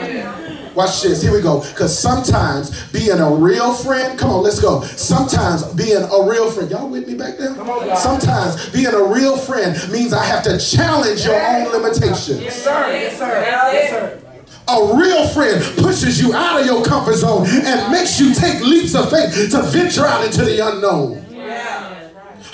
Watch 0.76 1.02
this. 1.02 1.22
Here 1.22 1.32
we 1.32 1.40
go. 1.40 1.60
Because 1.60 1.98
sometimes 1.98 2.92
being 2.92 3.18
a 3.18 3.34
real 3.34 3.72
friend, 3.72 4.18
come 4.18 4.30
on, 4.30 4.42
let's 4.42 4.60
go. 4.60 4.82
Sometimes 4.82 5.64
being 5.72 6.02
a 6.02 6.28
real 6.28 6.50
friend, 6.50 6.70
y'all 6.70 6.88
with 6.88 7.08
me 7.08 7.14
back 7.14 7.38
there? 7.38 7.58
On, 7.58 7.96
Sometimes 7.96 8.68
being 8.70 8.86
a 8.92 9.02
real 9.02 9.38
friend 9.38 9.74
means 9.90 10.12
I 10.12 10.22
have 10.22 10.42
to 10.44 10.58
challenge 10.58 11.24
your 11.24 11.40
own 11.40 11.72
limitations. 11.72 12.42
Yes, 12.42 12.62
sir. 12.62 12.92
Yes, 12.92 13.18
sir. 13.18 13.26
Yes, 13.26 13.90
sir. 13.90 14.22
A 14.68 14.96
real 14.96 15.26
friend 15.28 15.62
pushes 15.78 16.20
you 16.20 16.34
out 16.34 16.60
of 16.60 16.66
your 16.66 16.84
comfort 16.84 17.14
zone 17.14 17.46
and 17.46 17.90
makes 17.90 18.20
you 18.20 18.34
take 18.34 18.60
leaps 18.60 18.94
of 18.94 19.10
faith 19.10 19.50
to 19.52 19.62
venture 19.62 20.04
out 20.04 20.24
into 20.26 20.44
the 20.44 20.58
unknown. 20.60 21.24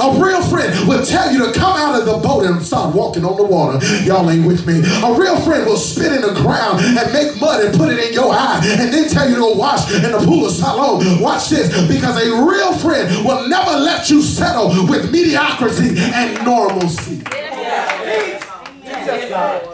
A 0.03 0.21
real 0.21 0.43
friend 0.43 0.89
will 0.89 1.05
tell 1.07 1.33
you 1.33 1.47
to 1.47 1.53
come 1.53 1.77
out 1.77 1.99
of 1.99 2.07
the 2.07 2.19
boat 2.19 2.45
and 2.45 2.61
start 2.61 2.93
walking 2.93 3.25
on 3.25 3.37
the 3.37 3.45
water. 3.45 3.79
Y'all 4.03 4.29
ain't 4.29 4.45
with 4.45 4.67
me. 4.67 4.81
A 4.81 5.15
real 5.15 5.41
friend 5.43 5.65
will 5.65 5.77
spit 5.77 6.13
in 6.13 6.23
the 6.23 6.35
ground 6.35 6.81
and 6.81 7.13
make 7.13 7.41
mud 7.41 7.65
and 7.65 7.73
put 7.79 7.93
it 7.93 8.01
in 8.01 8.13
your 8.13 8.33
eye 8.33 8.61
and 8.65 8.93
then 8.93 9.09
tell 9.09 9.29
you 9.29 9.37
to 9.37 9.41
go 9.41 9.55
wash 9.55 9.95
in 9.95 10.11
the 10.11 10.19
pool 10.19 10.47
of 10.47 10.53
Siloam. 10.53 11.21
Watch 11.21 11.51
this 11.51 11.69
because 11.87 12.17
a 12.21 12.45
real 12.45 12.77
friend 12.79 13.25
will 13.25 13.49
never 13.49 13.79
let 13.79 14.11
you 14.11 14.23
settle 14.23 14.71
with 14.89 15.13
mediocrity 15.13 15.95
and 15.97 16.45
normalcy. 16.45 17.23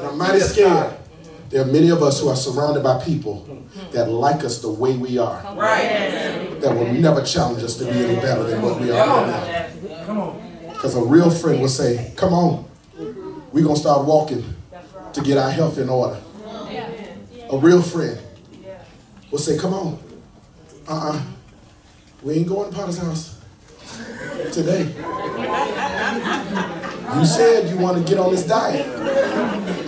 I'm 0.04 0.18
mighty 0.18 0.40
scared. 0.40 0.97
There 1.48 1.62
are 1.62 1.66
many 1.66 1.90
of 1.90 2.02
us 2.02 2.20
who 2.20 2.28
are 2.28 2.36
surrounded 2.36 2.82
by 2.82 3.02
people 3.02 3.64
that 3.92 4.10
like 4.10 4.44
us 4.44 4.60
the 4.60 4.70
way 4.70 4.96
we 4.96 5.18
are. 5.18 5.42
Right. 5.56 6.58
That 6.60 6.74
will 6.74 6.92
never 6.92 7.22
challenge 7.22 7.62
us 7.62 7.76
to 7.78 7.84
be 7.84 7.90
any 7.90 8.16
better 8.16 8.42
than 8.44 8.60
what 8.60 8.80
we 8.80 8.90
are 8.90 9.06
right 9.06 9.26
now. 9.26 10.36
Because 10.72 10.94
a 10.94 11.02
real 11.02 11.30
friend 11.30 11.60
will 11.60 11.68
say, 11.68 12.12
come 12.16 12.32
on, 12.34 12.68
we're 13.52 13.62
going 13.62 13.74
to 13.74 13.80
start 13.80 14.06
walking 14.06 14.44
to 15.12 15.22
get 15.22 15.38
our 15.38 15.50
health 15.50 15.78
in 15.78 15.88
order. 15.88 16.20
A 17.50 17.56
real 17.56 17.80
friend 17.82 18.18
will 19.30 19.38
say, 19.38 19.56
Come 19.58 19.72
on. 19.72 19.98
Uh 20.86 21.12
uh 21.12 21.22
We 22.22 22.34
ain't 22.34 22.48
going 22.48 22.70
to 22.70 22.76
Potter's 22.76 22.98
house 22.98 23.40
today. 24.52 24.84
You 27.14 27.24
said 27.24 27.70
you 27.70 27.78
want 27.78 27.96
to 27.98 28.04
get 28.08 28.18
on 28.20 28.32
this 28.32 28.46
diet. 28.46 28.86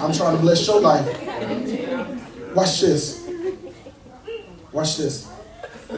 I'm 0.01 0.13
trying 0.13 0.37
to 0.37 0.41
bless 0.41 0.67
your 0.67 0.81
life. 0.81 1.30
Watch 2.55 2.81
this. 2.81 3.29
Watch 4.73 4.97
this. 4.97 5.31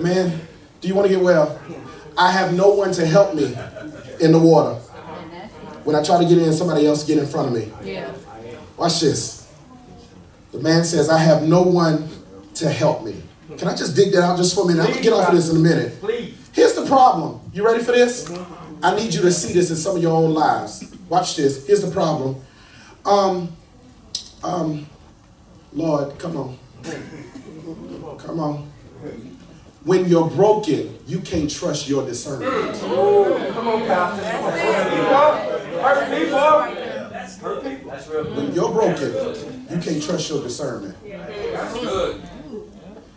Man, 0.01 0.41
do 0.81 0.89
you 0.89 0.95
want 0.95 1.09
to 1.09 1.15
get 1.15 1.23
well? 1.23 1.61
I 2.17 2.31
have 2.31 2.55
no 2.55 2.71
one 2.71 2.93
to 2.93 3.07
help 3.07 3.35
me 3.35 3.57
in 4.21 4.33
the 4.33 4.39
water. 4.39 4.75
When 5.85 5.97
I 5.97 6.03
try 6.03 6.23
to 6.23 6.29
get 6.29 6.39
in, 6.39 6.53
somebody 6.53 6.87
else 6.87 7.05
get 7.05 7.19
in 7.19 7.27
front 7.27 7.49
of 7.49 7.55
me. 7.55 7.73
Yeah. 7.85 8.13
Watch 8.77 9.01
this. 9.01 9.51
The 10.53 10.61
man 10.61 10.85
says, 10.85 11.09
I 11.09 11.19
have 11.19 11.43
no 11.43 11.63
one 11.63 12.09
to 12.55 12.69
help 12.69 13.05
me. 13.05 13.23
Can 13.57 13.69
I 13.69 13.75
just 13.75 13.97
dig 13.97 14.13
that 14.13 14.23
out 14.23 14.37
just 14.37 14.55
for 14.55 14.65
a 14.65 14.67
minute? 14.67 14.83
I'm 14.83 14.91
gonna 14.91 15.03
get 15.03 15.13
off 15.13 15.29
of 15.29 15.35
this 15.35 15.51
in 15.51 15.57
a 15.57 15.61
minute. 15.61 16.01
Please. 16.01 16.35
Here's 16.53 16.75
the 16.75 16.87
problem. 16.87 17.41
You 17.53 17.65
ready 17.65 17.83
for 17.83 17.93
this? 17.93 18.31
I 18.83 18.95
need 18.97 19.15
you 19.15 19.23
to 19.23 19.33
see 19.33 19.53
this 19.53 19.71
in 19.71 19.77
some 19.77 19.97
of 19.97 20.03
your 20.03 20.13
own 20.13 20.35
lives. 20.35 20.95
Watch 21.09 21.37
this. 21.37 21.67
Here's 21.67 21.83
the 21.83 21.91
problem. 21.91 22.37
Um, 23.05 23.57
um, 24.45 24.87
Lord, 25.75 26.19
come 26.19 26.37
on. 26.37 26.59
Come 28.19 28.41
on. 28.41 28.71
When 29.85 30.09
you're 30.09 30.29
broken, 30.31 30.99
you 31.07 31.21
can't 31.21 31.51
trust 31.51 31.89
your 31.89 32.05
discernment. 32.07 32.79
Come 32.81 33.69
on, 33.69 33.87
Pastor. 33.87 34.23
Come. 34.31 35.39
Hurt 35.83 36.09
people. 36.11 36.39
Hurt 36.39 36.79
people. 36.79 37.41
Hurt 37.41 37.63
people. 37.65 37.91
That's 37.91 38.09
real. 38.09 38.25
When 38.35 38.53
you're 38.55 38.71
broken, 38.71 39.13
you 39.71 39.79
can't 39.81 40.03
trust 40.03 40.29
your 40.29 40.43
discernment. 40.43 40.97
That's 41.05 41.75
good. 41.75 42.23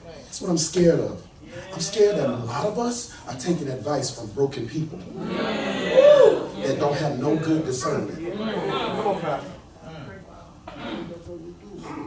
That's 0.06 0.42
what 0.42 0.50
I'm 0.50 0.58
scared 0.58 1.00
of. 1.00 1.22
I'm 1.72 1.80
scared 1.82 2.18
that 2.18 2.30
a 2.30 2.38
lot 2.38 2.66
of 2.66 2.80
us 2.80 3.14
are 3.28 3.36
taking 3.36 3.68
advice 3.68 4.10
from 4.18 4.28
broken 4.32 4.68
people 4.68 4.98
that 4.98 6.78
don't 6.80 6.96
have 6.96 7.20
no 7.20 7.36
good 7.36 7.66
discernment. 7.66 8.18
Come 8.38 9.08
on, 9.08 9.22
Pastor. 9.22 9.52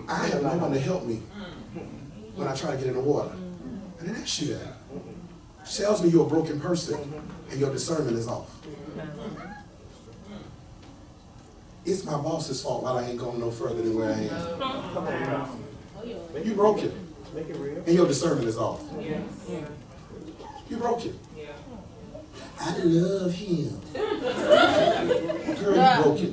I 0.09 0.27
have 0.27 0.43
no 0.43 0.57
one 0.57 0.73
to 0.73 0.81
help 0.81 1.05
me 1.05 1.23
when 2.35 2.49
I 2.49 2.55
try 2.55 2.73
to 2.73 2.77
get 2.77 2.87
in 2.87 2.95
the 2.95 3.01
water. 3.01 3.33
I 4.01 4.05
didn't 4.05 4.23
ask 4.23 4.41
you 4.43 4.55
that. 4.55 4.77
It 5.65 5.71
tells 5.77 6.03
me 6.03 6.09
you're 6.11 6.27
a 6.27 6.29
broken 6.29 6.61
person 6.61 6.99
and 7.51 7.61
your 7.61 7.71
discernment 7.73 8.17
is 8.17 8.29
off. 8.29 8.51
It's 11.85 12.05
my 12.05 12.17
boss's 12.17 12.63
fault 12.63 12.83
while 12.83 12.99
I 12.99 13.05
ain't 13.05 13.19
going 13.19 13.41
no 13.41 13.51
further 13.51 13.83
than 13.83 13.95
where 13.99 14.13
I 14.13 14.29
am. 16.05 16.45
You 16.45 16.55
broke 16.55 16.83
it 16.83 16.93
and 17.87 17.95
your 17.95 18.07
discernment 18.07 18.49
is 18.49 18.57
off. 18.59 18.83
You 20.69 20.77
broke 20.77 21.05
it. 21.07 21.15
I 22.61 22.77
love 22.79 23.33
him. 23.33 23.81
Girl, 23.95 25.77
you 25.77 26.03
broke 26.03 26.21
it. 26.21 26.33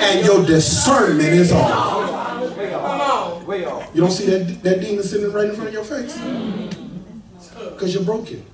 And 0.00 0.24
your 0.26 0.44
discernment 0.46 1.28
is 1.28 1.52
off. 1.52 2.56
Way 2.56 2.74
off. 2.74 3.44
Way 3.44 3.64
off. 3.66 3.83
You 3.94 4.00
don't 4.00 4.10
see 4.10 4.26
that, 4.26 4.62
that 4.64 4.80
demon 4.80 5.04
sitting 5.04 5.32
right 5.32 5.48
in 5.48 5.54
front 5.54 5.68
of 5.68 5.74
your 5.74 5.84
face? 5.84 6.18
Because 7.70 7.94
you're 7.94 8.02
broken. 8.02 8.44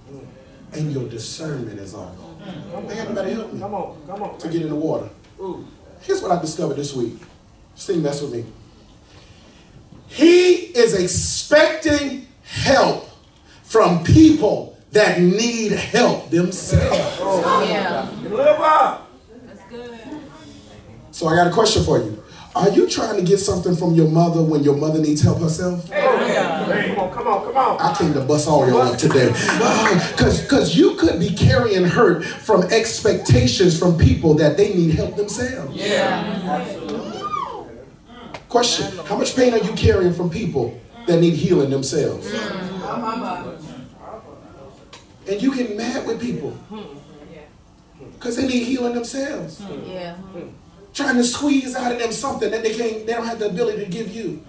And 0.73 0.93
your 0.93 1.09
discernment 1.09 1.81
is 1.81 1.95
off. 1.95 2.15
Ain't 2.47 2.89
got 2.89 3.09
nobody 3.09 3.33
help 3.33 3.53
me 3.53 3.59
Come 3.59 3.75
on. 3.75 4.07
Come 4.07 4.23
on. 4.23 4.39
to 4.39 4.49
get 4.49 4.63
in 4.63 4.69
the 4.69 4.75
water. 4.77 5.09
Here's 6.03 6.23
what 6.23 6.31
I 6.31 6.41
discovered 6.41 6.75
this 6.75 6.95
week. 6.95 7.17
Sing 7.75 8.03
mess 8.03 8.21
with 8.21 8.35
me. 8.35 8.45
He 10.09 10.53
is 10.77 10.95
expecting 10.95 12.27
help 12.43 13.09
from 13.63 14.05
people 14.05 14.77
that 14.93 15.21
need 15.21 15.73
help 15.73 16.31
themselves. 16.31 17.19
Oh, 17.21 17.65
yeah. 17.67 18.11
Deliver. 18.23 18.99
So 21.13 21.29
I 21.29 21.37
got 21.37 21.47
a 21.47 21.51
question 21.51 21.85
for 21.85 21.99
you. 21.99 22.20
Are 22.55 22.69
you 22.71 22.89
trying 22.89 23.17
to 23.17 23.23
get 23.23 23.39
something 23.39 23.77
from 23.77 23.95
your 23.95 24.09
mother 24.09 24.43
when 24.43 24.65
your 24.65 24.77
mother 24.77 25.01
needs 25.01 25.23
help 25.23 25.41
herself? 25.41 25.89
Hey, 25.89 26.93
come 26.97 26.99
on. 26.99 27.13
Come 27.13 27.27
on. 27.29 27.45
Come 27.45 27.57
on. 27.57 27.81
I 27.81 27.95
came 27.97 28.13
to 28.15 28.21
bust 28.23 28.49
all 28.49 28.67
y'all 28.69 28.83
up 28.83 28.99
today. 28.99 29.29
Because 29.29 30.43
because 30.43 30.77
you 30.77 30.97
could 30.97 31.21
be 31.21 31.31
carrying 31.31 31.85
hurt 31.85 32.25
from 32.25 32.65
expectations 32.65 33.79
from 33.79 33.97
people 33.97 34.35
that 34.35 34.57
they 34.57 34.75
need 34.75 34.95
help 34.95 35.15
themselves. 35.15 35.77
Yeah. 35.77 36.99
Question 38.49 38.99
How 39.07 39.17
much 39.17 39.37
pain 39.37 39.55
are 39.55 39.59
you 39.59 39.73
carrying 39.75 40.13
from 40.13 40.29
people 40.29 40.81
that 41.07 41.21
need 41.21 41.35
healing 41.35 41.71
themselves? 41.71 42.27
And 45.29 45.41
you 45.41 45.55
get 45.55 45.77
mad 45.77 46.05
with 46.05 46.21
people 46.21 46.59
because 48.15 48.37
they 48.37 48.49
need 48.49 48.65
healing 48.65 48.95
themselves. 48.95 49.63
Yeah. 49.87 50.17
Trying 50.93 51.17
to 51.17 51.25
squeeze 51.25 51.75
out 51.77 51.93
of 51.93 51.99
them 51.99 52.13
something 52.13 52.51
that 52.51 52.63
they 52.63 52.75
can't, 52.75 53.07
they 53.07 53.13
don't 53.13 53.27
have 53.27 53.39
the 53.39 53.47
ability 53.47 53.85
to 53.85 53.91
give 53.91 54.15
you. 54.15 54.45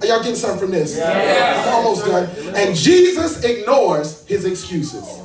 Are 0.00 0.06
y'all 0.06 0.18
getting 0.18 0.34
something 0.34 0.60
from 0.60 0.70
this? 0.70 1.00
I'm 1.00 1.74
almost 1.74 2.04
done. 2.06 2.28
And 2.54 2.74
Jesus 2.74 3.42
ignores 3.44 4.26
his 4.26 4.44
excuses. 4.44 5.20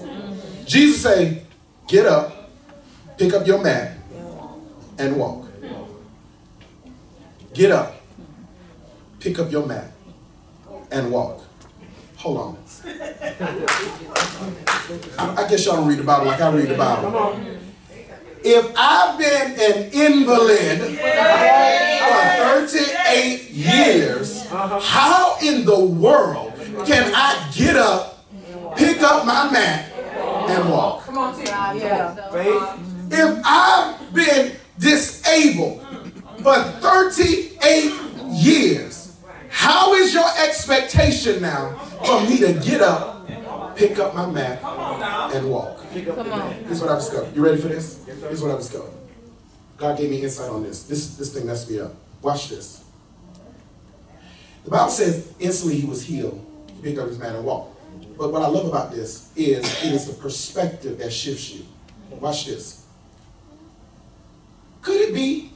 Jesus 0.66 1.01
say, 1.01 1.43
get 1.88 2.06
up, 2.06 2.49
pick 3.18 3.34
up 3.34 3.45
your 3.45 3.62
mat, 3.62 3.97
and 4.97 5.18
walk. 5.18 5.47
Get 7.54 7.72
up, 7.72 8.01
pick 9.20 9.38
up 9.39 9.51
your 9.51 9.66
mat, 9.66 9.91
and 10.91 11.12
walk. 11.12 11.43
Hold 12.18 12.38
on. 12.38 12.58
I, 15.18 15.36
I 15.38 15.47
guess 15.49 15.66
y'all 15.66 15.76
don't 15.76 15.88
read 15.88 15.99
the 15.99 16.04
Bible 16.04 16.26
like 16.26 16.41
I 16.41 16.49
read 16.51 16.70
the 16.70 16.76
Bible. 16.76 17.62
If 18.45 18.73
I've 18.75 19.17
been 19.17 19.51
an 19.59 19.91
invalid 19.93 20.79
for 20.81 22.67
38 22.67 23.49
years, 23.51 24.45
how 24.49 25.37
in 25.41 25.63
the 25.65 25.79
world 25.79 26.53
can 26.85 27.11
I 27.15 27.49
get 27.55 27.77
up, 27.77 28.25
pick 28.75 29.01
up 29.01 29.25
my 29.25 29.49
mat, 29.49 29.91
and 30.49 30.69
walk? 30.69 31.03
Yeah. 31.75 32.15
Faith. 32.31 32.63
If 33.11 33.41
I've 33.45 34.13
been 34.13 34.55
disabled 34.77 35.85
for 36.41 36.55
38 36.81 37.93
years, 38.29 39.17
how 39.49 39.93
is 39.93 40.13
your 40.13 40.29
expectation 40.43 41.41
now 41.41 41.75
for 42.05 42.21
me 42.27 42.39
to 42.39 42.53
get 42.53 42.81
up, 42.81 43.12
pick 43.76 43.99
up 43.99 44.15
my 44.15 44.26
mat, 44.26 44.63
and 45.34 45.49
walk? 45.49 45.80
Come 45.93 46.32
on. 46.32 46.53
Here's 46.53 46.82
what 46.82 46.91
I 46.91 46.95
discovered. 46.95 47.36
You 47.36 47.43
ready 47.43 47.61
for 47.61 47.67
this? 47.67 48.05
Here's 48.05 48.41
what 48.41 48.51
I 48.51 48.57
discovered. 48.57 48.91
God 49.78 49.97
gave 49.97 50.09
me 50.09 50.21
insight 50.21 50.49
on 50.49 50.63
this. 50.63 50.84
This 50.84 51.17
this 51.17 51.34
thing 51.34 51.45
messed 51.47 51.69
me 51.69 51.80
up. 51.80 51.93
Watch 52.21 52.49
this. 52.49 52.84
The 54.63 54.71
Bible 54.71 54.91
says 54.91 55.34
instantly 55.39 55.80
he 55.80 55.88
was 55.88 56.03
healed. 56.03 56.45
He 56.76 56.82
picked 56.82 56.99
up 56.99 57.07
his 57.07 57.19
mat 57.19 57.36
and 57.36 57.43
walked. 57.43 57.74
But 58.17 58.32
what 58.32 58.41
I 58.41 58.47
love 58.47 58.67
about 58.67 58.91
this 58.91 59.32
is 59.36 59.84
it 59.84 59.91
is 59.91 60.05
the 60.07 60.13
perspective 60.21 60.99
that 60.99 61.11
shifts 61.11 61.51
you. 61.51 61.65
Watch 62.11 62.45
this. 62.45 62.86
Could 64.82 65.01
it 65.01 65.13
be 65.13 65.51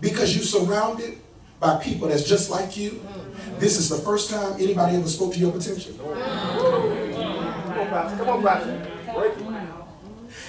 because 0.00 0.34
you're 0.36 0.44
surrounded 0.44 1.18
by 1.58 1.82
people 1.82 2.08
that's 2.08 2.28
just 2.28 2.50
like 2.50 2.76
you? 2.76 2.90
Mm-hmm. 2.90 3.58
This 3.58 3.78
is 3.78 3.88
the 3.88 3.98
first 3.98 4.30
time 4.30 4.52
anybody 4.60 4.96
ever 4.96 5.08
spoke 5.08 5.32
to 5.34 5.38
your 5.40 5.52
potential. 5.52 5.94
Mm-hmm. 5.94 6.87
Come 7.88 7.98
on, 7.98 8.08
Pastor. 8.08 8.24
Come 8.24 8.28
on, 8.28 8.42
Pastor. 8.42 8.86
Break. 9.14 9.32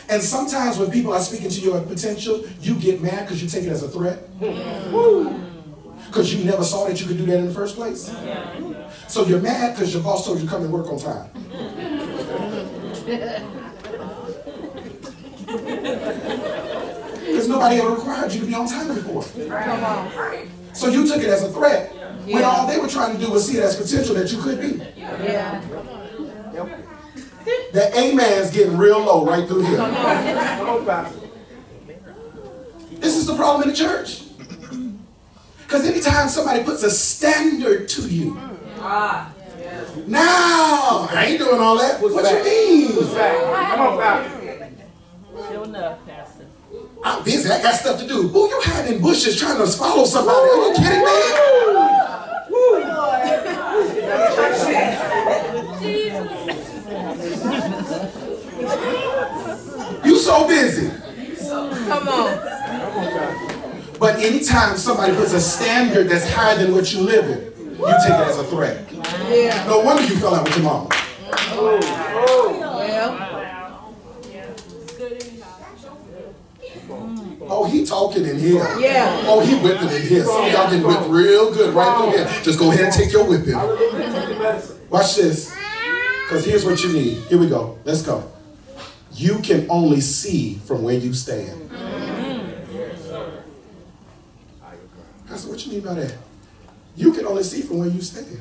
And 0.09 0.21
sometimes 0.21 0.77
when 0.77 0.91
people 0.91 1.13
are 1.13 1.19
speaking 1.21 1.49
to 1.49 1.61
your 1.61 1.81
potential, 1.81 2.43
you 2.61 2.75
get 2.75 3.01
mad 3.01 3.25
because 3.25 3.41
you 3.41 3.49
take 3.49 3.63
it 3.63 3.69
as 3.69 3.83
a 3.83 3.89
threat. 3.89 4.17
Hmm. 4.39 5.45
Because 6.07 6.33
you 6.33 6.43
never 6.43 6.63
saw 6.63 6.87
that 6.87 6.99
you 6.99 7.07
could 7.07 7.17
do 7.17 7.25
that 7.27 7.37
in 7.39 7.45
the 7.45 7.53
first 7.53 7.75
place. 7.75 8.11
So 9.07 9.25
you're 9.25 9.39
mad 9.39 9.75
because 9.75 9.93
your 9.93 10.03
boss 10.03 10.25
told 10.25 10.39
you 10.39 10.45
to 10.45 10.49
come 10.49 10.63
and 10.63 10.73
work 10.73 10.87
on 10.87 10.99
time. 10.99 11.29
Because 17.25 17.47
nobody 17.47 17.75
ever 17.77 17.91
required 17.91 18.33
you 18.33 18.41
to 18.41 18.45
be 18.47 18.55
on 18.55 18.67
time 18.67 18.87
before. 18.87 19.23
Come 19.23 19.83
on. 19.83 20.11
So 20.73 20.87
you 20.87 21.07
took 21.07 21.21
it 21.21 21.29
as 21.29 21.43
a 21.43 21.51
threat 21.51 21.93
when 22.25 22.43
all 22.43 22.67
they 22.67 22.79
were 22.79 22.87
trying 22.87 23.17
to 23.17 23.23
do 23.23 23.31
was 23.31 23.47
see 23.47 23.57
it 23.57 23.63
as 23.63 23.75
potential 23.75 24.15
that 24.15 24.31
you 24.31 24.41
could 24.41 24.59
be. 24.59 24.83
Yeah. 24.97 25.61
The 27.71 27.91
amen's 27.97 28.51
getting 28.51 28.77
real 28.77 28.99
low 28.99 29.25
right 29.25 29.47
through 29.47 29.63
here. 29.63 29.77
This 32.99 33.15
is 33.15 33.25
the 33.27 33.35
problem 33.35 33.63
in 33.63 33.69
the 33.69 33.75
church. 33.75 34.23
Because 35.61 35.85
anytime 35.85 36.29
somebody 36.29 36.63
puts 36.63 36.83
a 36.83 36.89
standard 36.89 37.87
to 37.89 38.01
you, 38.09 38.37
now 40.07 41.07
I 41.11 41.25
ain't 41.29 41.39
doing 41.39 41.61
all 41.61 41.77
that. 41.77 42.01
What 42.01 42.11
you 42.11 42.43
mean? 42.43 42.91
Come 42.91 43.81
on, 43.81 43.99
Pastor. 43.99 44.39
Sure 45.47 45.63
enough, 45.63 46.05
Pastor. 46.05 46.45
I'm 47.03 47.23
busy. 47.23 47.49
I 47.49 47.61
got 47.61 47.75
stuff 47.75 47.99
to 47.99 48.07
do. 48.07 48.27
Who 48.27 48.49
you 48.49 48.59
hiding 48.61 48.95
in 48.95 49.01
bushes 49.01 49.39
trying 49.39 49.57
to 49.57 49.67
follow 49.67 50.05
somebody? 50.05 50.49
Are 50.49 50.67
you 50.67 50.73
kidding 50.75 51.03
me? 51.05 51.88
But 63.99 64.19
anytime 64.19 64.77
somebody 64.77 65.13
puts 65.15 65.33
a 65.33 65.41
standard 65.41 66.07
that's 66.09 66.29
higher 66.29 66.57
than 66.57 66.73
what 66.73 66.93
you 66.93 67.01
live 67.01 67.25
in, 67.25 67.39
you 67.71 67.85
take 68.03 68.13
it 68.13 68.27
as 68.27 68.37
a 68.37 68.43
threat. 68.45 68.89
Yeah. 69.29 69.65
No 69.67 69.79
wonder 69.79 70.03
you 70.03 70.15
fell 70.17 70.35
out 70.35 70.45
with 70.45 70.55
your 70.55 70.65
mama. 70.65 70.89
Well, 71.51 71.79
Oh, 77.51 77.65
he 77.65 77.83
talking 77.85 78.25
in 78.25 78.37
here. 78.37 78.63
Yeah. 78.79 79.23
Oh, 79.25 79.39
he 79.39 79.55
whipping 79.55 79.89
in 79.89 80.01
here. 80.03 80.23
Some 80.23 80.45
of 80.45 80.51
y'all 80.51 80.69
getting 80.69 80.85
whipped 80.85 81.07
real 81.07 81.51
good 81.51 81.73
right 81.73 81.97
through 81.97 82.11
here. 82.11 82.43
Just 82.43 82.59
go 82.59 82.69
ahead 82.71 82.85
and 82.85 82.93
take 82.93 83.11
your 83.11 83.25
whipping. 83.27 83.55
Watch 84.89 85.15
this. 85.15 85.51
Because 86.25 86.45
here's 86.45 86.63
what 86.63 86.81
you 86.83 86.93
need. 86.93 87.17
Here 87.27 87.39
we 87.39 87.49
go. 87.49 87.77
Let's 87.85 88.03
go. 88.03 88.23
You 89.19 89.39
can 89.39 89.67
only 89.69 89.99
see 89.99 90.55
from 90.65 90.81
where 90.81 90.95
you 90.95 91.13
stand. 91.13 91.69
That's 95.27 95.43
what 95.43 95.65
you 95.65 95.73
mean 95.73 95.81
by 95.81 95.95
that. 95.95 96.15
You 96.95 97.11
can 97.11 97.25
only 97.25 97.43
see 97.43 97.61
from 97.63 97.79
where 97.79 97.89
you 97.89 98.01
stand. 98.01 98.39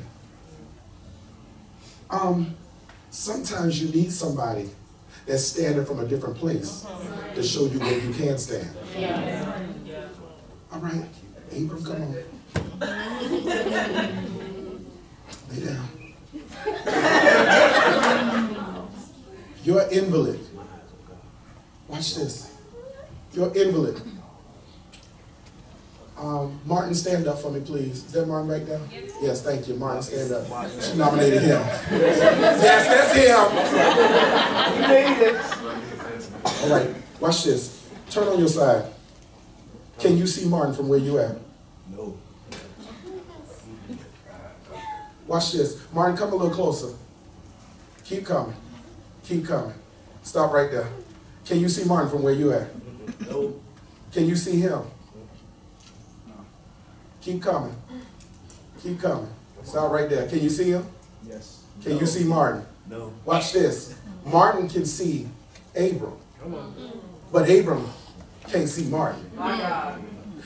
Um, 2.09 2.55
sometimes 3.09 3.83
you 3.83 3.89
need 3.89 4.09
somebody 4.09 4.69
that's 5.25 5.43
standing 5.43 5.83
from 5.83 5.99
a 5.99 6.05
different 6.05 6.37
place 6.37 6.85
to 7.35 7.43
show 7.43 7.65
you 7.65 7.79
where 7.79 7.99
you 7.99 8.13
can 8.13 8.37
stand. 8.37 8.69
All 10.71 10.79
right, 10.79 11.09
Abram, 11.51 11.83
come 11.83 12.01
on. 12.03 12.15
Lay 15.49 15.59
down. 15.65 15.89
You're 19.65 19.85
invalid. 19.91 20.48
Watch 21.89 22.15
this. 22.15 22.55
You're 23.33 23.53
invalid. 23.55 24.01
Um, 26.17 26.59
Martin, 26.65 26.93
stand 26.93 27.27
up 27.27 27.39
for 27.39 27.49
me, 27.49 27.61
please. 27.61 28.03
Is 28.05 28.11
that 28.11 28.27
Martin 28.27 28.49
right 28.49 28.65
there? 28.65 28.81
Yes, 29.21 29.41
thank 29.41 29.67
you. 29.67 29.75
Martin, 29.75 30.03
stand 30.03 30.33
up. 30.33 30.71
She 30.81 30.97
nominated 30.97 31.41
him. 31.41 31.61
yes, 31.61 32.87
that's 32.87 33.13
him. 33.15 33.49
He 34.75 34.81
made 34.87 35.21
it. 35.27 35.35
All 36.63 36.69
right, 36.69 36.95
watch 37.21 37.45
this. 37.45 37.87
Turn 38.09 38.27
on 38.27 38.37
your 38.39 38.49
side. 38.49 38.91
Can 39.97 40.17
you 40.17 40.27
see 40.27 40.47
Martin 40.47 40.73
from 40.73 40.89
where 40.89 40.99
you 40.99 41.19
at? 41.19 41.37
No. 41.89 42.17
Watch 45.25 45.53
this. 45.53 45.81
Martin, 45.93 46.17
come 46.17 46.33
a 46.33 46.35
little 46.35 46.53
closer. 46.53 46.95
Keep 48.03 48.25
coming. 48.25 48.55
Keep 49.23 49.45
coming. 49.45 49.75
Stop 50.23 50.51
right 50.51 50.69
there. 50.69 50.89
Can 51.49 51.59
you 51.59 51.67
see 51.67 51.83
Martin 51.83 52.11
from 52.11 52.21
where 52.21 52.31
you 52.31 52.53
at? 52.53 52.67
No. 53.27 53.59
Can 54.13 54.27
you 54.27 54.35
see 54.35 54.59
him? 54.59 54.83
No. 56.27 56.45
Keep 57.21 57.41
coming. 57.41 57.75
Keep 58.83 59.01
coming. 59.01 59.31
Stop 59.63 59.91
right 59.91 60.07
there. 60.07 60.27
Can 60.27 60.41
you 60.41 60.49
see 60.51 60.69
him? 60.69 60.85
Yes. 61.27 61.63
Can 61.81 61.97
you 61.97 62.05
see 62.05 62.23
Martin? 62.23 62.63
No. 62.87 63.11
Watch 63.25 63.51
this. 63.53 63.97
Martin 64.25 64.69
can 64.69 64.85
see 64.85 65.27
Abram. 65.75 66.13
Come 66.39 66.53
on. 66.53 67.01
But 67.31 67.49
Abram 67.49 67.89
can't 68.47 68.69
see 68.69 68.85
Martin. 68.85 69.31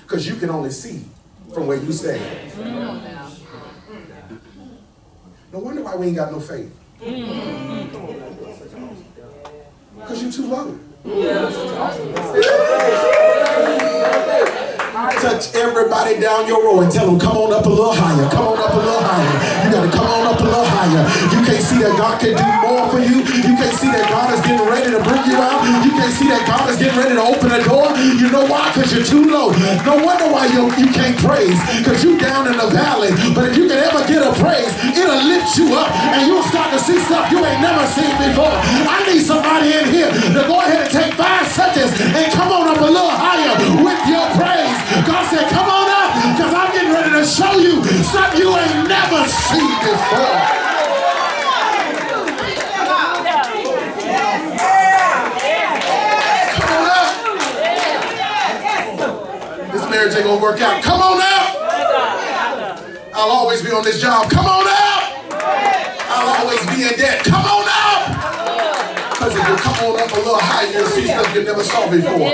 Because 0.04 0.26
you 0.26 0.38
can 0.38 0.50
only 0.50 0.72
see 0.72 1.04
from 1.54 1.68
where 1.68 1.80
you 1.80 1.92
stand. 1.92 2.24
No 5.52 5.60
wonder 5.60 5.84
why 5.84 5.98
we 5.98 6.08
ain't 6.08 6.16
got 6.16 6.32
no 6.32 6.40
faith. 6.40 6.74
Mm. 7.02 7.92
Because 9.98 10.24
you're 10.24 10.32
too 10.32 10.48
low. 10.48 10.80
Touch 11.04 11.20
everybody 15.54 16.18
down 16.22 16.48
your 16.48 16.64
row 16.64 16.80
and 16.80 16.90
tell 16.90 17.08
them, 17.08 17.20
come 17.20 17.36
on 17.36 17.52
up 17.52 17.66
a 17.66 17.70
little 17.70 17.92
higher. 17.94 18.30
Come 18.32 18.48
on 18.48 18.58
up 18.58 18.74
a 18.74 18.78
little 18.78 19.02
higher. 19.02 19.66
You 19.66 19.72
got 19.76 19.92
to 19.92 19.98
come 19.98 20.13
higher. 20.84 21.08
You 21.32 21.40
can't 21.48 21.64
see 21.64 21.80
that 21.80 21.96
God 21.96 22.20
can 22.20 22.36
do 22.36 22.48
more 22.60 22.86
for 22.92 23.00
you. 23.00 23.24
You 23.24 23.54
can't 23.56 23.76
see 23.80 23.88
that 23.92 24.08
God 24.12 24.36
is 24.36 24.42
getting 24.44 24.68
ready 24.68 24.92
to 24.92 25.00
bring 25.00 25.24
you 25.32 25.40
out. 25.40 25.64
You 25.84 25.92
can't 25.96 26.12
see 26.12 26.28
that 26.28 26.44
God 26.44 26.68
is 26.68 26.78
getting 26.78 27.00
ready 27.00 27.16
to 27.16 27.24
open 27.24 27.50
a 27.56 27.62
door. 27.64 27.88
You 27.96 28.28
know 28.28 28.44
why? 28.46 28.68
Because 28.76 28.92
you're 28.92 29.08
too 29.08 29.32
low. 29.32 29.56
No 29.88 30.04
wonder 30.04 30.28
why 30.28 30.52
you, 30.52 30.68
you 30.76 30.92
can't 30.92 31.16
praise. 31.24 31.56
Because 31.80 32.04
you're 32.04 32.20
down 32.20 32.52
in 32.52 32.60
the 32.60 32.68
valley. 32.68 33.16
But 33.32 33.52
if 33.52 33.56
you 33.56 33.72
can 33.72 33.80
ever 33.80 34.04
get 34.08 34.20
a 34.24 34.36
praise, 34.36 34.72
it'll 34.92 35.24
lift 35.24 35.56
you 35.56 35.72
up 35.76 35.90
and 36.16 36.28
you'll 36.28 36.46
start 36.52 36.72
to 36.76 36.80
see 36.80 37.00
stuff 37.08 37.32
you 37.32 37.40
ain't 37.40 37.64
never 37.64 37.86
seen 37.96 38.12
before. 38.20 38.52
I 38.52 39.08
need 39.08 39.24
somebody 39.24 39.72
in 39.72 39.88
here 39.88 40.12
to 40.12 40.42
go 40.48 40.60
ahead 40.60 40.84
and 40.84 40.92
take 40.92 41.14
five 41.16 41.48
seconds 41.48 41.96
and 41.96 42.28
come 42.36 42.52
on 42.52 42.68
up 42.68 42.80
a 42.84 42.90
little 42.92 43.14
higher 43.14 43.56
with 43.80 44.02
your 44.10 44.28
praise. 44.36 44.78
God 45.08 45.24
said, 45.32 45.48
come 45.48 45.70
on 45.70 45.88
up 45.88 46.10
because 46.36 46.52
I'm 46.52 46.72
getting 46.76 46.92
ready 46.92 47.12
to 47.16 47.24
show 47.24 47.56
you 47.56 47.80
something 48.04 48.42
you 48.42 48.52
ain't 48.52 48.88
never 48.88 49.24
seen 49.28 49.72
before. 49.80 50.36
Come 56.54 56.72
on 56.74 56.86
up. 56.90 57.08
This 59.72 59.86
marriage 60.04 60.18
ain't 60.18 60.26
gonna 60.28 60.42
work 60.42 60.60
out. 60.60 60.84
Come 60.84 61.02
on 61.02 61.22
up. 61.22 61.56
I'll 63.16 63.32
always 63.32 63.62
be 63.62 63.72
on 63.72 63.84
this 63.84 64.02
job. 64.02 64.30
Come 64.30 64.46
on 64.46 64.68
up. 64.68 65.32
I'll 65.32 66.42
always 66.42 66.60
be 66.68 66.84
in 66.84 66.98
debt. 67.00 67.24
Come 67.24 67.46
on 67.46 67.64
up. 67.68 68.08
Because 69.12 69.36
if 69.36 69.48
you 69.48 69.56
come 69.56 69.76
on 69.86 70.02
up 70.02 70.12
a 70.12 70.16
little 70.16 70.40
higher, 70.40 70.72
you'll 70.72 70.88
see 70.88 71.06
stuff 71.06 71.34
you 71.34 71.44
never 71.44 71.64
saw 71.64 71.90
before. 71.90 72.32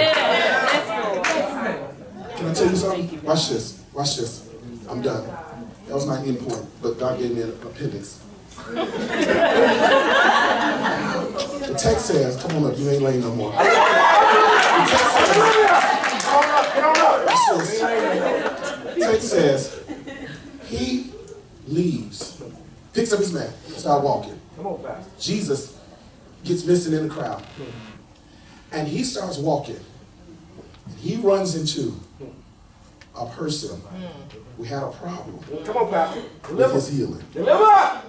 Can 2.38 2.48
I 2.48 2.54
tell 2.54 2.70
you 2.70 2.76
something? 2.76 3.22
Watch 3.24 3.50
this. 3.50 3.84
Watch 3.94 4.18
this. 4.18 4.50
I'm 4.90 5.02
done. 5.04 5.28
That 5.88 5.94
was 5.94 6.08
my 6.08 6.20
end 6.24 6.40
point, 6.40 6.66
but 6.82 6.98
God 6.98 7.20
gave 7.20 7.36
me 7.36 7.42
an 7.42 7.50
appendix. 7.50 8.20
the 8.70 8.86
text 11.78 12.06
says, 12.08 12.42
come 12.42 12.58
on 12.58 12.72
up, 12.72 12.78
you 12.78 12.90
ain't 12.90 13.02
lame 13.02 13.22
no 13.22 13.34
more. 13.36 13.52
The 13.52 13.58
text 14.88 15.14
says, 15.14 15.99
watch 16.82 17.60
this. 17.60 17.80
Text 19.00 19.30
says, 19.30 19.84
he 20.66 21.12
leaves, 21.68 22.42
picks 22.94 23.12
up 23.14 23.20
his 23.20 23.34
mat, 23.34 23.52
start 23.76 24.04
walking. 24.04 24.40
Come 24.56 24.68
on, 24.68 24.84
Pastor. 24.84 25.10
Jesus 25.20 25.78
gets 26.44 26.66
missing 26.66 26.94
in 26.94 27.08
the 27.08 27.14
crowd. 27.14 27.42
Hmm. 27.42 28.76
And 28.76 28.88
he 28.88 29.04
starts 29.04 29.38
walking. 29.38 29.80
He 31.00 31.16
runs 31.18 31.56
into 31.56 32.00
a 33.16 33.26
person 33.28 33.82
who 34.58 34.64
had 34.64 34.84
a 34.84 34.92
problem 34.92 35.40
Come 35.66 35.78
on, 35.78 35.90
Pastor. 35.90 36.22
with 36.22 36.44
Deliver. 36.50 36.74
his 36.74 36.88
healing. 36.90 37.24
Deliver. 37.34 38.02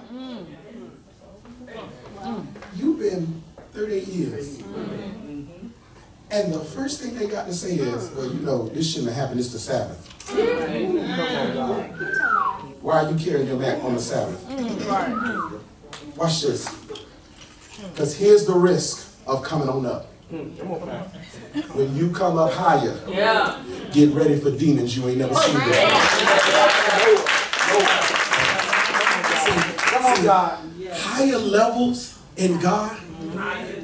You've 2.76 2.98
been 2.98 3.42
38 3.72 4.06
years. 4.08 4.60
Hmm. 4.60 5.29
And 6.32 6.52
the 6.52 6.60
first 6.60 7.00
thing 7.00 7.14
they 7.16 7.26
got 7.26 7.46
to 7.46 7.52
say 7.52 7.74
is, 7.74 8.10
well, 8.10 8.26
you 8.32 8.40
know, 8.40 8.68
this 8.68 8.88
shouldn't 8.92 9.08
have 9.12 9.16
happened. 9.16 9.40
It's 9.40 9.52
the 9.52 9.58
Sabbath. 9.58 10.06
Why 12.80 13.02
are 13.02 13.10
you 13.10 13.16
carrying 13.18 13.48
your 13.48 13.58
mat 13.58 13.82
on 13.82 13.94
the 13.94 14.00
Sabbath? 14.00 14.40
Watch 16.16 16.42
this. 16.42 16.68
Because 17.92 18.16
here's 18.16 18.46
the 18.46 18.54
risk 18.54 19.08
of 19.26 19.42
coming 19.42 19.68
on 19.68 19.86
up. 19.86 20.06
Come 20.30 20.70
on, 20.70 20.80
Pastor. 20.88 21.18
When 21.72 21.96
you 21.96 22.10
come 22.12 22.38
up 22.38 22.52
higher, 22.52 22.94
get 23.90 24.14
ready 24.14 24.38
for 24.38 24.52
demons 24.52 24.96
you 24.96 25.08
ain't 25.08 25.18
never 25.18 25.34
seen 25.34 25.54
before. 25.54 25.88
Come 29.90 30.04
on, 30.04 30.22
God. 30.24 30.58
Higher 30.92 31.38
levels 31.38 32.19
in 32.40 32.58
God 32.58 32.96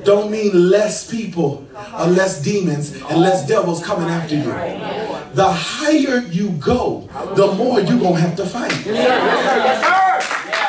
don't 0.04 0.30
mean 0.30 0.70
less 0.70 1.10
people 1.10 1.66
or 1.98 2.06
less 2.06 2.40
demons 2.42 2.94
and 2.94 3.20
less 3.20 3.46
devils 3.46 3.84
coming 3.84 4.08
after 4.08 4.36
you. 4.36 4.44
The 5.34 5.48
higher 5.50 6.20
you 6.30 6.50
go, 6.52 7.08
the 7.34 7.52
more 7.54 7.80
you're 7.80 7.98
going 7.98 8.14
to 8.14 8.20
have 8.20 8.36
to 8.36 8.46
fight. 8.46 8.72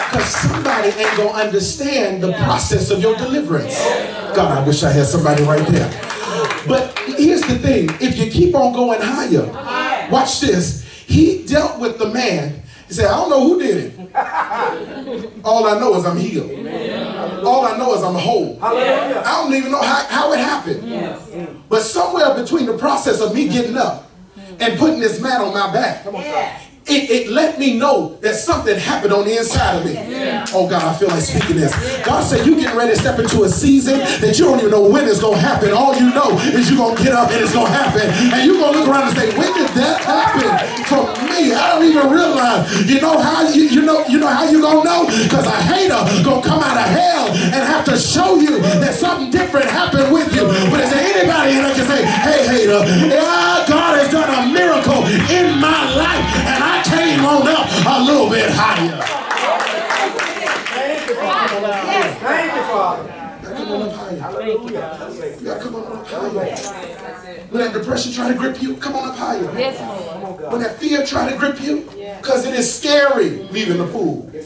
Because 0.09 0.25
somebody 0.25 0.89
ain't 0.89 1.17
going 1.17 1.29
to 1.29 1.35
understand 1.35 2.23
the 2.23 2.33
process 2.33 2.89
of 2.89 2.99
your 2.99 3.15
deliverance. 3.15 3.77
God, 4.35 4.57
I 4.57 4.65
wish 4.65 4.83
I 4.83 4.91
had 4.91 5.05
somebody 5.05 5.43
right 5.43 5.65
there. 5.67 5.89
But 6.67 6.97
here's 6.99 7.41
the 7.41 7.59
thing 7.59 7.89
if 8.01 8.17
you 8.17 8.29
keep 8.31 8.55
on 8.55 8.73
going 8.73 8.99
higher, 9.01 9.45
watch 10.11 10.41
this. 10.41 10.83
He 11.05 11.45
dealt 11.45 11.79
with 11.79 11.99
the 11.99 12.09
man. 12.09 12.63
He 12.88 12.93
said, 12.93 13.05
I 13.05 13.17
don't 13.17 13.29
know 13.29 13.47
who 13.47 13.59
did 13.59 13.77
it. 13.77 13.99
All 15.43 15.65
I 15.67 15.79
know 15.79 15.95
is 15.95 16.05
I'm 16.05 16.17
healed. 16.17 16.51
All 17.48 17.66
I 17.66 17.78
know 17.78 17.93
is 17.95 18.04
I'm 18.04 18.14
whole. 18.16 18.60
Hallelujah. 18.60 19.24
I 19.26 19.41
don't 19.43 19.54
even 19.56 19.72
know 19.72 19.82
how, 19.82 20.04
how 20.10 20.34
it 20.34 20.39
happened. 20.39 20.84
But 21.70 21.82
somewhere 21.82 22.34
between 22.36 22.66
the 22.66 22.78
process 22.78 23.22
of 23.22 23.34
me 23.34 23.48
getting 23.48 23.78
up 23.78 24.10
and 24.60 24.78
putting 24.78 25.00
this 25.00 25.22
mat 25.22 25.39
on 25.41 25.54
my 25.54 25.72
back, 25.72 26.04
it, 26.89 27.09
it 27.09 27.29
let 27.29 27.59
me 27.59 27.77
know 27.77 28.15
that 28.21 28.35
something 28.35 28.77
happened 28.77 29.11
on 29.11 29.25
the 29.25 29.38
inside 29.38 29.75
of 29.79 29.85
me. 29.85 29.95
Oh 30.55 30.67
God, 30.69 30.83
I 30.83 30.93
feel 30.95 31.09
like 31.09 31.21
speaking 31.21 31.57
this. 31.57 31.75
God 32.05 32.23
said 32.23 32.45
you 32.45 32.55
getting 32.55 32.77
ready 32.77 32.93
to 32.93 32.99
step 32.99 33.19
into 33.19 33.43
a 33.43 33.49
season 33.49 33.99
that 34.23 34.39
you 34.39 34.45
don't 34.45 34.59
even 34.59 34.71
know 34.71 34.88
when 34.88 35.07
it's 35.07 35.19
gonna 35.19 35.38
happen. 35.38 35.73
All 35.73 35.95
you 35.95 36.09
know 36.15 36.31
is 36.55 36.69
you're 36.69 36.79
gonna 36.79 36.95
get 37.03 37.11
up 37.11 37.29
and 37.31 37.43
it's 37.43 37.53
gonna 37.53 37.69
happen. 37.69 38.07
And 38.31 38.47
you're 38.47 38.59
gonna 38.59 38.77
look 38.77 38.88
around 38.88 39.11
and 39.11 39.17
say, 39.17 39.27
when 39.38 39.51
did 39.51 39.67
that 39.75 39.99
happen 39.99 40.47
for 40.88 41.03
me? 41.27 41.51
I 41.53 41.75
don't 41.75 41.83
even 41.83 42.07
realize. 42.09 42.88
You 42.88 43.01
know 43.01 43.19
how 43.19 43.47
you 43.49 43.67
you 43.67 43.81
know 43.81 44.05
you 44.07 44.19
know 44.19 44.31
how 44.31 44.47
you 44.47 44.61
gonna 44.61 44.83
know? 44.83 45.07
Because 45.07 45.45
a 45.45 45.57
hater 45.67 45.99
gonna 46.23 46.41
come 46.41 46.63
out 46.63 46.77
of 46.77 46.88
hell 46.88 47.27
and 47.51 47.61
have 47.67 47.83
to 47.85 47.97
show 47.99 48.39
you 48.39 48.59
that 48.79 48.95
something 48.95 49.29
different 49.29 49.67
happened 49.67 50.11
with 50.13 50.31
you. 50.33 50.47
But 50.71 50.79
is 50.81 50.89
there 50.91 51.03
anybody 51.03 51.59
in 51.59 51.63
there 51.63 51.75
can 51.75 51.88
say, 51.88 52.01
hey 52.23 52.47
hater, 52.47 52.79
yeah, 53.11 53.65
God 53.67 53.99
has 53.99 54.11
done 54.11 54.31
a 54.31 54.47
miracle 54.53 55.03
in 55.27 55.59
my 55.59 55.83
life 55.95 56.57
came 56.89 57.25
on 57.25 57.47
up 57.47 57.67
a 57.85 58.03
little 58.03 58.29
bit 58.29 58.49
higher. 58.51 59.01
Thank 60.77 61.09
you, 61.09 61.15
Father. 61.15 61.59
Thank 62.19 62.55
you, 62.55 62.61
Father. 62.63 63.13
Come 63.43 63.71
on 63.71 63.81
up 63.81 63.93
higher. 63.93 64.33
Thank 64.33 64.63
you, 64.63 64.69
God. 64.71 65.13
You 65.41 65.45
gotta 65.45 65.59
come 65.61 65.75
on 65.75 65.97
up 65.97 66.07
higher. 66.07 66.29
When 67.49 67.63
that 67.63 67.73
depression 67.73 68.11
try 68.13 68.27
to 68.27 68.33
grip 68.35 68.61
you, 68.61 68.75
come 68.77 68.95
on 68.95 69.09
up 69.09 69.15
higher. 69.15 69.41
Yes, 69.57 69.79
Lord. 69.81 70.51
When 70.51 70.61
that 70.61 70.77
fear 70.79 71.05
try 71.05 71.29
to 71.31 71.38
grip 71.38 71.59
you, 71.61 71.89
because 72.21 72.45
it 72.45 72.53
is 72.53 72.71
scary 72.73 73.43
leaving 73.51 73.77
the 73.77 73.88
pool. 73.88 74.29
It 74.33 74.45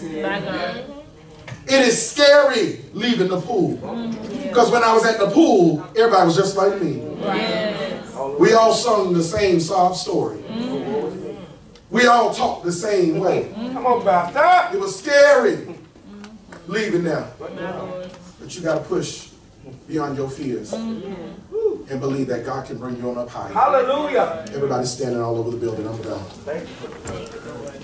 is 1.88 2.12
scary 2.12 2.80
leaving 2.94 3.28
the 3.28 3.40
pool. 3.40 3.78
Mm-hmm. 3.78 4.48
Because 4.48 4.72
when 4.72 4.84
I 4.84 4.94
was 4.94 5.06
at 5.06 5.20
the 5.20 5.30
pool, 5.30 5.84
everybody 5.96 6.26
was 6.26 6.36
just 6.36 6.58
like 6.58 6.82
me. 6.82 7.02
Yes. 7.20 8.14
We 8.40 8.54
all 8.54 8.74
sung 8.74 9.14
the 9.14 9.24
same 9.24 9.60
sob 9.60 9.96
story. 9.96 10.38
Mm-hmm. 10.40 11.21
We 11.92 12.08
all 12.08 12.34
talk 12.34 12.64
the 12.64 12.72
same 12.72 13.20
way. 13.20 13.44
Mm-hmm. 13.44 13.74
Come 13.74 13.86
on, 13.86 14.02
Pastor. 14.02 14.76
It 14.76 14.80
was 14.80 14.98
scary 14.98 15.76
leaving 16.68 17.04
Lord. 17.78 18.12
But 18.40 18.56
you 18.56 18.62
got 18.62 18.76
to 18.76 18.82
push 18.82 19.30
beyond 19.88 20.18
your 20.18 20.30
fears 20.30 20.72
mm-hmm. 20.72 21.92
and 21.92 22.00
believe 22.00 22.28
that 22.28 22.46
God 22.46 22.66
can 22.66 22.78
bring 22.78 22.96
you 22.98 23.10
on 23.10 23.18
up 23.18 23.30
higher. 23.30 23.52
Hallelujah. 23.52 24.46
Everybody's 24.54 24.92
standing 24.92 25.22
all 25.22 25.38
over 25.38 25.52
the 25.52 25.58
building. 25.58 25.86
I'm 25.86 26.02
done. 26.02 26.24
Thank 26.46 26.68
you. 26.70 27.78